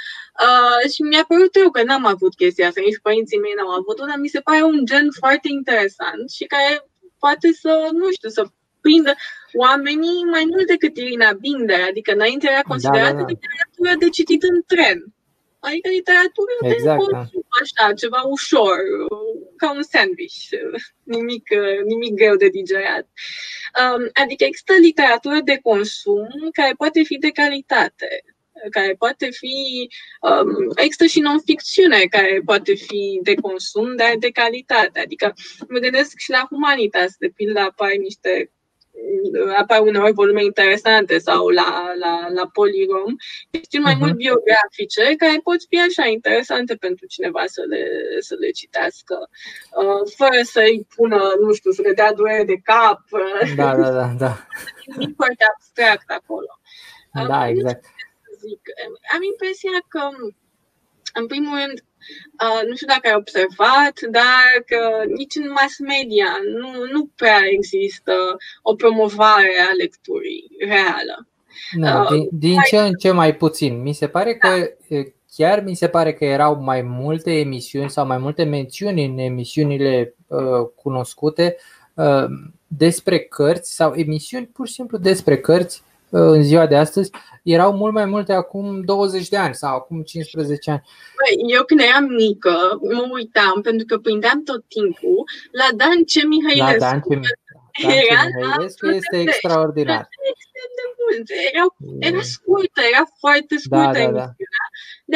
uh, 0.44 0.90
și 0.92 1.02
mi-a 1.02 1.24
părut 1.28 1.54
eu 1.62 1.70
că 1.70 1.82
n-am 1.82 2.06
avut 2.06 2.34
chestia 2.34 2.66
asta, 2.68 2.80
nici 2.84 3.06
părinții 3.08 3.38
mei 3.38 3.52
n-au 3.56 3.70
avut-o, 3.70 4.04
dar 4.04 4.18
mi 4.18 4.34
se 4.34 4.40
pare 4.40 4.62
un 4.62 4.84
gen 4.84 5.08
foarte 5.20 5.48
interesant 5.50 6.30
și 6.30 6.44
care 6.44 6.72
poate 7.18 7.52
să, 7.52 7.88
nu 7.92 8.10
știu, 8.10 8.28
să 8.28 8.42
prindă 8.80 9.14
oamenii 9.52 10.22
mai 10.30 10.44
mult 10.50 10.66
decât 10.66 10.96
Irina 10.96 11.32
Binder, 11.32 11.80
adică 11.88 12.12
înainte 12.12 12.48
era 12.50 12.62
considerată 12.62 13.12
da, 13.12 13.20
da, 13.20 13.24
da. 13.24 13.32
literatură 13.34 13.98
de 13.98 14.08
citit 14.08 14.42
în 14.42 14.62
tren. 14.66 15.12
Adică 15.60 15.88
literatură 15.88 16.52
exact, 16.60 17.04
de 17.04 17.10
da. 17.10 17.26
așa, 17.60 17.94
ceva 17.94 18.22
ușor, 18.22 18.78
ca 19.56 19.72
un 19.72 19.82
sandwich, 19.82 20.48
nimic, 21.02 21.48
nimic 21.84 22.14
greu 22.14 22.36
de 22.36 22.48
digerat. 22.48 23.06
Um, 23.80 24.10
adică 24.12 24.44
există 24.44 24.72
literatură 24.80 25.40
de 25.44 25.58
consum 25.62 26.28
care 26.52 26.72
poate 26.76 27.02
fi 27.02 27.18
de 27.18 27.30
calitate, 27.30 28.24
care 28.70 28.94
poate 28.98 29.30
fi, 29.30 29.88
um, 30.20 30.72
există 30.74 31.06
și 31.06 31.20
non-ficțiune 31.20 32.00
care 32.10 32.42
poate 32.44 32.74
fi 32.74 33.20
de 33.22 33.34
consum, 33.34 33.96
dar 33.96 34.12
de 34.18 34.30
calitate. 34.30 35.00
Adică 35.00 35.34
mă 35.68 35.78
gândesc 35.78 36.12
și 36.16 36.30
la 36.30 36.46
Humanitas, 36.50 37.16
de 37.18 37.28
pildă 37.36 37.60
apar 37.60 37.92
niște 37.92 38.50
apar 39.56 39.80
uneori 39.80 40.12
volume 40.12 40.42
interesante 40.44 41.18
sau 41.18 41.48
la, 41.48 41.92
la, 41.98 42.28
la 42.28 42.46
Polirom, 42.52 43.16
chestiuni 43.50 43.84
mai 43.84 43.94
uh-huh. 43.94 43.98
mult 43.98 44.14
biografice, 44.14 45.14
care 45.16 45.40
pot 45.42 45.60
fi 45.68 45.80
așa 45.80 46.06
interesante 46.06 46.74
pentru 46.74 47.06
cineva 47.06 47.42
să 47.46 47.62
le, 47.68 47.82
să 48.20 48.34
le 48.38 48.50
citească, 48.50 49.28
uh, 49.80 50.12
fără 50.16 50.40
să-i 50.42 50.86
pună, 50.96 51.20
nu 51.40 51.52
știu, 51.52 51.70
să 51.70 51.82
le 51.82 51.92
dea 51.92 52.12
durere 52.12 52.44
de 52.44 52.56
cap. 52.56 53.00
Da, 53.56 53.76
da, 53.76 53.90
da. 53.90 54.06
da. 54.18 54.46
Nimic 54.86 55.16
foarte 55.20 55.44
abstract 55.54 56.10
acolo. 56.10 56.60
Da, 57.28 57.38
uh, 57.38 57.48
exact. 57.48 57.84
Zic. 58.38 58.60
Am 59.14 59.22
impresia 59.22 59.76
că, 59.88 60.02
în 61.14 61.26
primul 61.26 61.58
rând, 61.58 61.84
Uh, 62.44 62.60
nu 62.68 62.74
știu 62.74 62.86
dacă 62.86 63.08
ai 63.08 63.14
observat, 63.14 63.96
dar 64.10 64.46
că 64.66 64.80
nici 65.16 65.34
în 65.34 65.50
mass 65.50 65.78
media 65.78 66.30
nu, 66.60 66.70
nu 66.92 67.10
prea 67.16 67.40
există 67.50 68.12
o 68.62 68.74
promovare 68.74 69.52
a 69.70 69.72
lecturii 69.78 70.50
reală. 70.58 71.26
Da, 71.76 72.00
uh, 72.00 72.08
din, 72.08 72.28
din 72.30 72.58
ce 72.66 72.78
în 72.78 72.92
ce 72.92 73.10
mai 73.10 73.36
puțin. 73.36 73.82
Mi 73.82 73.92
se 73.92 74.08
pare 74.08 74.34
că 74.34 74.48
da. 74.88 75.02
chiar 75.36 75.62
mi 75.62 75.74
se 75.74 75.88
pare 75.88 76.12
că 76.12 76.24
erau 76.24 76.62
mai 76.62 76.82
multe 76.82 77.38
emisiuni 77.38 77.90
sau 77.90 78.06
mai 78.06 78.18
multe 78.18 78.42
mențiuni 78.42 79.04
în 79.04 79.18
emisiunile 79.18 80.14
uh, 80.26 80.68
cunoscute 80.74 81.56
uh, 81.94 82.26
despre 82.66 83.18
cărți 83.18 83.74
sau 83.74 83.92
emisiuni 83.94 84.46
pur 84.46 84.66
și 84.66 84.72
simplu 84.72 84.98
despre 84.98 85.38
cărți 85.38 85.82
uh, 85.82 85.87
în 86.10 86.42
ziua 86.42 86.66
de 86.66 86.76
astăzi 86.76 87.10
erau 87.42 87.72
mult 87.72 87.92
mai 87.92 88.04
multe 88.04 88.32
acum 88.32 88.80
20 88.80 89.28
de 89.28 89.36
ani 89.36 89.54
sau 89.54 89.74
acum 89.74 90.02
15 90.02 90.70
ani. 90.70 90.82
Băi, 91.16 91.52
eu 91.52 91.64
când 91.64 91.80
eram 91.80 92.04
mică, 92.04 92.78
mă 92.82 93.08
uitam 93.12 93.60
pentru 93.62 93.86
că 93.86 93.98
prindeam 93.98 94.42
tot 94.42 94.64
timpul 94.68 95.24
la 95.50 95.68
Dan 95.76 96.04
C. 96.04 96.12
Mihailescu. 96.28 96.84
La 96.84 96.90
Dan 96.90 97.00
C. 97.00 97.06
Mihailescu 97.86 98.86
este 98.86 99.20
extraordinar. 99.20 100.08
Era, 101.52 101.66
era 101.98 102.20
scurtă, 102.20 102.80
era 102.92 103.04
foarte 103.18 103.54
da, 103.54 103.60
scurtă 103.60 103.98
da, 103.98 104.04
da, 104.04 104.10
da. 104.10 104.18
dar 104.18 104.34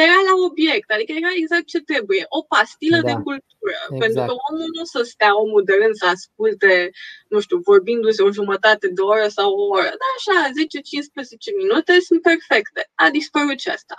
era 0.01 0.19
la 0.29 0.35
obiect, 0.47 0.89
adică 0.91 1.11
era 1.21 1.31
exact 1.41 1.65
ce 1.73 1.79
trebuie, 1.91 2.23
o 2.37 2.41
pastilă 2.53 2.99
da, 3.01 3.07
de 3.09 3.13
cultură, 3.27 3.77
exact. 3.81 4.01
pentru 4.03 4.21
că 4.27 4.33
omul 4.47 4.69
nu 4.77 4.83
să 4.93 5.01
stea 5.13 5.31
omul 5.43 5.63
de 5.69 5.75
rând 5.81 5.95
să 6.01 6.05
asculte, 6.15 6.91
nu 7.33 7.39
știu, 7.45 7.57
vorbindu-se 7.71 8.21
o 8.23 8.35
jumătate 8.39 8.87
de 8.97 9.01
oră 9.13 9.27
sau 9.37 9.49
o 9.61 9.65
oră, 9.77 9.91
dar 10.01 10.11
așa, 10.17 10.37
10-15 10.47 11.61
minute 11.61 11.93
sunt 12.07 12.21
perfecte. 12.31 12.81
A 13.03 13.05
dispărut 13.17 13.59
și 13.59 13.69
asta 13.77 13.97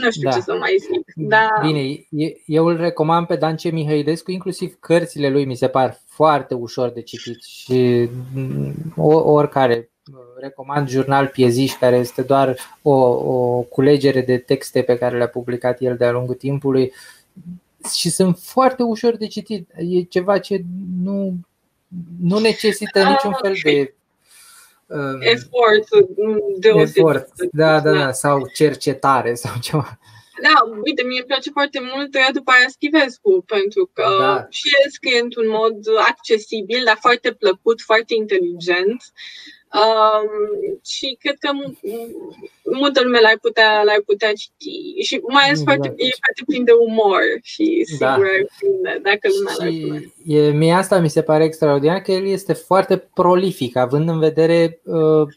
nu 0.00 0.10
știu 0.10 0.28
da. 0.28 0.34
ce 0.34 0.40
să 0.40 0.54
mai 0.54 0.76
zic. 0.80 1.12
Da. 1.14 1.48
Bine, 1.62 2.06
eu 2.46 2.66
îl 2.66 2.76
recomand 2.76 3.26
pe 3.26 3.36
Dan 3.36 3.56
C. 3.56 3.62
Mihailescu, 3.62 4.30
inclusiv 4.30 4.74
cărțile 4.80 5.28
lui 5.28 5.44
mi 5.44 5.56
se 5.56 5.68
par 5.68 6.00
foarte 6.06 6.54
ușor 6.54 6.88
de 6.88 7.02
citit 7.02 7.42
și 7.42 8.08
oricare 9.24 9.90
recomand 10.44 10.88
jurnal 10.88 11.26
Pieziș, 11.26 11.72
care 11.72 11.96
este 11.96 12.22
doar 12.22 12.56
o, 12.82 12.92
o 12.92 13.60
culegere 13.60 14.20
de 14.20 14.38
texte 14.38 14.82
pe 14.82 14.98
care 14.98 15.16
le-a 15.16 15.28
publicat 15.28 15.80
el 15.80 15.96
de-a 15.96 16.10
lungul 16.10 16.34
timpului 16.34 16.92
și 17.94 18.10
sunt 18.10 18.38
foarte 18.38 18.82
ușor 18.82 19.16
de 19.16 19.26
citit. 19.26 19.70
E 19.76 20.02
ceva 20.02 20.38
ce 20.38 20.62
nu, 21.04 21.34
nu 22.20 22.38
necesită 22.38 23.02
niciun 23.02 23.34
fel 23.42 23.54
de 23.62 23.94
um, 24.86 25.20
efort 25.20 25.88
deosebit. 26.58 26.96
Efort. 26.96 27.28
Da, 27.52 27.80
da, 27.80 27.92
da, 27.92 28.12
sau 28.12 28.48
cercetare 28.54 29.34
sau 29.34 29.52
ceva. 29.60 29.98
Da, 30.42 30.54
uite, 30.84 31.02
mie 31.02 31.18
îmi 31.18 31.26
place 31.26 31.50
foarte 31.50 31.80
mult 31.94 32.14
Radu 32.14 32.42
Paraschivescu, 32.42 33.44
pentru 33.46 33.90
că 33.92 34.06
da. 34.18 34.46
și 34.50 34.68
el 34.84 34.90
scrie 34.90 35.20
într-un 35.20 35.48
mod 35.48 35.76
accesibil, 36.08 36.82
dar 36.84 36.96
foarte 37.00 37.32
plăcut, 37.32 37.80
foarte 37.80 38.14
inteligent. 38.14 39.02
Um, 39.74 40.78
și 40.84 41.16
cred 41.20 41.36
că 41.38 41.50
multă 42.80 43.00
lume 43.02 43.20
l-ar 43.20 43.38
putea, 43.40 43.82
l-ar 43.82 44.02
putea 44.06 44.32
citi 44.32 45.02
și 45.02 45.20
mai 45.28 45.44
ales 45.44 45.62
foarte, 45.62 45.88
e 45.88 46.22
foarte 46.22 46.42
plin 46.46 46.64
de 46.64 46.72
umor 46.72 47.20
și 47.42 47.84
sigur 47.86 48.06
da. 48.06 48.12
ar 48.12 48.20
prinde, 48.58 49.00
dacă 49.02 49.28
lumea 49.38 49.54
l-ar 49.58 49.68
putea. 49.68 50.38
E, 50.38 50.50
mie 50.50 50.72
asta 50.72 50.98
mi 50.98 51.10
se 51.10 51.22
pare 51.22 51.44
extraordinar 51.44 52.00
că 52.00 52.12
el 52.12 52.26
este 52.26 52.52
foarte 52.52 52.96
prolific, 52.96 53.76
având 53.76 54.08
în 54.08 54.18
vedere 54.18 54.80
uh, 54.82 55.28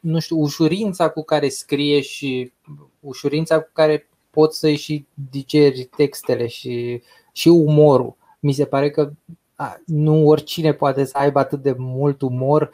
nu 0.00 0.18
știu, 0.18 0.36
ușurința 0.36 1.08
cu 1.08 1.22
care 1.22 1.48
scrie 1.48 2.00
și 2.00 2.52
ușurința 3.00 3.60
cu 3.60 3.70
care 3.72 4.08
poți 4.30 4.58
să-i 4.58 4.76
și 4.76 5.06
digeri 5.30 5.88
textele 5.96 6.46
și, 6.46 7.02
și 7.32 7.48
umorul. 7.48 8.16
Mi 8.40 8.52
se 8.52 8.64
pare 8.64 8.90
că 8.90 9.10
a, 9.54 9.80
nu 9.86 10.26
oricine 10.26 10.72
poate 10.72 11.04
să 11.04 11.18
aibă 11.18 11.38
atât 11.38 11.62
de 11.62 11.74
mult 11.78 12.22
umor 12.22 12.70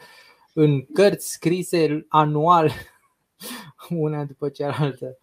în 0.53 0.85
cărți 0.93 1.31
scrise 1.31 2.05
anual, 2.09 2.71
una 3.89 4.23
după 4.23 4.49
cealaltă. 4.49 5.17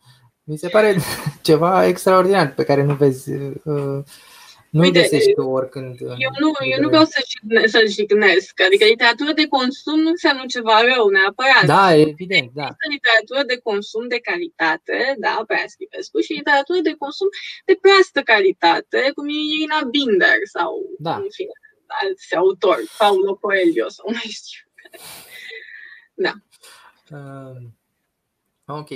Mi 0.45 0.59
se 0.59 0.68
pare 0.68 0.97
ceva 1.43 1.87
extraordinar 1.87 2.55
pe 2.55 2.64
care 2.64 2.83
nu 2.83 2.95
vezi 2.95 3.33
uh, 3.33 4.03
nu 4.77 4.83
Uite, 4.83 5.01
găsești 5.01 5.39
oricând. 5.39 6.01
Eu 6.01 6.33
nu, 6.43 6.51
eu 6.72 6.81
nu 6.81 6.89
vreau 6.89 7.05
să, 7.05 7.18
să-l 7.72 7.89
jignesc. 7.89 8.61
Adică 8.66 8.85
literatură 8.85 9.33
de 9.33 9.47
consum 9.57 9.99
nu 10.01 10.09
înseamnă 10.09 10.45
ceva 10.47 10.77
rău 10.91 11.09
neapărat. 11.09 11.66
Da, 11.77 11.95
evident. 11.95 12.49
Da. 12.61 12.68
Există 12.68 12.87
literatură 12.97 13.43
de 13.53 13.59
consum 13.68 14.05
de 14.14 14.20
calitate, 14.29 14.99
da, 15.24 15.35
pe 15.47 15.55
aia 15.55 15.68
Scivescu, 15.74 16.18
și 16.20 16.33
literatură 16.41 16.79
de 16.89 16.95
consum 17.03 17.29
de 17.68 17.74
proastă 17.85 18.20
calitate, 18.33 19.01
cum 19.14 19.27
e 19.29 19.39
Irina 19.55 19.81
Binder 19.93 20.39
sau, 20.57 20.72
da. 20.99 21.14
în 21.24 21.29
fine, 21.37 21.55
alți 22.01 22.35
autori, 22.43 22.87
Paulo 22.99 23.33
Coelho 23.43 23.89
sau 23.97 24.07
mai 24.16 24.29
știu. 24.41 24.66
Da. 26.18 26.32
Uh, 27.11 27.57
ok. 28.66 28.89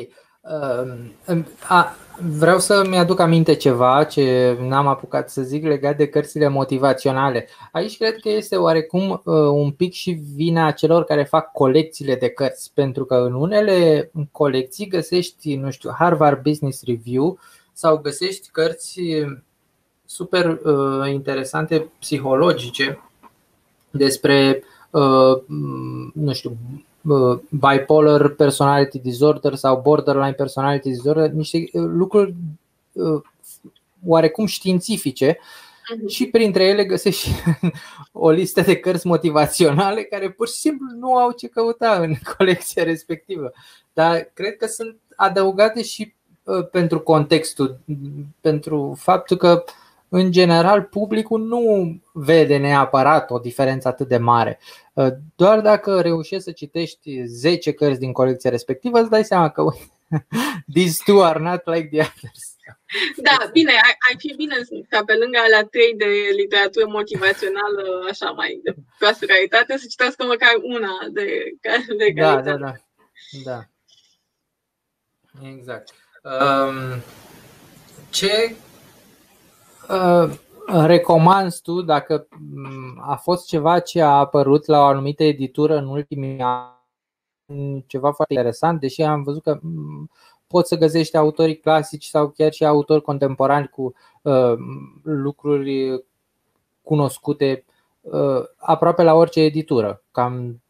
A, 1.69 1.95
vreau 2.39 2.59
să-mi 2.59 2.99
aduc 2.99 3.21
aminte 3.21 3.55
ceva 3.55 4.05
ce 4.05 4.57
n-am 4.61 4.87
apucat 4.87 5.31
să 5.31 5.43
zic 5.43 5.65
legat 5.65 5.97
de 5.97 6.09
cărțile 6.09 6.49
motivaționale. 6.49 7.49
Aici 7.73 7.97
cred 7.97 8.17
că 8.17 8.29
este 8.29 8.57
oarecum 8.57 9.11
uh, 9.11 9.35
un 9.35 9.71
pic 9.71 9.93
și 9.93 10.11
vina 10.11 10.71
celor 10.71 11.05
care 11.05 11.25
fac 11.25 11.53
colecțiile 11.53 12.15
de 12.15 12.29
cărți, 12.29 12.71
pentru 12.75 13.05
că 13.05 13.15
în 13.15 13.35
unele 13.35 14.11
colecții 14.33 14.87
găsești, 14.87 15.57
nu 15.57 15.71
știu, 15.71 15.91
Harvard 15.99 16.43
Business 16.43 16.83
Review 16.85 17.39
sau 17.73 17.99
găsești 17.99 18.49
cărți 18.51 19.01
super 20.05 20.61
interesante 21.07 21.91
psihologice 21.99 23.01
despre, 23.91 24.63
nu 26.13 26.33
știu, 26.33 26.57
bipolar 27.49 28.29
personality 28.29 28.99
disorder 28.99 29.55
sau 29.55 29.81
borderline 29.81 30.33
personality 30.33 30.89
disorder, 30.89 31.31
niște 31.31 31.69
lucruri 31.73 32.35
oarecum 34.07 34.47
științifice 34.47 35.39
mhm. 35.97 36.07
și 36.07 36.27
printre 36.27 36.65
ele 36.65 36.85
găsești 36.85 37.31
o 38.13 38.31
listă 38.31 38.61
de 38.61 38.77
cărți 38.77 39.07
motivaționale 39.07 40.03
care 40.03 40.31
pur 40.31 40.49
și 40.49 40.55
simplu 40.55 40.87
nu 40.99 41.17
au 41.17 41.31
ce 41.31 41.49
căuta 41.49 41.93
în 42.01 42.15
colecția 42.37 42.83
respectivă. 42.83 43.53
Dar 43.93 44.31
cred 44.35 44.57
că 44.57 44.67
sunt 44.67 44.97
adăugate 45.17 45.83
și 45.83 46.15
uh, 46.43 46.69
pentru 46.71 47.01
contextul, 47.01 47.79
pentru 48.41 48.97
faptul 48.99 49.37
că 49.37 49.65
în 50.11 50.31
general 50.33 50.83
publicul 50.83 51.41
nu 51.41 51.95
vede 52.13 52.57
neapărat 52.57 53.31
o 53.31 53.39
diferență 53.39 53.89
atât 53.89 54.09
de 54.09 54.17
mare. 54.17 54.59
Uh, 54.93 55.09
doar 55.37 55.61
dacă 55.61 56.01
reușești 56.01 56.45
să 56.45 56.51
citești 56.51 57.25
10 57.25 57.73
cărți 57.73 57.99
din 57.99 58.13
colecția 58.13 58.51
respectivă, 58.51 59.01
îți 59.01 59.11
dai 59.11 59.25
seama 59.25 59.49
că 59.49 59.63
these 60.75 61.03
two 61.05 61.23
are 61.23 61.39
not 61.39 61.63
like 61.65 61.89
the 61.89 62.01
others. 62.01 62.55
Da, 63.17 63.51
bine, 63.53 63.73
ar, 63.73 63.97
ar 64.11 64.15
fi 64.19 64.35
bine 64.37 64.55
ca 64.89 65.03
pe 65.05 65.15
lângă 65.15 65.39
alea 65.39 65.65
trei 65.65 65.95
de 65.97 66.07
literatură 66.37 66.87
motivațională, 66.87 67.83
așa 68.11 68.31
mai 68.31 68.61
de 68.63 68.75
proastă 68.99 69.27
calitate, 69.27 69.77
să 69.77 69.87
citească 69.89 70.25
măcar 70.25 70.53
una 70.63 70.99
de, 71.13 71.27
de 71.99 72.13
da, 72.15 72.23
calitate. 72.23 72.51
Da, 72.51 72.57
da, 72.57 72.73
da. 73.45 73.51
da. 73.51 73.61
Exact. 75.49 75.95
Um, 76.23 77.03
ce 78.11 78.55
uh, 79.91 80.39
recomanzi 80.87 81.63
tu 81.63 81.83
dacă 81.83 82.27
mm, 82.39 83.03
a 83.07 83.17
fost 83.17 83.47
ceva 83.47 83.79
ce 83.79 84.01
a 84.01 84.19
apărut 84.19 84.67
la 84.67 84.81
o 84.81 84.85
anumită 84.85 85.23
editură 85.23 85.77
în 85.77 85.87
ultimii 85.87 86.41
ani, 86.41 87.85
ceva 87.87 88.13
foarte 88.13 88.35
interesant, 88.35 88.81
deși 88.81 89.03
am 89.03 89.23
văzut 89.23 89.43
că 89.43 89.59
mm, 89.63 90.11
poți 90.47 90.69
să 90.69 90.77
găsești 90.77 91.17
autorii 91.17 91.59
clasici 91.59 92.05
sau 92.05 92.29
chiar 92.29 92.53
și 92.53 92.65
autori 92.65 93.03
contemporani 93.03 93.69
cu 93.69 93.95
uh, 94.23 94.55
lucruri 95.03 96.05
cunoscute 96.83 97.65
uh, 98.01 98.43
aproape 98.57 99.03
la 99.03 99.15
orice 99.15 99.41
editură. 99.41 100.03
Cam 100.11 100.63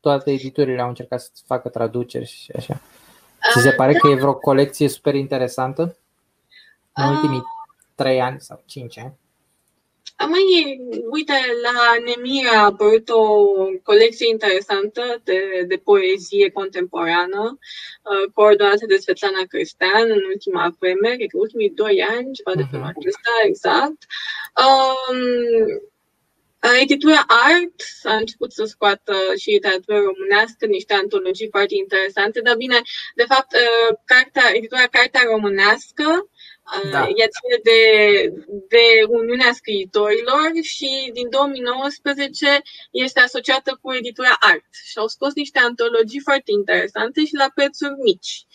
toate 0.00 0.30
editurile 0.30 0.80
au 0.80 0.88
încercat 0.88 1.20
să 1.20 1.30
facă 1.46 1.68
traduceri 1.68 2.26
și 2.26 2.52
așa. 2.56 2.80
Ți 3.52 3.60
se 3.60 3.70
pare 3.70 3.92
că 3.92 4.08
e 4.08 4.14
vreo 4.14 4.34
colecție 4.34 4.88
super 4.88 5.14
interesantă 5.14 5.96
în 6.92 7.08
ultimii 7.08 7.42
3 7.98 8.20
ani 8.20 8.40
sau 8.40 8.62
5 8.66 8.98
ani? 8.98 9.18
Mai, 10.26 10.80
uite, 11.10 11.32
la 11.62 11.96
Nemira 12.04 12.50
a 12.50 12.64
apărut 12.64 13.08
o 13.08 13.24
colecție 13.82 14.28
interesantă 14.28 15.20
de, 15.24 15.64
de 15.66 15.76
poezie 15.76 16.50
contemporană, 16.50 17.58
uh, 17.58 18.32
coordonată 18.34 18.86
de 18.86 18.96
Svetlana 18.96 19.42
Cristian 19.48 20.10
în 20.10 20.22
ultima 20.32 20.76
vreme, 20.78 21.14
cred 21.16 21.28
că 21.30 21.38
ultimii 21.38 21.70
doi 21.70 22.02
ani, 22.02 22.32
ceva 22.32 22.54
de 22.54 22.64
felul 22.70 22.86
uh-huh. 22.86 22.96
acesta, 22.96 23.30
exact. 23.44 24.00
Um, 24.64 25.90
Editura 26.80 27.24
Art 27.26 27.78
a 28.02 28.14
început 28.14 28.52
să 28.52 28.64
scoată 28.64 29.14
și 29.40 29.50
literatură 29.50 29.98
românească, 29.98 30.66
niște 30.66 30.94
antologii 30.94 31.48
foarte 31.50 31.74
interesante, 31.74 32.40
dar 32.40 32.56
bine, 32.56 32.80
de 33.14 33.24
fapt, 33.28 33.52
uh, 33.54 33.96
cartea, 34.04 34.46
editura 34.54 34.86
Cartea 34.86 35.22
Românească 35.32 36.28
da. 36.90 36.98
Ea 36.98 37.28
ține 37.36 37.58
de, 37.62 37.80
de 38.68 38.84
Uniunea 39.08 39.52
Scriitorilor 39.52 40.50
și 40.62 41.10
din 41.12 41.28
2019 41.30 42.62
este 42.90 43.20
asociată 43.20 43.78
cu 43.80 43.92
editura 43.94 44.36
Art 44.38 44.72
și 44.84 44.98
au 44.98 45.06
scos 45.06 45.32
niște 45.34 45.58
antologii 45.58 46.20
foarte 46.20 46.50
interesante 46.50 47.24
și 47.24 47.34
la 47.34 47.48
prețuri 47.54 47.94
mici. 48.02 48.46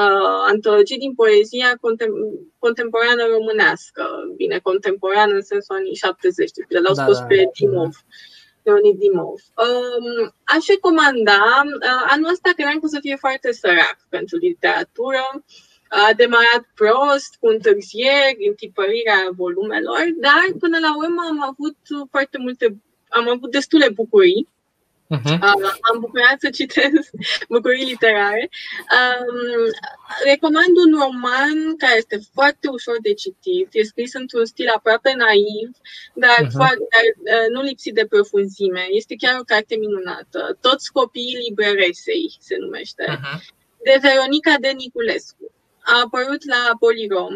Uh, 0.00 0.40
antologii 0.52 0.98
din 0.98 1.14
poezia 1.14 1.70
contem- 1.80 2.20
contemporană 2.58 3.24
românească, 3.36 4.04
bine, 4.36 4.58
contemporană 4.58 5.34
în 5.34 5.42
sensul 5.42 5.76
anii 5.76 5.94
70, 5.94 6.50
de 6.68 6.78
l-au 6.78 6.94
da, 6.94 7.02
scos 7.02 7.18
da, 7.18 7.24
pe 7.24 7.36
da. 7.36 7.50
Dimov. 7.58 7.94
Leonid 8.62 8.98
Dimov. 8.98 9.40
Um, 9.64 10.34
aș 10.44 10.66
recomanda, 10.66 11.40
uh, 11.64 12.02
anul 12.12 12.30
ăsta 12.30 12.50
credeam 12.54 12.78
că 12.78 12.84
o 12.86 12.94
să 12.94 12.98
fie 13.00 13.16
foarte 13.16 13.52
sărac 13.52 13.96
pentru 14.08 14.36
literatură. 14.36 15.24
Uh, 15.34 15.69
a 15.92 16.12
demarat 16.16 16.64
prost, 16.74 17.36
cu 17.40 17.46
întârzieri, 17.46 18.46
în 18.48 18.54
tipărirea 18.54 19.20
volumelor, 19.36 20.04
dar 20.26 20.42
până 20.58 20.78
la 20.78 20.96
urmă 20.96 21.22
am 21.28 21.42
avut 21.50 21.76
foarte 22.10 22.38
multe, 22.38 22.64
am 23.08 23.28
avut 23.28 23.50
destule 23.50 23.88
bucurii. 23.88 24.48
Uh-huh. 25.16 25.38
am 25.90 25.98
bucurat 26.00 26.36
să 26.40 26.50
citesc 26.50 27.10
bucurii 27.54 27.84
literare. 27.84 28.48
Um, 28.98 29.36
recomand 30.24 30.74
un 30.84 30.92
roman 31.00 31.76
care 31.76 31.96
este 31.96 32.18
foarte 32.32 32.68
ușor 32.68 32.96
de 33.02 33.12
citit, 33.14 33.68
e 33.72 33.82
scris 33.82 34.14
într-un 34.14 34.44
stil 34.44 34.68
aproape 34.76 35.12
naiv, 35.16 35.70
dar, 36.14 36.40
uh-huh. 36.46 36.56
foarte, 36.58 36.86
dar 36.94 37.04
uh, 37.38 37.46
nu 37.54 37.60
lipsit 37.62 37.94
de 37.94 38.06
profunzime. 38.06 38.86
Este 38.90 39.14
chiar 39.14 39.38
o 39.40 39.48
carte 39.52 39.76
minunată. 39.76 40.58
Toți 40.60 40.92
copiii 40.92 41.42
Libresei 41.48 42.36
se 42.40 42.56
numește. 42.58 43.04
Uh-huh. 43.08 43.38
De 43.84 43.98
Veronica 44.00 44.54
de 44.60 44.68
Niculescu 44.68 45.52
a 45.92 46.00
apărut 46.04 46.42
la 46.54 46.62
Polirom. 46.78 47.34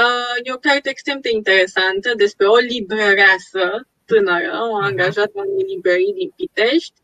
Uh, 0.00 0.36
e 0.42 0.52
o 0.52 0.64
carte 0.68 0.88
extrem 0.88 1.18
de 1.20 1.30
interesantă 1.30 2.10
despre 2.16 2.46
o 2.46 2.56
librăreasă 2.56 3.86
tânără, 4.04 4.50
o 4.70 4.76
mhm. 4.76 4.84
angajată 4.84 5.32
în 5.34 5.66
librării 5.66 6.14
din 6.18 6.32
Pitești, 6.36 7.00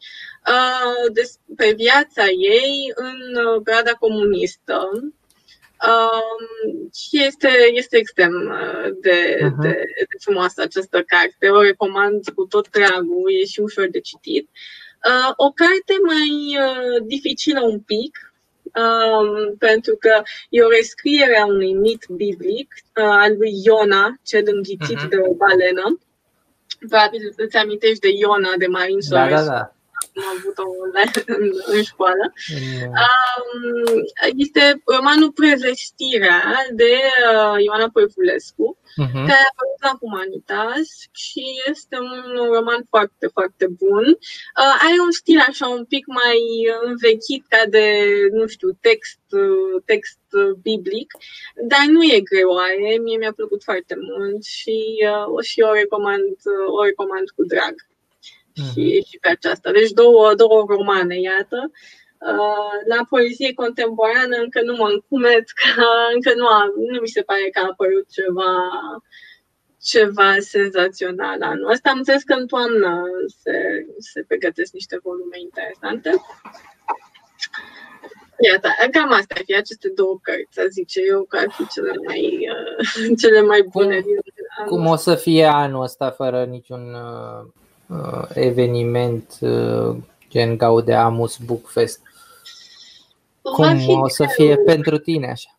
uh, 0.54 1.12
despre 1.12 1.72
viața 1.72 2.24
ei 2.26 2.92
în 2.94 3.44
uh, 3.44 3.60
perioada 3.64 3.92
comunistă. 3.92 4.90
Și 6.94 7.24
este, 7.24 7.48
este 7.72 7.96
extrem 7.96 8.32
de, 9.00 9.36
uh-huh. 9.36 9.62
de, 9.62 9.68
de 9.96 10.16
frumoasă 10.20 10.62
această 10.62 11.02
carte. 11.02 11.48
O 11.48 11.62
recomand 11.62 12.28
cu 12.34 12.44
tot 12.44 12.70
dragul, 12.70 13.32
e 13.40 13.44
și 13.44 13.60
ușor 13.60 13.88
de 13.90 14.00
citit. 14.00 14.48
O 15.36 15.50
carte 15.52 15.94
mai 16.06 16.58
dificilă 17.06 17.60
un 17.62 17.80
pic, 17.80 18.27
um, 18.74 19.56
pentru 19.58 19.96
că 19.96 20.22
e 20.48 20.62
o 20.62 20.68
rescriere 20.68 21.38
a 21.38 21.46
unui 21.46 21.74
mit 21.74 22.06
biblic 22.08 22.74
uh, 22.74 23.04
al 23.04 23.36
lui 23.36 23.52
Iona, 23.64 24.18
cel 24.22 24.44
înghițit 24.46 24.98
uh-huh. 24.98 25.08
de 25.08 25.16
o 25.28 25.34
balenă. 25.34 25.98
Probabil 26.78 27.34
îți 27.36 27.56
amintești 27.56 28.00
de 28.00 28.08
Iona 28.08 28.52
de 28.58 28.66
Marin 28.66 28.98
Da, 29.08 29.28
da, 29.28 29.42
da 29.42 29.72
am 30.16 30.36
avut-o 30.36 30.62
în, 31.26 31.50
în 31.74 31.82
școală. 31.82 32.32
Mm. 32.52 32.92
Este 34.36 34.82
romanul 34.84 35.32
Prevestirea 35.32 36.42
de 36.72 36.92
uh, 37.32 37.64
Ioana 37.64 37.90
Păifulescu, 37.92 38.78
uh-huh. 38.78 39.24
care 39.28 39.44
a 39.44 39.52
apărut 39.52 39.80
la 39.88 39.98
Humanitas 40.00 40.88
și 41.12 41.44
este 41.70 41.96
un 41.98 42.46
roman 42.52 42.82
foarte, 42.88 43.26
foarte 43.26 43.66
bun. 43.66 44.06
Uh, 44.08 44.74
are 44.86 44.98
un 45.06 45.10
stil 45.10 45.44
așa 45.48 45.66
un 45.68 45.84
pic 45.84 46.06
mai 46.06 46.40
învechit 46.84 47.44
ca 47.48 47.62
de, 47.68 47.86
nu 48.32 48.46
știu, 48.46 48.68
text, 48.80 49.20
text 49.84 50.18
biblic, 50.62 51.12
dar 51.70 51.84
nu 51.88 52.02
e 52.02 52.20
greoaie, 52.20 52.98
mie 52.98 53.18
mi-a 53.18 53.32
plăcut 53.32 53.62
foarte 53.62 53.94
mult 54.08 54.44
și, 54.44 54.78
uh, 55.12 55.44
și 55.44 55.60
o 55.60 55.72
recomand, 55.72 56.36
o 56.78 56.84
recomand 56.84 57.30
cu 57.30 57.44
drag 57.44 57.74
și, 58.72 59.04
și 59.08 59.18
pe 59.20 59.28
aceasta. 59.28 59.70
Deci 59.72 59.90
două, 59.90 60.34
două 60.34 60.64
romane, 60.68 61.20
iată. 61.20 61.70
Uh, 62.18 62.72
la 62.86 63.00
poezie 63.08 63.52
contemporană 63.54 64.36
încă 64.36 64.60
nu 64.62 64.74
mă 64.76 64.88
încumet, 64.92 65.44
că 65.60 65.84
încă 66.14 66.32
nu, 66.36 66.46
am, 66.46 66.70
nu 66.76 67.00
mi 67.00 67.08
se 67.16 67.22
pare 67.22 67.48
că 67.52 67.58
a 67.60 67.68
apărut 67.70 68.06
ceva, 68.10 68.52
ceva 69.82 70.30
senzațional 70.38 71.42
anul 71.42 71.70
ăsta. 71.70 71.90
Am 71.90 71.98
înțeles 71.98 72.22
că 72.22 72.34
în 72.34 72.46
toamnă 72.46 73.02
se, 73.42 73.56
se 73.98 74.24
pregătesc 74.28 74.72
niște 74.72 74.98
volume 75.02 75.38
interesante. 75.40 76.10
Iată, 78.50 78.68
cam 78.90 79.12
asta 79.12 79.34
ar 79.36 79.42
fi 79.44 79.54
aceste 79.54 79.88
două 79.88 80.18
cărți, 80.22 80.54
să 80.54 80.66
zice 80.70 81.00
eu, 81.08 81.22
că 81.22 81.36
ar 81.36 81.50
fi 81.50 81.66
cele 81.66 81.92
mai, 82.06 82.48
uh, 82.54 83.16
cele 83.22 83.40
mai 83.40 83.62
bune. 83.72 84.00
Cum, 84.00 84.66
cum 84.66 84.86
o 84.86 84.96
să 84.96 85.14
fie 85.14 85.44
anul 85.44 85.82
ăsta 85.82 86.10
fără 86.10 86.44
niciun 86.44 86.94
uh 86.94 87.42
uh, 87.42 87.57
eveniment 88.34 89.38
uh, 89.40 89.96
gen 90.28 90.56
Gaudeamus 90.56 91.36
Book 91.36 91.68
Fest. 91.68 92.00
Cum 93.42 94.00
o 94.00 94.08
să 94.08 94.26
fie 94.26 94.56
pentru 94.56 94.98
tine 94.98 95.30
așa? 95.30 95.58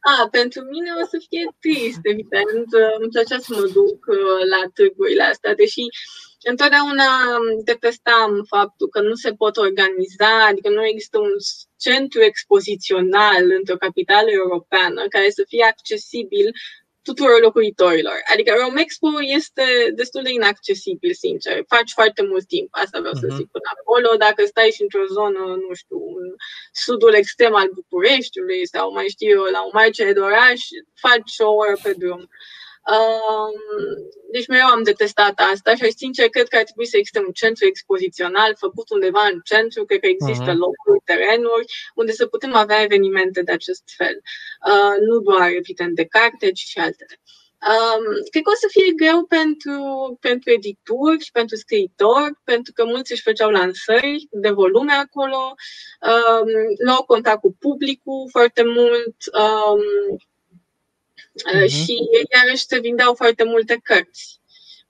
A, 0.00 0.28
pentru 0.30 0.60
mine 0.62 0.90
o 1.02 1.06
să 1.06 1.18
fie 1.28 1.46
trist, 1.60 2.00
evident. 2.02 2.68
Îmi 3.00 3.10
plăcea 3.12 3.38
să 3.38 3.54
mă 3.54 3.66
duc 3.72 3.98
uh, 4.06 4.42
la 4.52 4.62
târgurile 4.74 5.22
astea, 5.22 5.54
deși 5.54 5.84
întotdeauna 6.42 7.08
detestam 7.64 8.44
faptul 8.48 8.88
că 8.88 9.00
nu 9.00 9.14
se 9.14 9.32
pot 9.32 9.56
organiza, 9.56 10.46
adică 10.50 10.68
nu 10.68 10.86
există 10.86 11.18
un 11.18 11.34
centru 11.78 12.20
expozițional 12.22 13.44
într-o 13.58 13.76
capitală 13.76 14.30
europeană 14.30 15.00
care 15.08 15.30
să 15.30 15.44
fie 15.48 15.64
accesibil 15.64 16.52
tuturor 17.02 17.40
locuitorilor. 17.40 18.18
Adică 18.32 18.54
Rome 18.60 18.80
Expo 18.80 19.08
este 19.38 19.92
destul 19.94 20.22
de 20.22 20.32
inaccesibil, 20.32 21.12
sincer. 21.14 21.64
Faci 21.68 21.90
foarte 21.92 22.22
mult 22.22 22.46
timp, 22.46 22.68
asta 22.70 22.98
vreau 22.98 23.14
uh-huh. 23.14 23.20
să 23.20 23.26
mhm. 23.28 23.36
zic 23.36 23.48
până 23.50 23.68
acolo. 23.78 24.16
Dacă 24.16 24.44
stai 24.46 24.70
și 24.74 24.82
într-o 24.82 25.06
zonă, 25.06 25.38
nu 25.68 25.74
știu, 25.74 25.98
în 26.20 26.34
sudul 26.72 27.14
extrem 27.14 27.54
al 27.54 27.68
Bucureștiului 27.74 28.66
sau 28.66 28.92
mai 28.92 29.08
știu 29.08 29.30
eu, 29.30 29.42
la 29.42 29.60
o 29.66 29.70
margine 29.72 30.12
de 30.12 30.20
oraș, 30.20 30.60
faci 30.94 31.32
o 31.38 31.50
oră 31.52 31.76
pe 31.82 31.92
drum. 31.98 32.28
Deci 34.32 34.46
mereu 34.46 34.66
am 34.66 34.82
detestat 34.82 35.40
asta 35.52 35.74
și 35.74 35.82
aș 35.82 35.90
sincer 35.96 36.28
cred 36.28 36.48
că 36.48 36.56
ar 36.56 36.62
trebui 36.62 36.86
să 36.86 36.96
existe 36.96 37.18
un 37.18 37.32
centru 37.32 37.66
expozițional 37.66 38.54
făcut 38.58 38.90
undeva 38.90 39.28
în 39.32 39.40
centru, 39.44 39.84
cred 39.84 40.00
că 40.00 40.06
există 40.06 40.50
uh-huh. 40.52 40.64
locuri, 40.64 41.04
terenuri 41.04 41.66
unde 41.94 42.12
să 42.12 42.26
putem 42.26 42.54
avea 42.54 42.82
evenimente 42.82 43.42
de 43.42 43.52
acest 43.52 43.82
fel. 43.96 44.16
Uh, 44.70 44.94
nu 45.08 45.18
doar, 45.18 45.50
evident, 45.50 45.94
de 45.94 46.04
carte, 46.04 46.52
ci 46.52 46.58
și 46.58 46.78
altele. 46.78 47.20
Um, 47.68 48.04
cred 48.30 48.42
că 48.42 48.50
o 48.50 48.62
să 48.64 48.68
fie 48.70 48.92
greu 49.02 49.24
pentru, 49.24 49.76
pentru 50.20 50.50
edituri 50.50 51.24
și 51.24 51.30
pentru 51.30 51.56
scriitori, 51.56 52.32
pentru 52.44 52.72
că 52.72 52.84
mulți 52.84 53.12
își 53.12 53.22
făceau 53.22 53.50
lansări 53.50 54.26
de 54.30 54.50
volume 54.50 54.92
acolo, 54.92 55.54
um, 56.10 56.48
luau 56.84 57.02
contact 57.02 57.40
cu 57.40 57.56
publicul 57.58 58.28
foarte 58.30 58.62
mult, 58.62 59.16
um, 59.42 59.82
uh-huh. 61.38 61.68
și 61.68 61.92
ei 62.12 62.24
iarăși 62.34 62.66
se 62.66 62.78
vindeau 62.78 63.14
foarte 63.14 63.44
multe 63.44 63.80
cărți. 63.82 64.40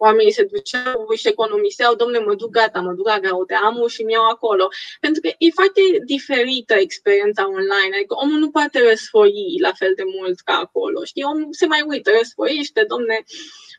Oamenii 0.03 0.33
se 0.33 0.45
duceau 0.45 1.09
și 1.17 1.29
economiseau, 1.29 1.95
domnule, 1.95 2.25
mă 2.25 2.35
duc 2.35 2.51
gata, 2.51 2.81
mă 2.81 2.93
duc 2.93 3.07
la 3.07 3.19
Gaudeamu 3.19 3.87
și 3.87 4.03
mi 4.03 4.13
iau 4.13 4.29
acolo. 4.29 4.69
Pentru 5.01 5.21
că 5.21 5.29
e 5.39 5.51
foarte 5.51 5.81
diferită 6.05 6.75
experiența 6.75 7.49
online, 7.49 7.97
adică 7.97 8.15
omul 8.15 8.39
nu 8.39 8.51
poate 8.51 8.89
răsfoi 8.89 9.57
la 9.61 9.73
fel 9.73 9.93
de 9.97 10.03
mult 10.19 10.41
ca 10.41 10.53
acolo. 10.53 11.05
Știi, 11.05 11.23
omul 11.23 11.49
se 11.51 11.67
mai 11.67 11.83
uită, 11.87 12.11
răsfoiește, 12.19 12.85
domne, 12.89 13.25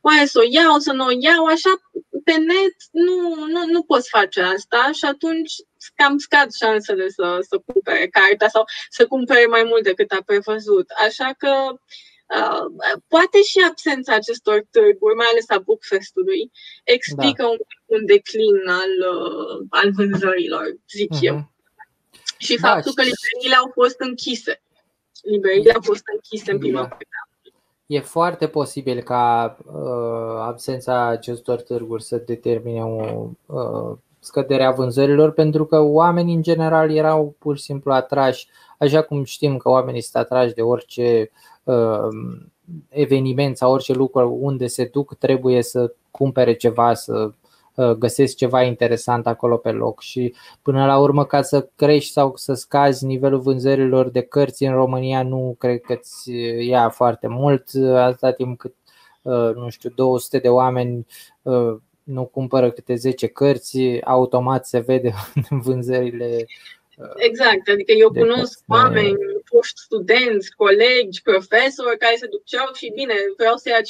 oare 0.01 0.25
să 0.25 0.39
o 0.39 0.47
iau, 0.49 0.77
să 0.79 0.91
nu 0.91 1.05
o 1.05 1.11
iau, 1.19 1.45
așa 1.45 1.71
pe 2.23 2.35
net 2.37 2.75
nu, 2.91 3.45
nu, 3.45 3.65
nu 3.65 3.83
poți 3.83 4.09
face 4.09 4.41
asta 4.41 4.89
și 4.93 5.05
atunci 5.05 5.53
cam 5.95 6.17
scad 6.17 6.51
șansele 6.53 7.09
să, 7.09 7.37
să 7.49 7.61
cumpere 7.65 8.07
cartea 8.07 8.47
sau 8.47 8.63
să 8.89 9.05
cumpere 9.05 9.45
mai 9.45 9.63
mult 9.63 9.83
decât 9.83 10.11
a 10.11 10.21
prevăzut. 10.25 10.89
Așa 10.89 11.33
că 11.37 11.49
Uh, 11.69 12.10
poate 13.07 13.39
și 13.49 13.57
absența 13.69 14.13
acestor 14.13 14.65
târguri, 14.71 15.15
mai 15.15 15.29
ales 15.31 15.49
a 15.49 15.59
Bookfest-ului, 15.65 16.51
explică 16.83 17.41
da. 17.43 17.49
un, 17.49 17.57
un 17.85 18.05
declin 18.05 18.57
al, 18.67 18.93
uh, 19.15 19.65
al 19.69 19.91
vânzărilor, 19.91 20.65
zic 20.89 21.13
uh-huh. 21.15 21.21
eu. 21.21 21.51
Și 22.37 22.59
da, 22.59 22.67
faptul 22.67 22.93
că 22.95 23.01
librăriile 23.01 23.55
au 23.55 23.69
fost 23.73 23.99
închise. 23.99 24.61
Librăriile 25.21 25.71
au 25.71 25.81
fost 25.81 26.03
închise 26.13 26.51
în 26.51 26.57
prima 26.57 26.81
da. 26.81 26.97
E 27.85 27.99
foarte 27.99 28.47
posibil 28.47 29.01
ca 29.01 29.57
uh, 29.65 30.39
absența 30.39 31.07
acestor 31.07 31.61
târguri 31.61 32.03
să 32.03 32.17
determine 32.17 32.83
o 32.83 33.29
uh, 33.45 33.97
scădere 34.19 34.63
a 34.63 34.71
vânzărilor, 34.71 35.31
pentru 35.31 35.65
că 35.65 35.79
oamenii 35.79 36.35
în 36.35 36.41
general 36.41 36.91
erau 36.91 37.35
pur 37.39 37.57
și 37.57 37.63
simplu 37.63 37.91
atrași, 37.91 38.47
așa 38.77 39.01
cum 39.01 39.23
știm 39.23 39.57
că 39.57 39.69
oamenii 39.69 40.01
sunt 40.01 40.23
atrași 40.23 40.53
de 40.53 40.61
orice 40.61 41.31
uh, 41.31 41.50
eveniment 42.89 43.57
sau 43.57 43.71
orice 43.71 43.93
lucru 43.93 44.37
unde 44.41 44.67
se 44.67 44.85
duc, 44.85 45.15
trebuie 45.17 45.63
să 45.63 45.93
cumpere 46.11 46.53
ceva, 46.53 46.93
să 46.93 47.31
uh, 47.75 47.91
găsesc 47.91 48.35
ceva 48.35 48.61
interesant 48.63 49.27
acolo 49.27 49.57
pe 49.57 49.71
loc. 49.71 50.01
Și 50.01 50.33
până 50.61 50.85
la 50.85 50.99
urmă 50.99 51.25
ca 51.25 51.41
să 51.41 51.69
crești 51.75 52.11
sau 52.11 52.35
să 52.35 52.53
scazi 52.53 53.05
nivelul 53.05 53.39
vânzărilor 53.39 54.09
de 54.09 54.21
cărți 54.21 54.63
în 54.63 54.73
România 54.73 55.23
nu 55.23 55.55
cred 55.59 55.81
că 55.81 55.95
ți 55.95 56.31
ia 56.67 56.89
foarte 56.89 57.27
mult. 57.27 57.69
Atâta 57.95 58.31
timp 58.31 58.59
cât 58.59 58.75
uh, 59.21 59.55
nu 59.55 59.69
știu 59.69 59.89
200 59.95 60.39
de 60.39 60.49
oameni 60.49 61.05
nu 62.03 62.25
cumpără 62.25 62.71
câte 62.71 62.95
10 62.95 63.27
cărți, 63.27 64.01
automat 64.03 64.65
se 64.65 64.79
vede 64.79 65.13
în 65.49 65.59
vânzările 65.59 66.45
Exact, 67.15 67.65
adică 67.73 67.91
eu 67.91 68.11
cunosc 68.11 68.59
oameni, 68.67 69.17
foști 69.49 69.79
studenți, 69.87 70.51
colegi, 70.61 71.21
profesori 71.29 72.01
care 72.03 72.15
se 72.15 72.33
duceau 72.35 72.69
și 72.79 72.95
bine, 72.99 73.15
vreau 73.39 73.55
să 73.57 73.67
ia 73.69 73.81
5-6 73.81 73.83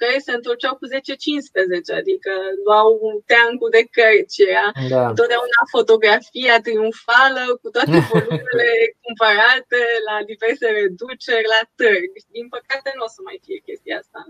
cărți, 0.00 0.26
se 0.28 0.32
întorceau 0.38 0.74
cu 0.76 0.86
10-15, 0.86 2.00
adică 2.00 2.32
luau 2.64 2.88
un 3.08 3.16
teancul 3.30 3.70
de 3.76 3.82
cărți, 3.96 4.42
era 4.52 4.68
da. 4.94 5.08
întotdeauna 5.12 5.60
fotografia 5.76 6.56
triumfală 6.66 7.44
cu 7.62 7.68
toate 7.74 7.98
volumele 8.10 8.68
cumpărate 9.04 9.82
la 10.08 10.16
diverse 10.30 10.66
reduceri 10.78 11.52
la 11.54 11.62
târg. 11.78 12.10
Din 12.36 12.46
păcate 12.54 12.88
nu 12.96 13.04
o 13.08 13.10
să 13.14 13.20
mai 13.28 13.38
fie 13.44 13.58
chestia 13.68 13.96
asta. 14.02 14.20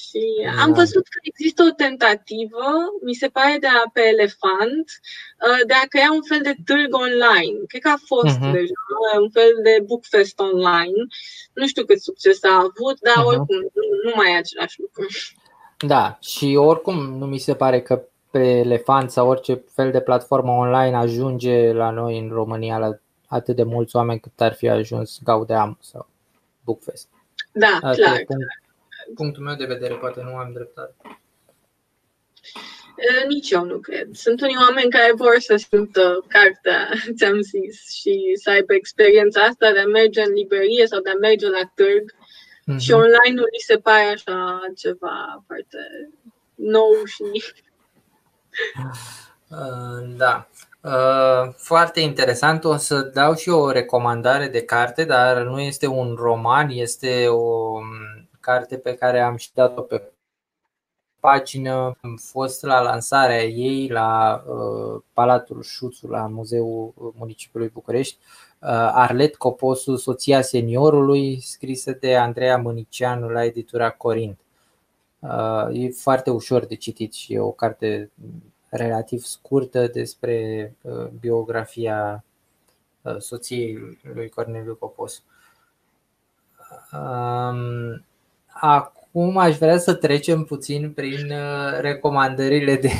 Și 0.00 0.22
am 0.60 0.72
da. 0.72 0.78
văzut 0.80 1.06
că 1.08 1.18
există 1.22 1.62
o 1.62 1.70
tentativă, 1.84 2.66
mi 3.02 3.14
se 3.14 3.28
pare 3.28 3.56
de 3.60 3.66
a, 3.66 3.90
pe 3.92 4.02
Elefant, 4.14 4.86
uh, 5.46 5.66
de 5.66 5.74
a 5.82 5.86
crea 5.88 6.10
un 6.12 6.22
fel 6.30 6.42
de 6.42 6.54
târg 6.64 6.94
online. 6.94 7.56
Cred 7.66 7.82
că 7.82 7.88
a 7.88 8.00
fost 8.04 8.38
uh-huh. 8.38 8.52
deja 8.52 8.84
un 9.20 9.30
fel 9.30 9.52
de 9.62 9.82
bookfest 9.86 10.38
online. 10.38 11.00
Nu 11.52 11.66
știu 11.66 11.84
cât 11.84 12.00
succes 12.02 12.44
a 12.44 12.56
avut, 12.56 12.96
dar 13.06 13.18
uh-huh. 13.18 13.26
oricum 13.26 13.58
nu 14.04 14.12
mai 14.14 14.32
e 14.32 14.36
același 14.36 14.80
lucru. 14.80 15.06
Da, 15.78 16.18
și 16.20 16.56
oricum 16.58 17.18
nu 17.18 17.26
mi 17.26 17.38
se 17.38 17.54
pare 17.54 17.80
că 17.80 18.04
pe 18.30 18.58
Elefant 18.58 19.10
sau 19.10 19.28
orice 19.28 19.64
fel 19.74 19.90
de 19.90 20.00
platformă 20.00 20.52
online 20.52 20.96
ajunge 20.96 21.72
la 21.72 21.90
noi 21.90 22.18
în 22.18 22.28
România 22.28 22.78
la 22.78 22.98
atât 23.26 23.56
de 23.56 23.62
mulți 23.62 23.96
oameni 23.96 24.20
cât 24.20 24.40
ar 24.40 24.54
fi 24.54 24.68
ajuns 24.68 25.18
Gaudeam 25.24 25.78
sau 25.80 26.08
Bookfest. 26.64 27.08
Da, 27.52 27.78
Asta 27.82 28.02
clar. 28.02 28.22
Punct, 28.26 28.63
punctul 29.14 29.42
meu 29.42 29.54
de 29.54 29.64
vedere, 29.64 29.94
poate 29.94 30.22
nu 30.22 30.36
am 30.36 30.52
dreptate. 30.52 30.94
Nici 33.28 33.50
eu 33.50 33.64
nu 33.64 33.78
cred. 33.78 34.08
Sunt 34.12 34.40
unii 34.40 34.56
oameni 34.60 34.90
care 34.90 35.12
vor 35.14 35.36
să 35.38 35.56
simtă 35.56 36.24
cartea, 36.28 36.88
ți-am 37.16 37.40
zis, 37.40 37.90
și 37.90 38.32
să 38.42 38.50
aibă 38.50 38.74
experiența 38.74 39.40
asta 39.40 39.72
de 39.72 39.78
a 39.78 39.86
merge 39.86 40.22
în 40.22 40.32
librărie 40.32 40.86
sau 40.86 41.00
de 41.00 41.10
a 41.10 41.18
merge 41.20 41.48
la 41.48 41.70
târg. 41.74 42.12
Mm-hmm. 42.12 42.78
Și 42.78 42.92
online 42.92 43.34
nu 43.34 43.42
li 43.42 43.64
se 43.66 43.76
pare 43.76 44.04
așa 44.04 44.60
ceva 44.76 45.44
foarte 45.46 45.78
nou 46.54 46.90
și. 47.04 47.42
Da. 50.16 50.48
Foarte 51.56 52.00
interesant. 52.00 52.64
O 52.64 52.76
să 52.76 53.00
dau 53.00 53.34
și 53.34 53.48
o 53.48 53.70
recomandare 53.70 54.48
de 54.48 54.64
carte, 54.64 55.04
dar 55.04 55.42
nu 55.42 55.60
este 55.60 55.86
un 55.86 56.14
roman, 56.18 56.68
este 56.68 57.26
o 57.28 57.78
carte 58.44 58.78
pe 58.78 58.94
care 58.94 59.20
am 59.20 59.36
și 59.36 59.52
dat-o 59.54 59.80
pe 59.80 60.12
pagină. 61.20 61.96
Am 62.00 62.16
fost 62.16 62.62
la 62.62 62.80
lansarea 62.80 63.44
ei 63.44 63.88
la 63.88 64.42
uh, 64.46 65.02
Palatul 65.12 65.62
Șuțu, 65.62 66.06
la 66.06 66.26
Muzeul 66.26 67.12
Municipiului 67.16 67.68
București. 67.68 68.18
Uh, 68.20 68.68
Arlet 68.92 69.36
Coposu, 69.36 69.96
soția 69.96 70.42
seniorului, 70.42 71.40
scrisă 71.40 71.92
de 71.92 72.16
Andreea 72.16 72.58
Mânicianu 72.58 73.28
la 73.28 73.44
editura 73.44 73.90
Corint. 73.90 74.38
Uh, 75.18 75.68
e 75.72 75.90
foarte 75.90 76.30
ușor 76.30 76.64
de 76.64 76.74
citit 76.74 77.12
și 77.12 77.32
e 77.32 77.40
o 77.40 77.50
carte 77.50 78.10
relativ 78.68 79.22
scurtă 79.22 79.86
despre 79.86 80.74
biografia 81.20 82.24
soției 83.18 83.98
lui 84.14 84.28
Corneliu 84.28 84.74
Coposu. 84.74 85.22
Um, 86.92 88.04
Acum 88.66 89.36
aș 89.36 89.56
vrea 89.56 89.78
să 89.78 89.94
trecem 89.94 90.44
puțin 90.44 90.92
prin 90.92 91.30
uh, 91.30 91.78
recomandările 91.80 92.76
de, 92.76 92.90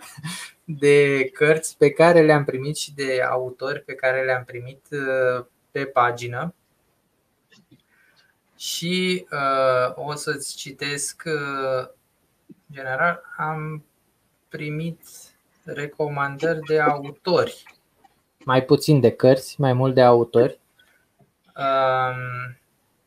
de 0.82 1.24
cărți 1.32 1.76
pe 1.76 1.90
care 1.90 2.22
le-am 2.22 2.44
primit 2.44 2.76
și 2.76 2.94
de 2.94 3.22
autori 3.30 3.80
pe 3.80 3.94
care 3.94 4.24
le-am 4.24 4.44
primit 4.44 4.86
uh, 4.90 5.44
pe 5.70 5.84
pagină. 5.84 6.54
Și 8.56 9.26
uh, 9.30 10.06
o 10.06 10.14
să-ți 10.14 10.56
citesc. 10.56 11.22
Uh, 11.26 11.88
general, 12.72 13.22
am 13.36 13.84
primit 14.48 15.00
recomandări 15.64 16.60
de 16.60 16.80
autori. 16.80 17.62
Mai 18.44 18.64
puțin 18.64 19.00
de 19.00 19.10
cărți, 19.10 19.60
mai 19.60 19.72
mult 19.72 19.94
de 19.94 20.02
autori. 20.02 20.60
Uh, 21.56 22.58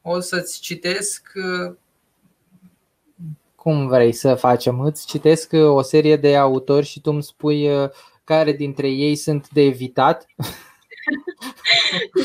o 0.04 0.20
să-ți 0.20 0.60
citesc 0.60 1.32
cum 3.56 3.88
vrei 3.88 4.12
să 4.12 4.36
facem? 4.36 4.80
Îți 4.80 5.08
citesc 5.08 5.54
o 5.54 5.82
serie 5.82 6.16
de 6.16 6.36
autori 6.36 6.86
și 6.86 7.02
tu 7.02 7.12
îmi 7.12 7.24
spui 7.24 7.70
care 8.24 8.52
dintre 8.52 8.90
ei 8.90 9.16
sunt 9.16 9.50
de 9.50 9.62
evitat? 9.62 10.26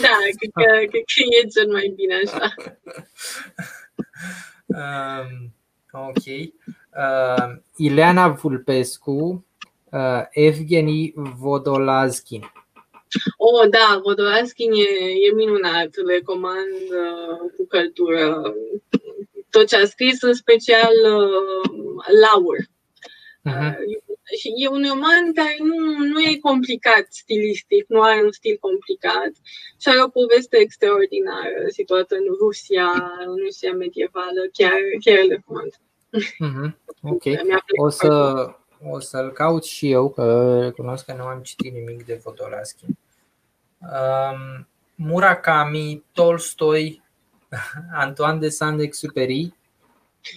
Da, 0.03 0.17
cred 0.39 0.51
că, 0.53 0.63
cred 0.63 0.91
că 0.91 1.23
e 1.43 1.47
cel 1.47 1.71
mai 1.71 1.93
bine 1.97 2.15
așa. 2.27 2.55
Um, 4.67 5.55
ok. 5.93 6.27
Uh, 6.27 7.57
Ileana 7.77 8.29
Vulpescu, 8.29 9.47
uh, 9.91 10.23
Evgeni 10.31 11.13
Vodolazkin. 11.15 12.53
Oh, 13.37 13.69
da, 13.71 14.01
Vodolaskin 14.03 14.73
e, 14.73 15.09
e 15.27 15.33
minunat, 15.35 15.97
le 15.97 16.13
recomand 16.15 16.81
uh, 17.03 17.51
cu 17.57 17.67
căldură. 17.67 18.55
Tot 19.51 19.67
ce 19.67 19.77
a 19.77 19.85
scris, 19.85 20.23
în 20.23 20.35
special 20.35 20.95
uh, 21.05 21.75
Laur. 22.23 22.57
Uh-huh. 23.49 23.75
Și 24.39 24.53
e 24.57 24.69
un 24.69 24.85
roman 24.89 25.33
care 25.35 25.57
nu, 25.59 26.07
nu 26.07 26.21
e 26.21 26.39
complicat 26.41 27.07
stilistic, 27.11 27.85
nu 27.89 28.03
are 28.03 28.23
un 28.23 28.33
stil 28.33 28.57
complicat 28.61 29.33
și 29.81 29.89
are 29.89 30.03
o 30.03 30.09
poveste 30.09 30.57
extraordinară 30.57 31.61
situată 31.69 32.15
în 32.15 32.25
Rusia, 32.39 32.89
în 33.27 33.37
Rusia 33.45 33.73
medievală, 33.73 34.43
chiar, 34.53 34.79
chiar 35.05 35.27
recomand. 35.29 35.73
Uh-huh. 36.19 36.71
Ok. 37.03 37.23
O 37.77 37.89
să, 37.89 38.09
o 38.87 38.99
să-l 39.01 39.33
caut 39.33 39.65
și 39.65 39.91
eu, 39.91 40.11
că 40.11 40.59
recunosc 40.61 41.05
că 41.05 41.13
nu 41.13 41.25
am 41.25 41.41
citit 41.41 41.73
nimic 41.73 42.05
de 42.05 42.21
Vodolaschi. 42.25 42.85
Um, 43.79 44.69
Murakami, 44.95 46.05
Tolstoi, 46.13 47.03
Antoine 47.93 48.39
de 48.39 48.49
Saint-Exupéry. 48.49 49.53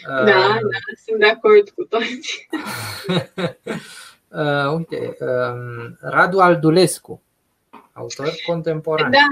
Da, 0.05 0.23
da, 0.23 0.59
sunt 1.05 1.19
de 1.19 1.25
acord 1.25 1.69
cu 1.69 1.83
toți. 1.83 2.47
uh, 4.27 4.73
uite, 4.75 5.17
um, 5.19 5.97
Radu 5.99 6.39
Aldulescu, 6.39 7.21
autor 7.93 8.33
contemporan. 8.45 9.11
Da, 9.11 9.27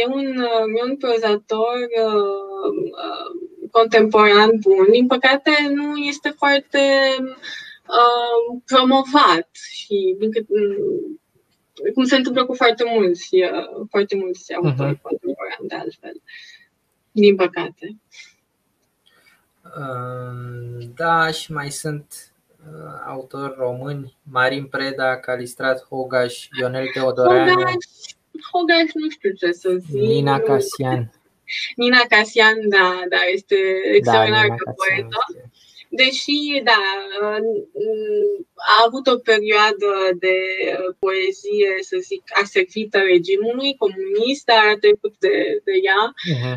e 0.00 0.06
un, 0.06 0.36
e 0.76 0.82
un 0.82 0.96
prozator 0.96 1.76
uh, 2.04 2.72
uh, 2.92 3.68
contemporan 3.70 4.50
bun. 4.60 4.86
Din 4.90 5.06
păcate, 5.06 5.50
nu 5.74 5.96
este 5.96 6.28
foarte 6.28 6.78
uh, 7.20 7.36
promovat 8.64 9.48
și 9.52 10.16
din 10.18 10.32
cât, 10.32 10.46
cum 11.94 12.04
se 12.04 12.16
întâmplă 12.16 12.44
cu 12.44 12.54
foarte 12.54 12.84
mulți, 12.86 13.36
foarte 13.90 14.16
mulți 14.16 14.54
autori 14.54 14.96
uh-huh. 14.96 15.02
contemporani 15.02 15.68
de 15.68 15.74
altfel, 15.74 16.22
din 17.12 17.36
păcate. 17.36 17.96
Da, 20.94 21.30
și 21.30 21.52
mai 21.52 21.70
sunt 21.70 22.32
autori 23.06 23.54
români, 23.56 24.16
Marin 24.22 24.66
Preda, 24.66 25.16
Calistrat 25.16 25.84
Hogaș, 25.84 26.48
Ionel 26.58 26.86
Teodoreanu. 26.92 27.50
Hogaș, 27.50 27.74
Hogaș 28.52 28.92
nu 28.94 29.10
știu 29.10 29.30
ce 29.30 29.52
să 29.52 29.76
zic. 29.78 30.00
Nina 30.00 30.38
Casian. 30.38 31.12
Nina 31.76 32.00
Casian, 32.08 32.68
da, 32.68 33.02
da, 33.08 33.16
este 33.32 33.56
extraordinar 33.94 34.48
da, 34.48 34.54
ca 34.54 34.72
poetă. 34.72 35.16
Deși, 36.00 36.36
da, 36.64 36.82
a 38.72 38.76
avut 38.86 39.06
o 39.06 39.16
perioadă 39.30 39.90
de 40.24 40.36
poezie, 40.98 41.72
să 41.80 41.96
zic, 42.08 42.22
aservită 42.42 42.98
regimului 42.98 43.76
comunist, 43.82 44.44
dar 44.44 44.64
a 44.66 44.80
trecut 44.84 45.14
de, 45.18 45.36
de 45.66 45.74
ea. 45.88 46.02
Uh-huh. 46.12 46.56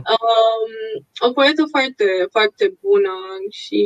o 1.27 1.29
poetă 1.38 1.63
foarte, 1.73 2.07
foarte 2.36 2.65
bună 2.81 3.15
și, 3.61 3.79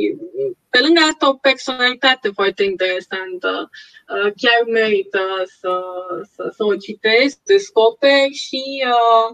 pe 0.70 0.78
lângă 0.80 1.00
asta, 1.00 1.28
o 1.28 1.34
personalitate 1.34 2.28
foarte 2.38 2.62
interesantă. 2.64 3.70
Uh, 4.14 4.32
chiar 4.42 4.60
merită 4.66 5.24
să, 5.58 5.72
să, 6.34 6.52
să 6.56 6.64
o 6.64 6.74
citesc, 6.76 7.38
descoperi 7.44 8.34
și 8.44 8.62
uh, 8.94 9.28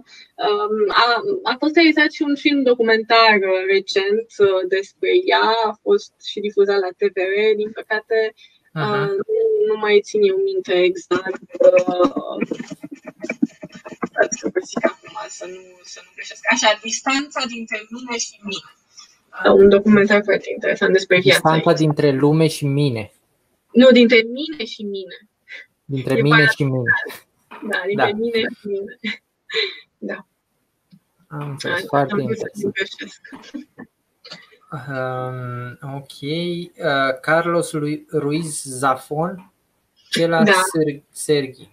um, 0.48 0.74
a, 0.88 1.06
a 1.42 1.54
fost 1.58 1.74
realizat 1.74 2.10
și 2.10 2.22
un 2.22 2.36
film 2.36 2.62
documentar 2.62 3.38
recent 3.74 4.26
uh, 4.38 4.62
despre 4.68 5.10
ea, 5.24 5.48
a 5.70 5.78
fost 5.82 6.12
și 6.30 6.40
difuzat 6.40 6.80
la 6.80 6.96
TVR, 6.98 7.34
din 7.56 7.70
păcate 7.72 8.34
uh-huh. 8.34 9.06
nu, 9.26 9.36
nu 9.68 9.76
mai 9.76 10.00
țin 10.00 10.22
eu 10.22 10.36
minte 10.36 10.74
exact 10.82 11.40
să 14.38 14.48
găsic 14.56 14.84
acum, 14.92 15.16
să 15.28 15.44
nu, 15.54 15.62
să 15.92 16.00
nu 16.04 16.10
greșesc. 16.14 16.42
Așa, 16.54 16.78
distanța 16.82 17.40
dintre 17.54 17.78
mine 17.94 18.16
și 18.26 18.34
mine. 18.48 18.70
Un 19.44 19.68
documentar 19.68 20.22
foarte 20.24 20.50
interesant 20.54 20.92
despre 20.92 21.20
viața 21.20 21.38
Distanța 21.38 21.72
dintre 21.72 22.10
lume 22.10 22.46
și 22.46 22.66
mine. 22.66 23.12
Nu, 23.72 23.90
dintre 23.90 24.16
mine 24.16 24.64
și 24.64 24.82
mine. 24.82 25.28
Dintre 25.84 26.16
e 26.18 26.22
mine 26.22 26.46
și 26.56 26.64
mine. 26.64 26.82
Da, 27.70 27.82
dintre 27.86 28.10
da. 28.10 28.16
mine 28.16 28.38
și 28.60 28.66
mine. 28.66 28.98
Da. 29.98 30.26
Am 31.28 31.50
înțeles, 31.50 31.80
da, 31.80 31.86
foarte 31.86 32.20
interesant. 32.20 32.74
Um, 34.70 35.94
ok. 35.94 36.20
Uh, 36.20 37.20
Carlos 37.20 37.72
Ruiz 38.12 38.62
Zafon, 38.62 39.52
cel 40.10 40.30
da. 40.30 40.44
Serghi. 41.10 41.70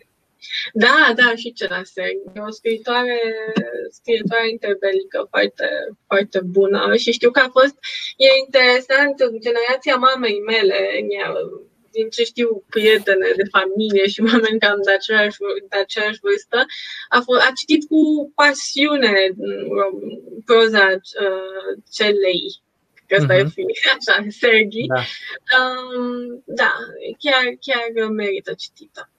Da, 0.73 1.13
da, 1.15 1.35
și 1.35 1.53
cel 1.53 1.81
Serghi. 1.83 2.31
E 2.35 2.39
o 2.47 2.51
scriitoare, 2.51 3.19
scriitoare 3.89 4.49
interbelică 4.49 5.27
foarte, 5.29 5.67
foarte 6.07 6.39
bună 6.43 6.95
și 6.95 7.11
știu 7.11 7.31
că 7.31 7.39
a 7.39 7.49
fost, 7.49 7.75
e 8.17 8.27
interesant, 8.45 9.15
generația 9.39 9.95
mamei 9.95 10.39
mele, 10.45 10.79
din 11.91 12.09
ce 12.09 12.23
știu 12.23 12.63
prietene 12.69 13.29
de 13.35 13.43
familie 13.51 14.07
și 14.07 14.21
oameni 14.31 14.59
cam 14.59 14.79
de 14.85 14.91
aceeași, 14.91 15.37
de 15.69 15.77
aceeași 15.77 16.19
vârstă, 16.21 16.65
a, 17.09 17.19
fost, 17.25 17.41
a 17.41 17.51
citit 17.59 17.87
cu 17.87 18.31
pasiune 18.35 19.15
um, 19.37 19.95
proza 20.45 20.87
uh, 21.25 21.71
celei 21.91 22.61
că 23.07 23.21
asta 23.21 23.33
uh-huh. 23.33 23.45
e 23.45 23.53
fi, 23.55 23.65
așa, 23.97 24.25
Serghi. 24.29 24.85
Da, 24.87 25.03
um, 25.57 26.43
da 26.45 26.73
chiar, 27.19 27.43
chiar 27.65 28.09
merită 28.09 28.53
citită. 28.53 29.12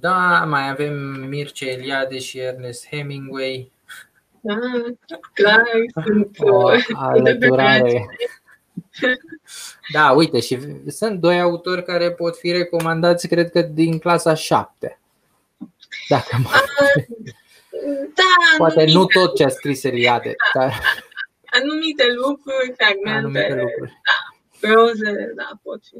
Da, 0.00 0.44
mai 0.46 0.68
avem 0.68 0.94
Mircea 1.28 1.66
Eliade 1.66 2.18
și 2.18 2.38
Ernest 2.38 2.88
Hemingway. 2.88 3.72
Da, 4.40 4.54
clar, 5.32 5.62
sunt 6.04 6.36
o 6.38 6.70
alăturare. 6.94 8.06
Da, 9.92 10.10
uite, 10.10 10.40
și 10.40 10.58
sunt 10.86 11.20
doi 11.20 11.40
autori 11.40 11.84
care 11.84 12.12
pot 12.12 12.36
fi 12.36 12.52
recomandați, 12.52 13.28
cred 13.28 13.50
că 13.50 13.62
din 13.62 13.98
clasa 13.98 14.34
7. 14.34 15.00
Dacă 16.08 16.36
mă... 16.42 16.48
Da, 18.14 18.56
Poate 18.56 18.80
anumite... 18.80 18.98
nu 18.98 19.06
tot 19.06 19.36
ce 19.36 19.44
a 19.44 19.48
scris 19.48 19.84
Eliade. 19.84 20.34
Da. 20.54 20.60
Dar... 20.66 20.80
Anumite 21.62 22.12
lucruri, 22.12 22.74
fragmente, 22.76 23.18
anumite 23.18 23.54
lucruri. 23.54 24.00
da, 24.60 24.68
proze, 24.68 25.32
da, 25.36 25.50
pot 25.62 25.80
fi. 25.84 25.96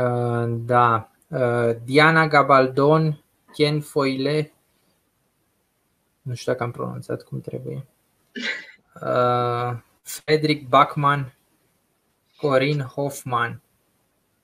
Uh, 0.00 0.58
da. 0.66 1.10
Uh, 1.28 1.76
Diana 1.84 2.28
Gabaldon, 2.28 3.24
Ken 3.52 3.80
Foile, 3.80 4.52
nu 6.22 6.34
știu 6.34 6.52
dacă 6.52 6.64
am 6.64 6.70
pronunțat 6.70 7.22
cum 7.22 7.40
trebuie. 7.40 7.86
Uh, 9.02 9.78
Frederick 10.02 10.68
Bachmann, 10.68 11.34
Corin 12.36 12.80
Hoffman. 12.80 13.60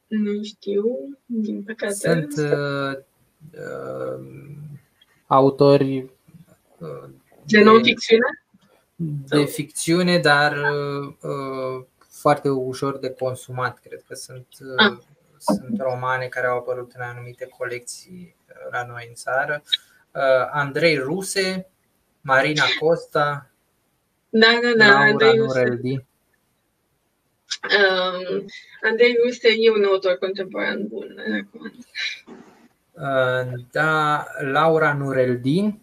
Nu 0.06 0.42
știu, 0.42 0.84
din 1.26 1.62
păcate. 1.62 1.94
Sunt 1.94 2.36
uh, 2.52 2.96
uh, 3.52 4.26
autori 5.26 6.10
uh, 6.78 7.08
de 7.46 7.62
non-ficțiune? 7.62 8.44
De 9.28 9.44
ficțiune, 9.44 10.18
dar 10.18 10.56
uh, 11.20 11.84
foarte 11.98 12.48
ușor 12.48 12.98
de 12.98 13.10
consumat. 13.10 13.78
Cred 13.78 14.02
că 14.06 14.14
sunt, 14.14 14.46
uh, 14.60 14.74
ah. 14.76 14.98
Sunt 15.44 15.80
romane 15.80 16.26
care 16.26 16.46
au 16.46 16.56
apărut 16.56 16.92
în 16.94 17.02
anumite 17.02 17.46
colecții 17.46 18.36
uh, 18.48 18.70
la 18.70 18.86
noi 18.86 19.06
în 19.08 19.14
țară. 19.14 19.62
Uh, 20.12 20.48
Andrei 20.50 20.96
Ruse, 20.96 21.70
Marina 22.20 22.64
Costa, 22.80 23.48
da, 24.36 24.58
da, 24.62 24.72
da. 24.76 24.86
Laura 24.86 25.04
Andrei 25.10 25.36
Nureldi. 25.36 26.04
Um, 27.62 28.44
Andrei 28.82 29.16
Ruse 29.24 29.48
e 29.58 29.70
un 29.70 29.84
autor 29.84 30.18
contemporan 30.18 30.86
bun, 30.86 31.16
uh, 32.92 33.64
Da, 33.70 34.26
Laura 34.40 34.92
Nureldin, 34.92 35.80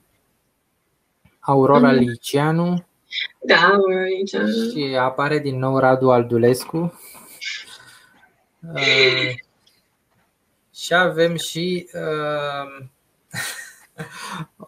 Aurora 1.39 1.91
mm. 1.91 1.97
Liceanu. 1.97 2.85
Da, 3.39 3.55
Aurora 3.55 4.03
Liceanu. 4.03 4.71
Și 4.71 4.97
apare 4.99 5.39
din 5.39 5.57
nou 5.59 5.79
Radu 5.79 6.09
Aldulescu. 6.09 6.99
Uh, 8.73 9.33
și 10.81 10.93
avem 10.93 11.35
și 11.35 11.89
uh, 11.93 12.85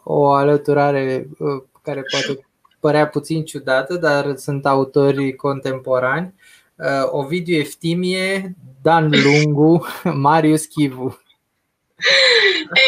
o 0.03 0.25
alăturare 0.25 1.27
uh, 1.39 1.63
care 1.81 2.01
poate 2.11 2.47
părea 2.79 3.07
puțin 3.07 3.45
ciudată, 3.45 3.95
dar 3.95 4.35
sunt 4.35 4.65
autori 4.65 5.35
contemporani. 5.35 6.33
Uh, 6.75 7.03
Ovidiu 7.05 7.57
Eftimie, 7.57 8.55
Dan 8.81 9.11
Lungu, 9.23 9.85
Marius 10.27 10.65
Chivu. 10.65 11.21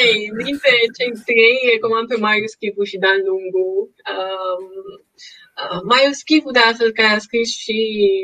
Ei, 0.04 0.32
dintre 0.44 0.72
cei 0.98 1.12
trei, 1.26 1.72
recomand 1.74 2.08
pe 2.08 2.16
Marius 2.16 2.54
Chivu 2.54 2.84
și 2.84 2.98
Dan 2.98 3.22
Lungu. 3.26 3.90
Um, 4.12 5.04
Uh, 5.64 5.82
mai 5.84 6.10
Schivu, 6.12 6.52
de 6.52 6.60
altfel, 6.60 6.92
care 6.92 7.08
a 7.08 7.18
scris 7.18 7.50
și, 7.58 7.78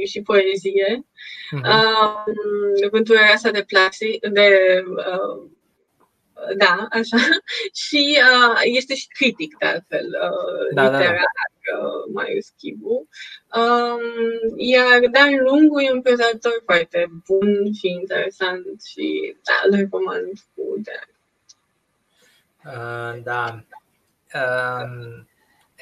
și 0.10 0.22
poezie. 0.22 1.06
Uh-huh. 1.52 1.64
Uh, 1.64 2.90
Vântura 2.92 3.20
asta 3.34 3.52
de 3.52 3.64
plase, 3.64 4.20
de 4.32 4.50
uh, 4.88 5.50
da, 6.58 6.88
așa, 6.92 7.18
și 7.84 8.20
uh, 8.22 8.60
este 8.64 8.96
și 8.96 9.08
critic, 9.08 9.58
de 9.58 9.66
altfel, 9.66 10.06
uh, 10.06 10.74
da, 10.74 10.84
literar, 10.84 11.14
da, 11.14 11.16
da. 11.16 11.78
Uh, 11.78 12.14
Marius 12.14 12.50
Chibu. 12.58 13.08
Um, 13.56 14.02
iar 14.58 15.00
Dan 15.12 15.36
Lungu 15.44 15.80
e 15.80 15.92
un 15.92 16.02
prezentator 16.02 16.62
foarte 16.66 17.12
bun 17.28 17.74
și 17.74 17.88
interesant 17.88 18.82
și 18.84 19.36
da, 19.44 19.54
îl 19.66 19.76
recomand 19.76 20.32
cu 20.56 20.82
drag. 20.82 21.10
Uh, 22.66 23.24
da. 23.24 23.64
Uh, 24.34 25.24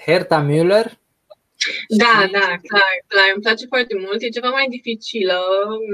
Herta 0.06 0.46
Müller 0.48 0.98
da, 1.88 2.16
da, 2.32 2.48
clar, 2.70 2.94
clar. 3.08 3.30
Îmi 3.34 3.44
place 3.44 3.66
foarte 3.66 3.96
mult. 4.04 4.22
E 4.22 4.38
ceva 4.38 4.50
mai 4.50 4.68
dificilă, 4.70 5.40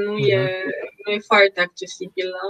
nu, 0.06 0.14
uh-huh. 0.16 0.30
e, 0.30 0.64
nu 1.06 1.12
e 1.12 1.30
foarte 1.32 1.60
accesibilă, 1.62 2.44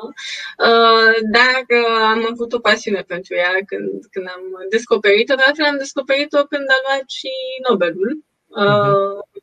uh, 0.67 1.13
dar 1.35 1.61
uh, 1.79 1.99
am 2.13 2.27
avut 2.31 2.53
o 2.53 2.59
pasiune 2.59 3.01
pentru 3.01 3.35
ea 3.35 3.53
când, 3.65 4.05
când 4.11 4.27
am 4.35 4.43
descoperit-o. 4.69 5.35
De 5.35 5.43
altfel, 5.45 5.65
am 5.65 5.77
descoperit-o 5.77 6.43
când 6.51 6.67
a 6.69 6.79
luat 6.85 7.09
și 7.09 7.31
Nobelul. 7.69 8.23
Uh, 8.47 8.63
uh-huh. 8.65 9.33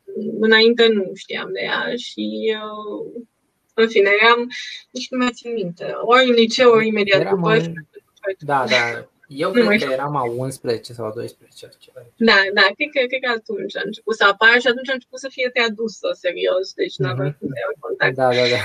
Înainte 0.40 0.86
nu 0.86 1.10
știam 1.14 1.50
de 1.52 1.60
ea 1.60 1.92
și 1.96 2.56
uh, 2.56 3.22
în 3.74 3.88
fine, 3.88 4.10
eram, 4.20 4.50
nici 4.90 5.08
nu 5.10 5.18
mai 5.18 5.30
țin 5.32 5.52
minte, 5.52 5.94
ori 6.04 6.28
în 6.28 6.34
liceu, 6.34 6.70
ori 6.70 6.86
imediat 6.86 7.20
Era 7.20 7.30
după. 7.30 7.48
Mai... 7.48 7.72
Da, 8.38 8.64
da, 8.68 9.08
eu 9.36 9.50
nu 9.54 9.66
cred 9.66 9.82
că 9.82 9.92
eram 9.92 10.16
a 10.16 10.22
11 10.22 10.92
sau 10.92 11.04
a 11.06 11.12
12. 11.14 11.68
Ceva. 11.78 12.00
Da, 12.16 12.38
da, 12.54 12.64
cred 12.76 12.90
că, 12.94 13.00
cred 13.10 13.22
că 13.24 13.30
atunci 13.38 13.76
a 13.76 13.82
început 13.84 14.14
să 14.20 14.24
apară 14.32 14.56
și 14.62 14.70
atunci 14.72 14.90
a 14.90 14.98
început 14.98 15.18
să 15.24 15.28
fie 15.36 15.48
tradusă 15.56 16.08
serios, 16.24 16.66
deci 16.80 16.96
nu 16.96 17.08
aveam 17.08 17.36
cum 17.38 17.48
să 17.54 17.58
iau 17.64 17.74
contact. 17.84 18.14
Da, 18.20 18.28
da, 18.38 18.44
da. 18.54 18.60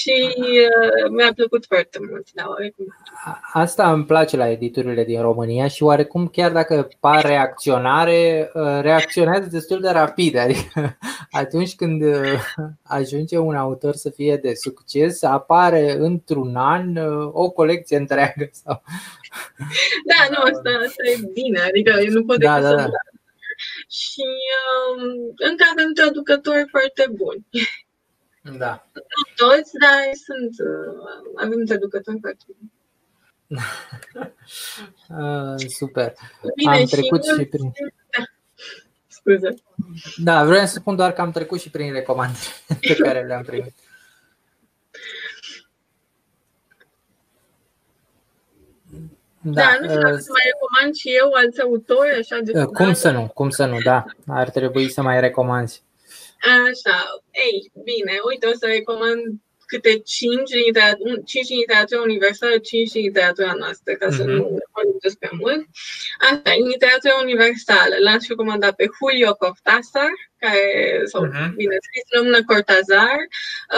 Și 0.00 0.16
uh, 0.38 1.10
mi-a 1.16 1.32
plăcut 1.38 1.62
foarte 1.72 1.98
mult, 2.08 2.26
da, 2.38 2.44
oarecum. 2.48 2.86
Asta 3.52 3.92
îmi 3.92 4.04
place 4.04 4.36
la 4.36 4.50
editurile 4.50 5.04
din 5.04 5.20
România 5.20 5.66
și 5.66 5.82
oarecum 5.82 6.26
chiar 6.28 6.52
dacă 6.52 6.88
par 7.00 7.24
reacționare, 7.24 8.50
uh, 8.54 8.78
reacționează 8.80 9.48
destul 9.50 9.80
de 9.80 9.90
rapid. 9.90 10.36
Adică 10.36 10.98
atunci 11.42 11.74
când 11.74 12.02
uh, 12.02 12.40
ajunge 12.82 13.38
un 13.38 13.54
autor 13.54 13.94
să 13.94 14.10
fie 14.10 14.36
de 14.36 14.54
succes, 14.54 15.22
apare 15.22 15.96
într-un 15.98 16.56
an 16.56 16.96
uh, 16.96 17.30
o 17.32 17.50
colecție 17.50 17.96
întreagă 17.96 18.48
sau 18.52 18.82
da, 20.10 20.20
nu, 20.30 20.38
asta, 20.50 20.70
asta 20.86 21.02
e 21.12 21.30
bine, 21.32 21.60
adică 21.60 21.90
eu 22.04 22.12
nu 22.12 22.24
pot 22.24 22.38
da, 22.38 22.60
decât 22.60 22.76
da, 22.76 22.82
să 22.82 22.88
da. 22.90 23.02
Și 23.88 24.26
um, 24.88 25.34
încă 25.36 25.64
avem 25.72 25.92
traducători 25.92 26.66
foarte 26.70 27.04
buni. 27.10 27.46
Da. 28.58 28.86
Nu 28.92 29.00
toți, 29.36 29.72
dar 29.82 30.00
sunt, 30.26 30.54
uh, 30.68 31.42
avem 31.44 31.64
traducători 31.64 32.18
foarte 32.20 32.44
buni. 32.46 32.72
uh, 35.18 35.68
super. 35.68 36.12
Bine, 36.56 36.76
am 36.76 36.84
trecut 36.84 37.24
și, 37.24 37.32
și 37.32 37.44
prin. 37.44 37.72
Da. 38.16 38.24
Scuze. 39.16 39.54
Da, 40.16 40.44
vreau 40.44 40.66
să 40.66 40.74
spun 40.78 40.96
doar 40.96 41.12
că 41.12 41.20
am 41.20 41.30
trecut 41.30 41.60
și 41.60 41.70
prin 41.70 41.92
recomandări 41.92 42.62
pe 42.80 42.94
care 42.94 43.26
le-am 43.26 43.42
primit. 43.42 43.74
Da, 49.42 49.62
da 49.62 49.78
nu 49.80 49.88
știu 49.88 50.00
dacă 50.00 50.14
uh, 50.14 50.20
să 50.20 50.32
mai 50.38 50.46
recomand 50.52 50.94
și 50.94 51.08
eu 51.20 51.30
alți 51.32 51.60
autori 51.60 52.18
așa 52.18 52.38
de 52.38 52.60
uh, 52.60 52.64
Cum 52.64 52.92
să 52.92 53.10
nu, 53.10 53.30
cum 53.34 53.50
să 53.50 53.64
nu, 53.66 53.78
da. 53.80 54.04
Ar 54.26 54.50
trebui 54.50 54.88
să 54.90 55.02
mai 55.02 55.20
recomanzi. 55.20 55.82
Așa, 56.42 56.98
ei, 57.30 57.72
bine, 57.84 58.14
uite, 58.28 58.46
o 58.46 58.54
să 58.60 58.66
recomand 58.66 59.20
câte 59.72 59.92
5 59.98 60.50
din, 60.50 60.62
literatură, 60.66 61.14
5 61.24 61.46
din 61.46 61.58
literatura 61.58 62.00
universală, 62.10 62.58
5 62.58 62.90
din 62.90 63.02
literatura 63.02 63.52
noastră, 63.62 63.92
ca 64.00 64.08
să 64.10 64.22
mm-hmm. 64.22 64.36
nu 64.36 64.58
vorbesc 64.72 65.16
prea 65.18 65.36
mult. 65.42 65.62
Așa, 66.20 66.50
în 66.60 66.66
literatura 66.74 67.22
universală 67.26 67.94
l-aș 68.04 68.22
recomanda 68.32 68.70
pe 68.78 68.86
Julio 68.96 69.32
Cortázar, 69.42 70.12
care, 70.42 70.66
sau 71.10 71.22
uh-huh. 71.26 71.48
bine 71.60 71.76
scris 71.86 72.04
în 72.10 72.18
română 72.18 72.40
Cortázar, 72.50 73.20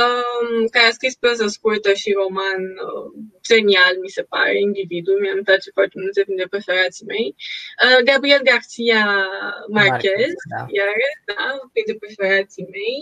um, 0.01 0.67
care 0.75 0.87
a 0.89 0.97
scris 0.99 1.15
proză 1.23 1.47
scurtă 1.47 1.91
și 2.01 2.19
roman 2.23 2.62
uh, 2.87 3.09
genial, 3.49 3.95
mi 4.01 4.09
se 4.09 4.23
pare, 4.23 4.59
individul, 4.59 5.21
mi-am 5.21 5.43
place 5.43 5.71
foarte 5.71 5.97
mult, 6.01 6.27
dintre 6.27 6.47
preferații 6.47 7.07
mei. 7.07 7.35
Uh, 7.85 8.01
Gabriel 8.05 8.43
Garcia 8.43 9.05
Marquez, 9.69 10.03
Marquez 10.03 10.35
da. 10.53 10.67
iar, 10.79 10.95
da, 11.25 11.45
printre 11.73 11.95
preferații 11.95 12.69
mei. 12.77 13.01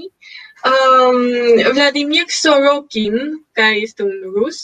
Um, 0.71 1.73
Vladimir 1.73 2.25
Sorokin, 2.27 3.47
care 3.53 3.75
este 3.75 4.03
un 4.03 4.19
rus 4.35 4.59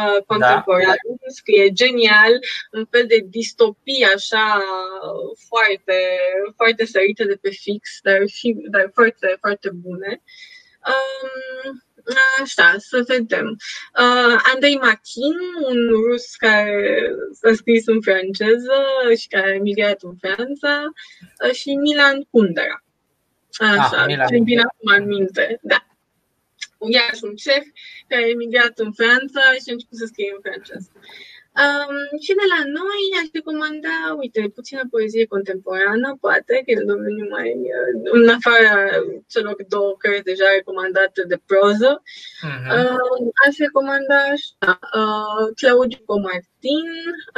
uh, 0.00 0.22
contemporan, 0.26 0.98
da. 1.04 1.30
scrie 1.38 1.70
genial, 1.72 2.32
un 2.72 2.86
fel 2.90 3.06
de 3.06 3.18
distopie 3.28 4.06
așa 4.14 4.62
foarte, 5.48 5.98
foarte 6.56 6.84
sărită 6.84 7.24
de 7.24 7.38
pe 7.40 7.50
fix, 7.50 7.98
dar, 8.02 8.26
și, 8.26 8.56
dar 8.70 8.90
foarte, 8.94 9.36
foarte 9.40 9.70
bune. 9.70 10.22
Um, 10.92 11.82
Așa, 12.42 12.74
să 12.78 13.04
vedem. 13.06 13.46
Uh, 13.46 14.40
Andrei 14.52 14.76
Machin, 14.76 15.36
un 15.68 15.88
rus 15.88 16.34
care 16.34 17.10
a 17.42 17.52
scris 17.52 17.86
în 17.86 18.00
franceză 18.00 18.74
și 19.18 19.28
care 19.28 19.50
a 19.50 19.54
emigrat 19.54 20.02
în 20.02 20.16
Franța, 20.20 20.92
uh, 21.44 21.52
și 21.52 21.74
Milan 21.74 22.26
Kundera. 22.30 22.84
Așa, 23.52 24.00
ah, 24.00 24.06
Milan. 24.06 24.44
vine 24.44 24.62
acum 24.62 24.92
în 25.02 25.06
minte, 25.06 25.58
da. 25.62 25.86
Iarăși 26.88 27.24
un 27.24 27.34
ceh 27.34 27.64
care 28.08 28.22
a 28.22 28.28
emigrat 28.28 28.78
în 28.78 28.92
Franța 28.92 29.40
și 29.40 29.68
a 29.68 29.72
început 29.72 29.98
să 29.98 30.06
scrie 30.06 30.32
în 30.34 30.40
franceză. 30.42 30.90
Um, 31.62 31.96
și 32.24 32.32
de 32.40 32.46
la 32.54 32.60
noi 32.78 33.02
aș 33.20 33.28
recomanda, 33.32 33.96
uite, 34.18 34.50
puțină 34.54 34.82
poezie 34.90 35.26
contemporană, 35.26 36.16
poate, 36.20 36.54
că 36.64 36.70
e 36.70 36.90
domeniul 36.94 37.28
mai, 37.30 37.50
uh, 37.78 38.10
în 38.12 38.28
afara 38.28 38.74
celor 39.28 39.56
două 39.68 39.94
cărți 39.98 40.22
deja 40.22 40.44
recomandate 40.54 41.22
de 41.26 41.40
proză, 41.46 42.02
uh-huh. 42.02 42.68
uh, 42.74 43.32
aș 43.46 43.56
recomanda 43.56 44.18
așa, 44.34 44.78
uh, 45.00 45.44
Claudiu 45.54 46.02
Comartin, 46.06 46.88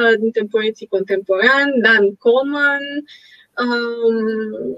uh, 0.02 0.18
dintre 0.18 0.42
poeții 0.50 0.92
contemporani, 0.94 1.80
Dan 1.80 2.14
Coman, 2.14 2.84
um, 3.62 4.76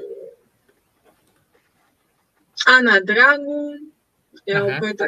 Ana 2.77 2.97
Dragu, 3.05 3.61
era 4.51 4.65
uh-huh. 4.65 4.77
o 4.77 4.81
carte 4.85 5.05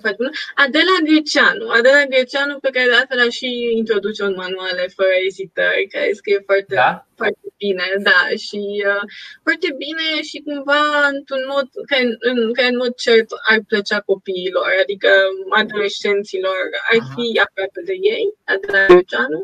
foarte 0.00 0.14
bună. 0.16 0.30
Adela 0.64 0.96
Greceanu. 1.08 1.64
Adela 1.78 2.04
Greceanu 2.12 2.58
pe 2.58 2.70
care 2.74 2.86
de 2.90 2.94
altfel 2.94 3.20
a 3.26 3.30
și 3.38 3.48
introduce 3.82 4.22
în 4.22 4.34
manuale 4.42 4.84
fără 4.98 5.14
ezitări, 5.28 5.90
care 5.92 6.18
scrie 6.20 6.40
foarte, 6.48 6.74
da? 6.74 7.06
foarte 7.20 7.48
bine, 7.62 7.86
da, 8.10 8.20
și 8.46 8.62
uh, 8.92 9.04
foarte 9.46 9.68
bine 9.84 10.06
și 10.28 10.38
cumva 10.46 10.82
într-un 11.14 11.44
mod 11.52 11.66
care, 11.90 12.04
în, 12.30 12.52
care 12.52 12.68
în 12.68 12.80
mod 12.84 12.94
cert 13.04 13.28
ar 13.50 13.58
plăcea 13.70 14.00
copiilor, 14.10 14.68
adică 14.82 15.10
adolescenților, 15.60 16.60
ar 16.90 16.98
fi 17.14 17.26
uh-huh. 17.30 17.44
aproape 17.44 17.80
de 17.90 17.96
ei, 18.14 18.26
Adela 18.52 18.86
Greceanu, 18.86 19.40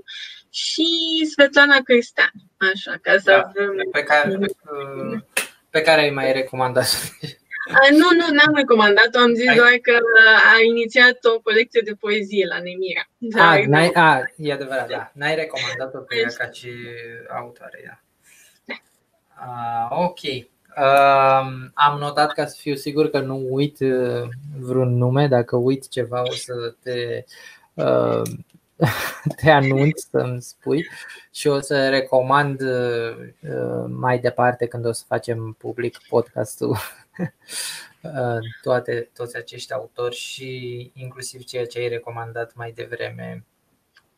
și 0.50 0.88
Svetlana 1.32 1.78
Cristian, 1.88 2.32
așa, 2.72 2.94
ca 3.02 3.12
să 3.24 3.30
da, 3.30 3.38
avem... 3.48 3.72
Pe 3.92 4.02
care, 4.02 4.38
uh, 4.40 5.18
pe 5.70 5.80
care 5.82 6.00
ai 6.00 6.10
mai 6.10 6.32
recomandat 6.40 6.90
nu, 7.90 8.08
nu, 8.18 8.26
n-am 8.34 8.54
recomandat-o, 8.54 9.18
am 9.18 9.34
zis 9.34 9.48
Ai... 9.48 9.56
doar 9.56 9.72
că 9.82 9.98
a 10.52 10.62
inițiat 10.68 11.18
o 11.36 11.40
colecție 11.40 11.80
de 11.84 11.94
poezie 12.00 12.46
la 12.46 12.58
Nemira. 12.58 13.04
A, 13.48 13.66
n-ai, 13.66 13.90
a, 13.94 14.22
e 14.36 14.52
adevărat, 14.52 14.88
da. 14.88 15.10
N-ai 15.14 15.34
recomandat-o 15.34 15.98
pe 15.98 16.16
ea 16.16 16.28
ca 16.38 16.50
și 16.50 16.70
autoare, 17.28 17.80
da. 17.86 18.00
Uh, 19.40 20.04
ok. 20.06 20.20
Uh, 20.76 21.70
am 21.74 21.98
notat 21.98 22.32
ca 22.32 22.46
să 22.46 22.56
fiu 22.60 22.74
sigur 22.74 23.10
că 23.10 23.20
nu 23.20 23.46
uit 23.48 23.80
uh, 23.80 24.28
vreun 24.58 24.96
nume. 24.96 25.26
Dacă 25.26 25.56
uit 25.56 25.88
ceva, 25.88 26.22
o 26.22 26.32
să 26.32 26.74
te, 26.82 27.24
uh, 27.74 28.22
te 29.42 29.50
anunț 29.50 30.02
să-mi 30.10 30.42
spui 30.42 30.86
și 31.30 31.46
o 31.46 31.60
să 31.60 31.88
recomand 31.88 32.60
uh, 32.60 33.84
mai 33.86 34.18
departe 34.18 34.66
când 34.66 34.86
o 34.86 34.92
să 34.92 35.04
facem 35.06 35.56
public 35.58 35.98
podcastul 36.08 36.76
toate, 38.62 39.10
toți 39.14 39.36
acești 39.36 39.72
autori 39.72 40.14
și 40.14 40.90
inclusiv 40.94 41.44
ceea 41.44 41.66
ce 41.66 41.78
ai 41.78 41.88
recomandat 41.88 42.54
mai 42.54 42.72
devreme 42.72 43.44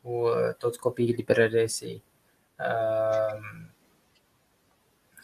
cu 0.01 0.09
uh, 0.09 0.53
toți 0.57 0.79
copiii 0.79 1.13
librăresei. 1.13 2.03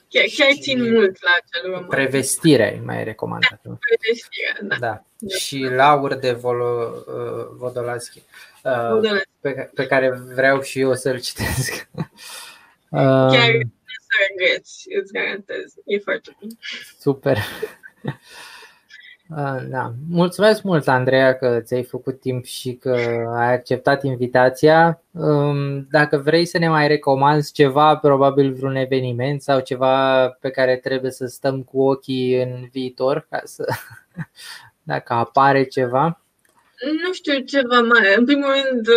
Chiar, 0.09 0.25
chiar 0.37 0.49
țin 0.61 0.91
mult 0.91 1.21
la 1.21 1.29
acel 1.41 1.71
roman. 1.71 1.87
Prevestire 1.87 2.81
mai 2.85 3.03
recomandat. 3.03 3.59
Da, 3.63 3.77
prevestirea, 3.79 4.57
da. 4.61 4.75
da. 4.79 5.03
da. 5.17 5.35
Și 5.37 5.59
Laur 5.63 6.13
de 6.13 6.31
Volo, 6.31 6.93
uh, 7.07 7.47
Vodolaschi, 7.51 8.21
uh, 8.63 9.21
pe, 9.39 9.69
pe 9.73 9.87
care 9.87 10.09
vreau 10.09 10.61
și 10.61 10.79
eu 10.79 10.95
să-l 10.95 11.19
citesc. 11.19 11.89
Chiar 12.89 13.51
să 14.09 14.17
regreți, 14.29 14.87
îți 15.01 15.13
garantez. 15.13 15.73
E 15.85 15.97
foarte 15.97 16.35
bine. 16.39 16.53
Super. 16.99 17.37
Da. 19.69 19.93
Mulțumesc 20.09 20.63
mult, 20.63 20.87
Andreea, 20.87 21.37
că 21.37 21.59
ți-ai 21.63 21.83
făcut 21.83 22.19
timp 22.19 22.45
și 22.45 22.73
că 22.73 22.95
ai 23.37 23.53
acceptat 23.53 24.03
invitația. 24.03 25.01
Dacă 25.89 26.17
vrei 26.17 26.45
să 26.45 26.57
ne 26.57 26.69
mai 26.69 26.87
recomanzi 26.87 27.53
ceva, 27.53 27.95
probabil 27.95 28.53
vreun 28.53 28.75
eveniment 28.75 29.41
sau 29.41 29.59
ceva 29.59 30.27
pe 30.29 30.49
care 30.49 30.77
trebuie 30.77 31.11
să 31.11 31.25
stăm 31.25 31.63
cu 31.63 31.81
ochii 31.81 32.41
în 32.41 32.67
viitor, 32.71 33.27
ca 33.29 33.41
să, 33.43 33.65
dacă 34.91 35.13
apare 35.13 35.63
ceva. 35.63 36.21
Nu 37.03 37.13
știu 37.13 37.39
ceva 37.39 37.81
mai. 37.81 38.13
În 38.17 38.25
primul 38.25 38.51
rând, 38.63 38.87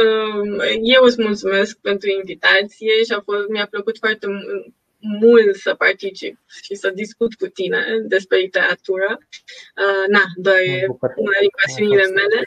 eu 0.83 1.03
îți 1.03 1.23
mulțumesc 1.23 1.79
pentru 1.79 2.09
invitație 2.11 3.03
și 3.05 3.13
a 3.13 3.21
fost, 3.21 3.49
mi-a 3.49 3.67
plăcut 3.71 3.99
foarte 3.99 4.27
mult 4.27 4.45
să 5.53 5.75
particip 5.75 6.39
și 6.63 6.75
să 6.75 6.91
discut 6.91 7.35
cu 7.35 7.47
tine 7.47 7.85
despre 8.03 8.39
literatură. 8.39 9.19
Uh, 9.77 10.05
na, 10.09 10.25
doar 10.37 10.57
e 10.57 10.87
una 11.17 11.39
din 11.41 11.55
pasiunile 11.63 12.07
mele. 12.07 12.41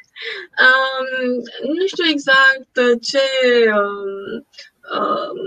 Um, 0.65 1.33
nu 1.73 1.85
știu 1.85 2.05
exact 2.09 3.01
ce 3.01 3.19
um, 3.69 4.47
um, 4.99 5.39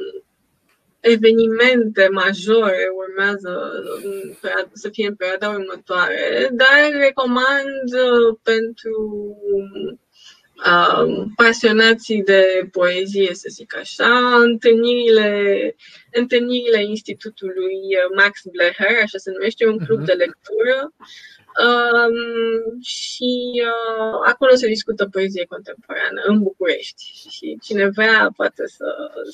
evenimente 1.00 2.08
majore 2.08 2.88
urmează 2.94 3.72
să 4.72 4.88
fie 4.88 5.06
în 5.06 5.14
perioada 5.14 5.48
următoare, 5.48 6.48
dar 6.52 6.90
recomand 6.92 7.88
uh, 10.66 10.96
pentru 10.96 11.32
pasionații 11.36 12.22
de 12.22 12.68
poezie, 12.72 13.34
să 13.34 13.48
zic 13.50 13.76
așa, 13.76 14.40
întâlnirile, 14.42 15.74
întâlnirile 16.12 16.84
Institutului 16.84 17.78
Max 18.16 18.40
Blecher, 18.52 18.96
așa 19.02 19.18
se 19.18 19.30
numește, 19.30 19.66
un 19.66 19.78
club 19.78 20.02
uh-huh. 20.02 20.06
de 20.06 20.12
lectură. 20.12 20.92
Um, 21.66 22.80
și 22.82 23.62
uh, 23.64 24.18
acolo 24.26 24.54
se 24.54 24.66
discută 24.66 25.06
poezie 25.06 25.44
contemporană 25.44 26.20
în 26.26 26.42
București 26.42 27.28
și 27.30 27.58
cine 27.62 27.88
vrea 27.88 28.32
poate 28.36 28.62
să, 28.66 28.84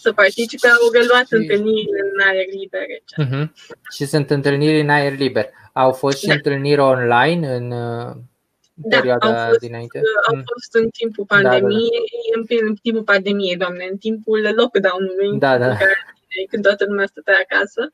să 0.03 0.12
participe. 0.12 0.68
Au 0.68 0.91
reluat 0.93 1.27
și... 1.27 1.35
întâlnirile 1.35 2.01
în 2.12 2.20
aer 2.27 2.47
liber. 2.53 2.87
Uh-huh. 3.22 3.53
Și 3.95 4.05
sunt 4.05 4.31
întâlniri 4.31 4.81
în 4.81 4.89
aer 4.89 5.16
liber. 5.16 5.49
Au 5.72 5.93
fost 5.93 6.18
și 6.18 6.27
da. 6.27 6.33
întâlniri 6.33 6.81
online 6.81 7.55
în 7.55 7.72
uh, 8.75 8.91
da, 8.91 8.97
perioada 8.97 9.41
au 9.41 9.49
fost, 9.49 9.59
dinainte? 9.59 10.01
Au 10.29 10.37
mm. 10.37 10.43
fost 10.53 10.75
în 10.75 10.89
timpul 10.89 11.25
pandemiei, 11.25 11.89
da, 12.35 12.41
da, 12.49 12.57
da. 12.61 12.66
în 12.66 12.75
timpul 12.75 13.03
pandemiei, 13.03 13.57
doamne, 13.57 13.89
în 13.91 13.97
timpul 13.97 14.41
lockdown-ului, 14.57 15.39
da, 15.39 15.59
da. 15.59 15.77
când 16.51 16.62
toată 16.62 16.85
lumea 16.85 17.07
stătea 17.07 17.39
acasă. 17.49 17.91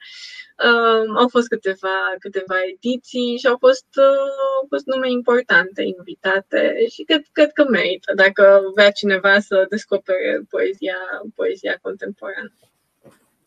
Uh, 0.68 1.12
au 1.16 1.28
fost 1.28 1.48
câteva, 1.48 1.96
câteva 2.18 2.56
ediții 2.74 3.36
și 3.38 3.46
au 3.46 3.56
fost, 3.58 3.86
uh, 3.96 4.28
au 4.60 4.66
fost 4.68 4.86
nume 4.86 5.10
importante 5.10 5.82
invitate 5.82 6.86
și 6.90 7.02
cred, 7.02 7.22
cred 7.32 7.52
că 7.52 7.64
merită 7.64 8.12
dacă 8.14 8.60
vrea 8.74 8.90
cineva 8.90 9.38
să 9.38 9.66
descopere 9.68 10.40
poezia, 10.48 10.96
poezia 11.34 11.78
contemporană. 11.82 12.52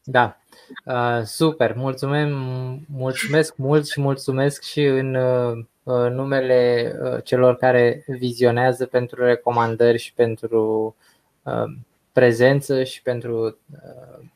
Da, 0.03 0.37
uh, 0.85 1.21
super, 1.25 1.75
mulțumim, 1.75 2.29
mulțumesc 2.87 3.55
mult 3.55 3.87
și 3.87 4.01
mulțumesc 4.01 4.61
și 4.61 4.83
în 4.83 5.15
uh, 5.15 5.65
numele 6.09 6.93
uh, 7.01 7.23
celor 7.23 7.57
care 7.57 8.03
vizionează 8.07 8.85
pentru 8.85 9.23
recomandări 9.23 9.97
și 9.97 10.13
pentru 10.13 10.95
uh, 11.43 11.63
prezență 12.11 12.83
și 12.83 13.01
pentru 13.01 13.57
uh, 13.71 14.27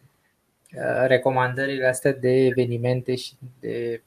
recomandările 1.05 1.87
astea 1.87 2.13
de 2.13 2.29
evenimente 2.29 3.15
și 3.15 3.33
de 3.59 4.01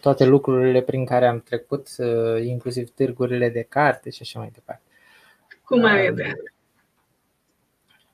toate 0.00 0.24
lucrurile 0.24 0.80
prin 0.80 1.04
care 1.04 1.26
am 1.26 1.40
trecut, 1.40 1.88
inclusiv 2.42 2.90
târgurile 2.90 3.48
de 3.48 3.62
carte 3.62 4.10
și 4.10 4.18
așa 4.22 4.38
mai 4.38 4.50
departe. 4.52 4.82
Cu 5.64 5.78
mare 5.78 6.12
drag. 6.14 6.52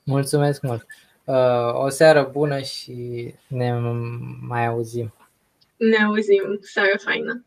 Mulțumesc 0.05 0.63
mult! 0.63 0.87
O 1.73 1.89
seară 1.89 2.29
bună 2.33 2.61
și 2.61 2.95
ne 3.47 3.79
mai 4.41 4.67
auzim. 4.67 5.15
Ne 5.77 5.97
auzim. 6.05 6.59
Seară 6.61 6.99
faină! 7.05 7.45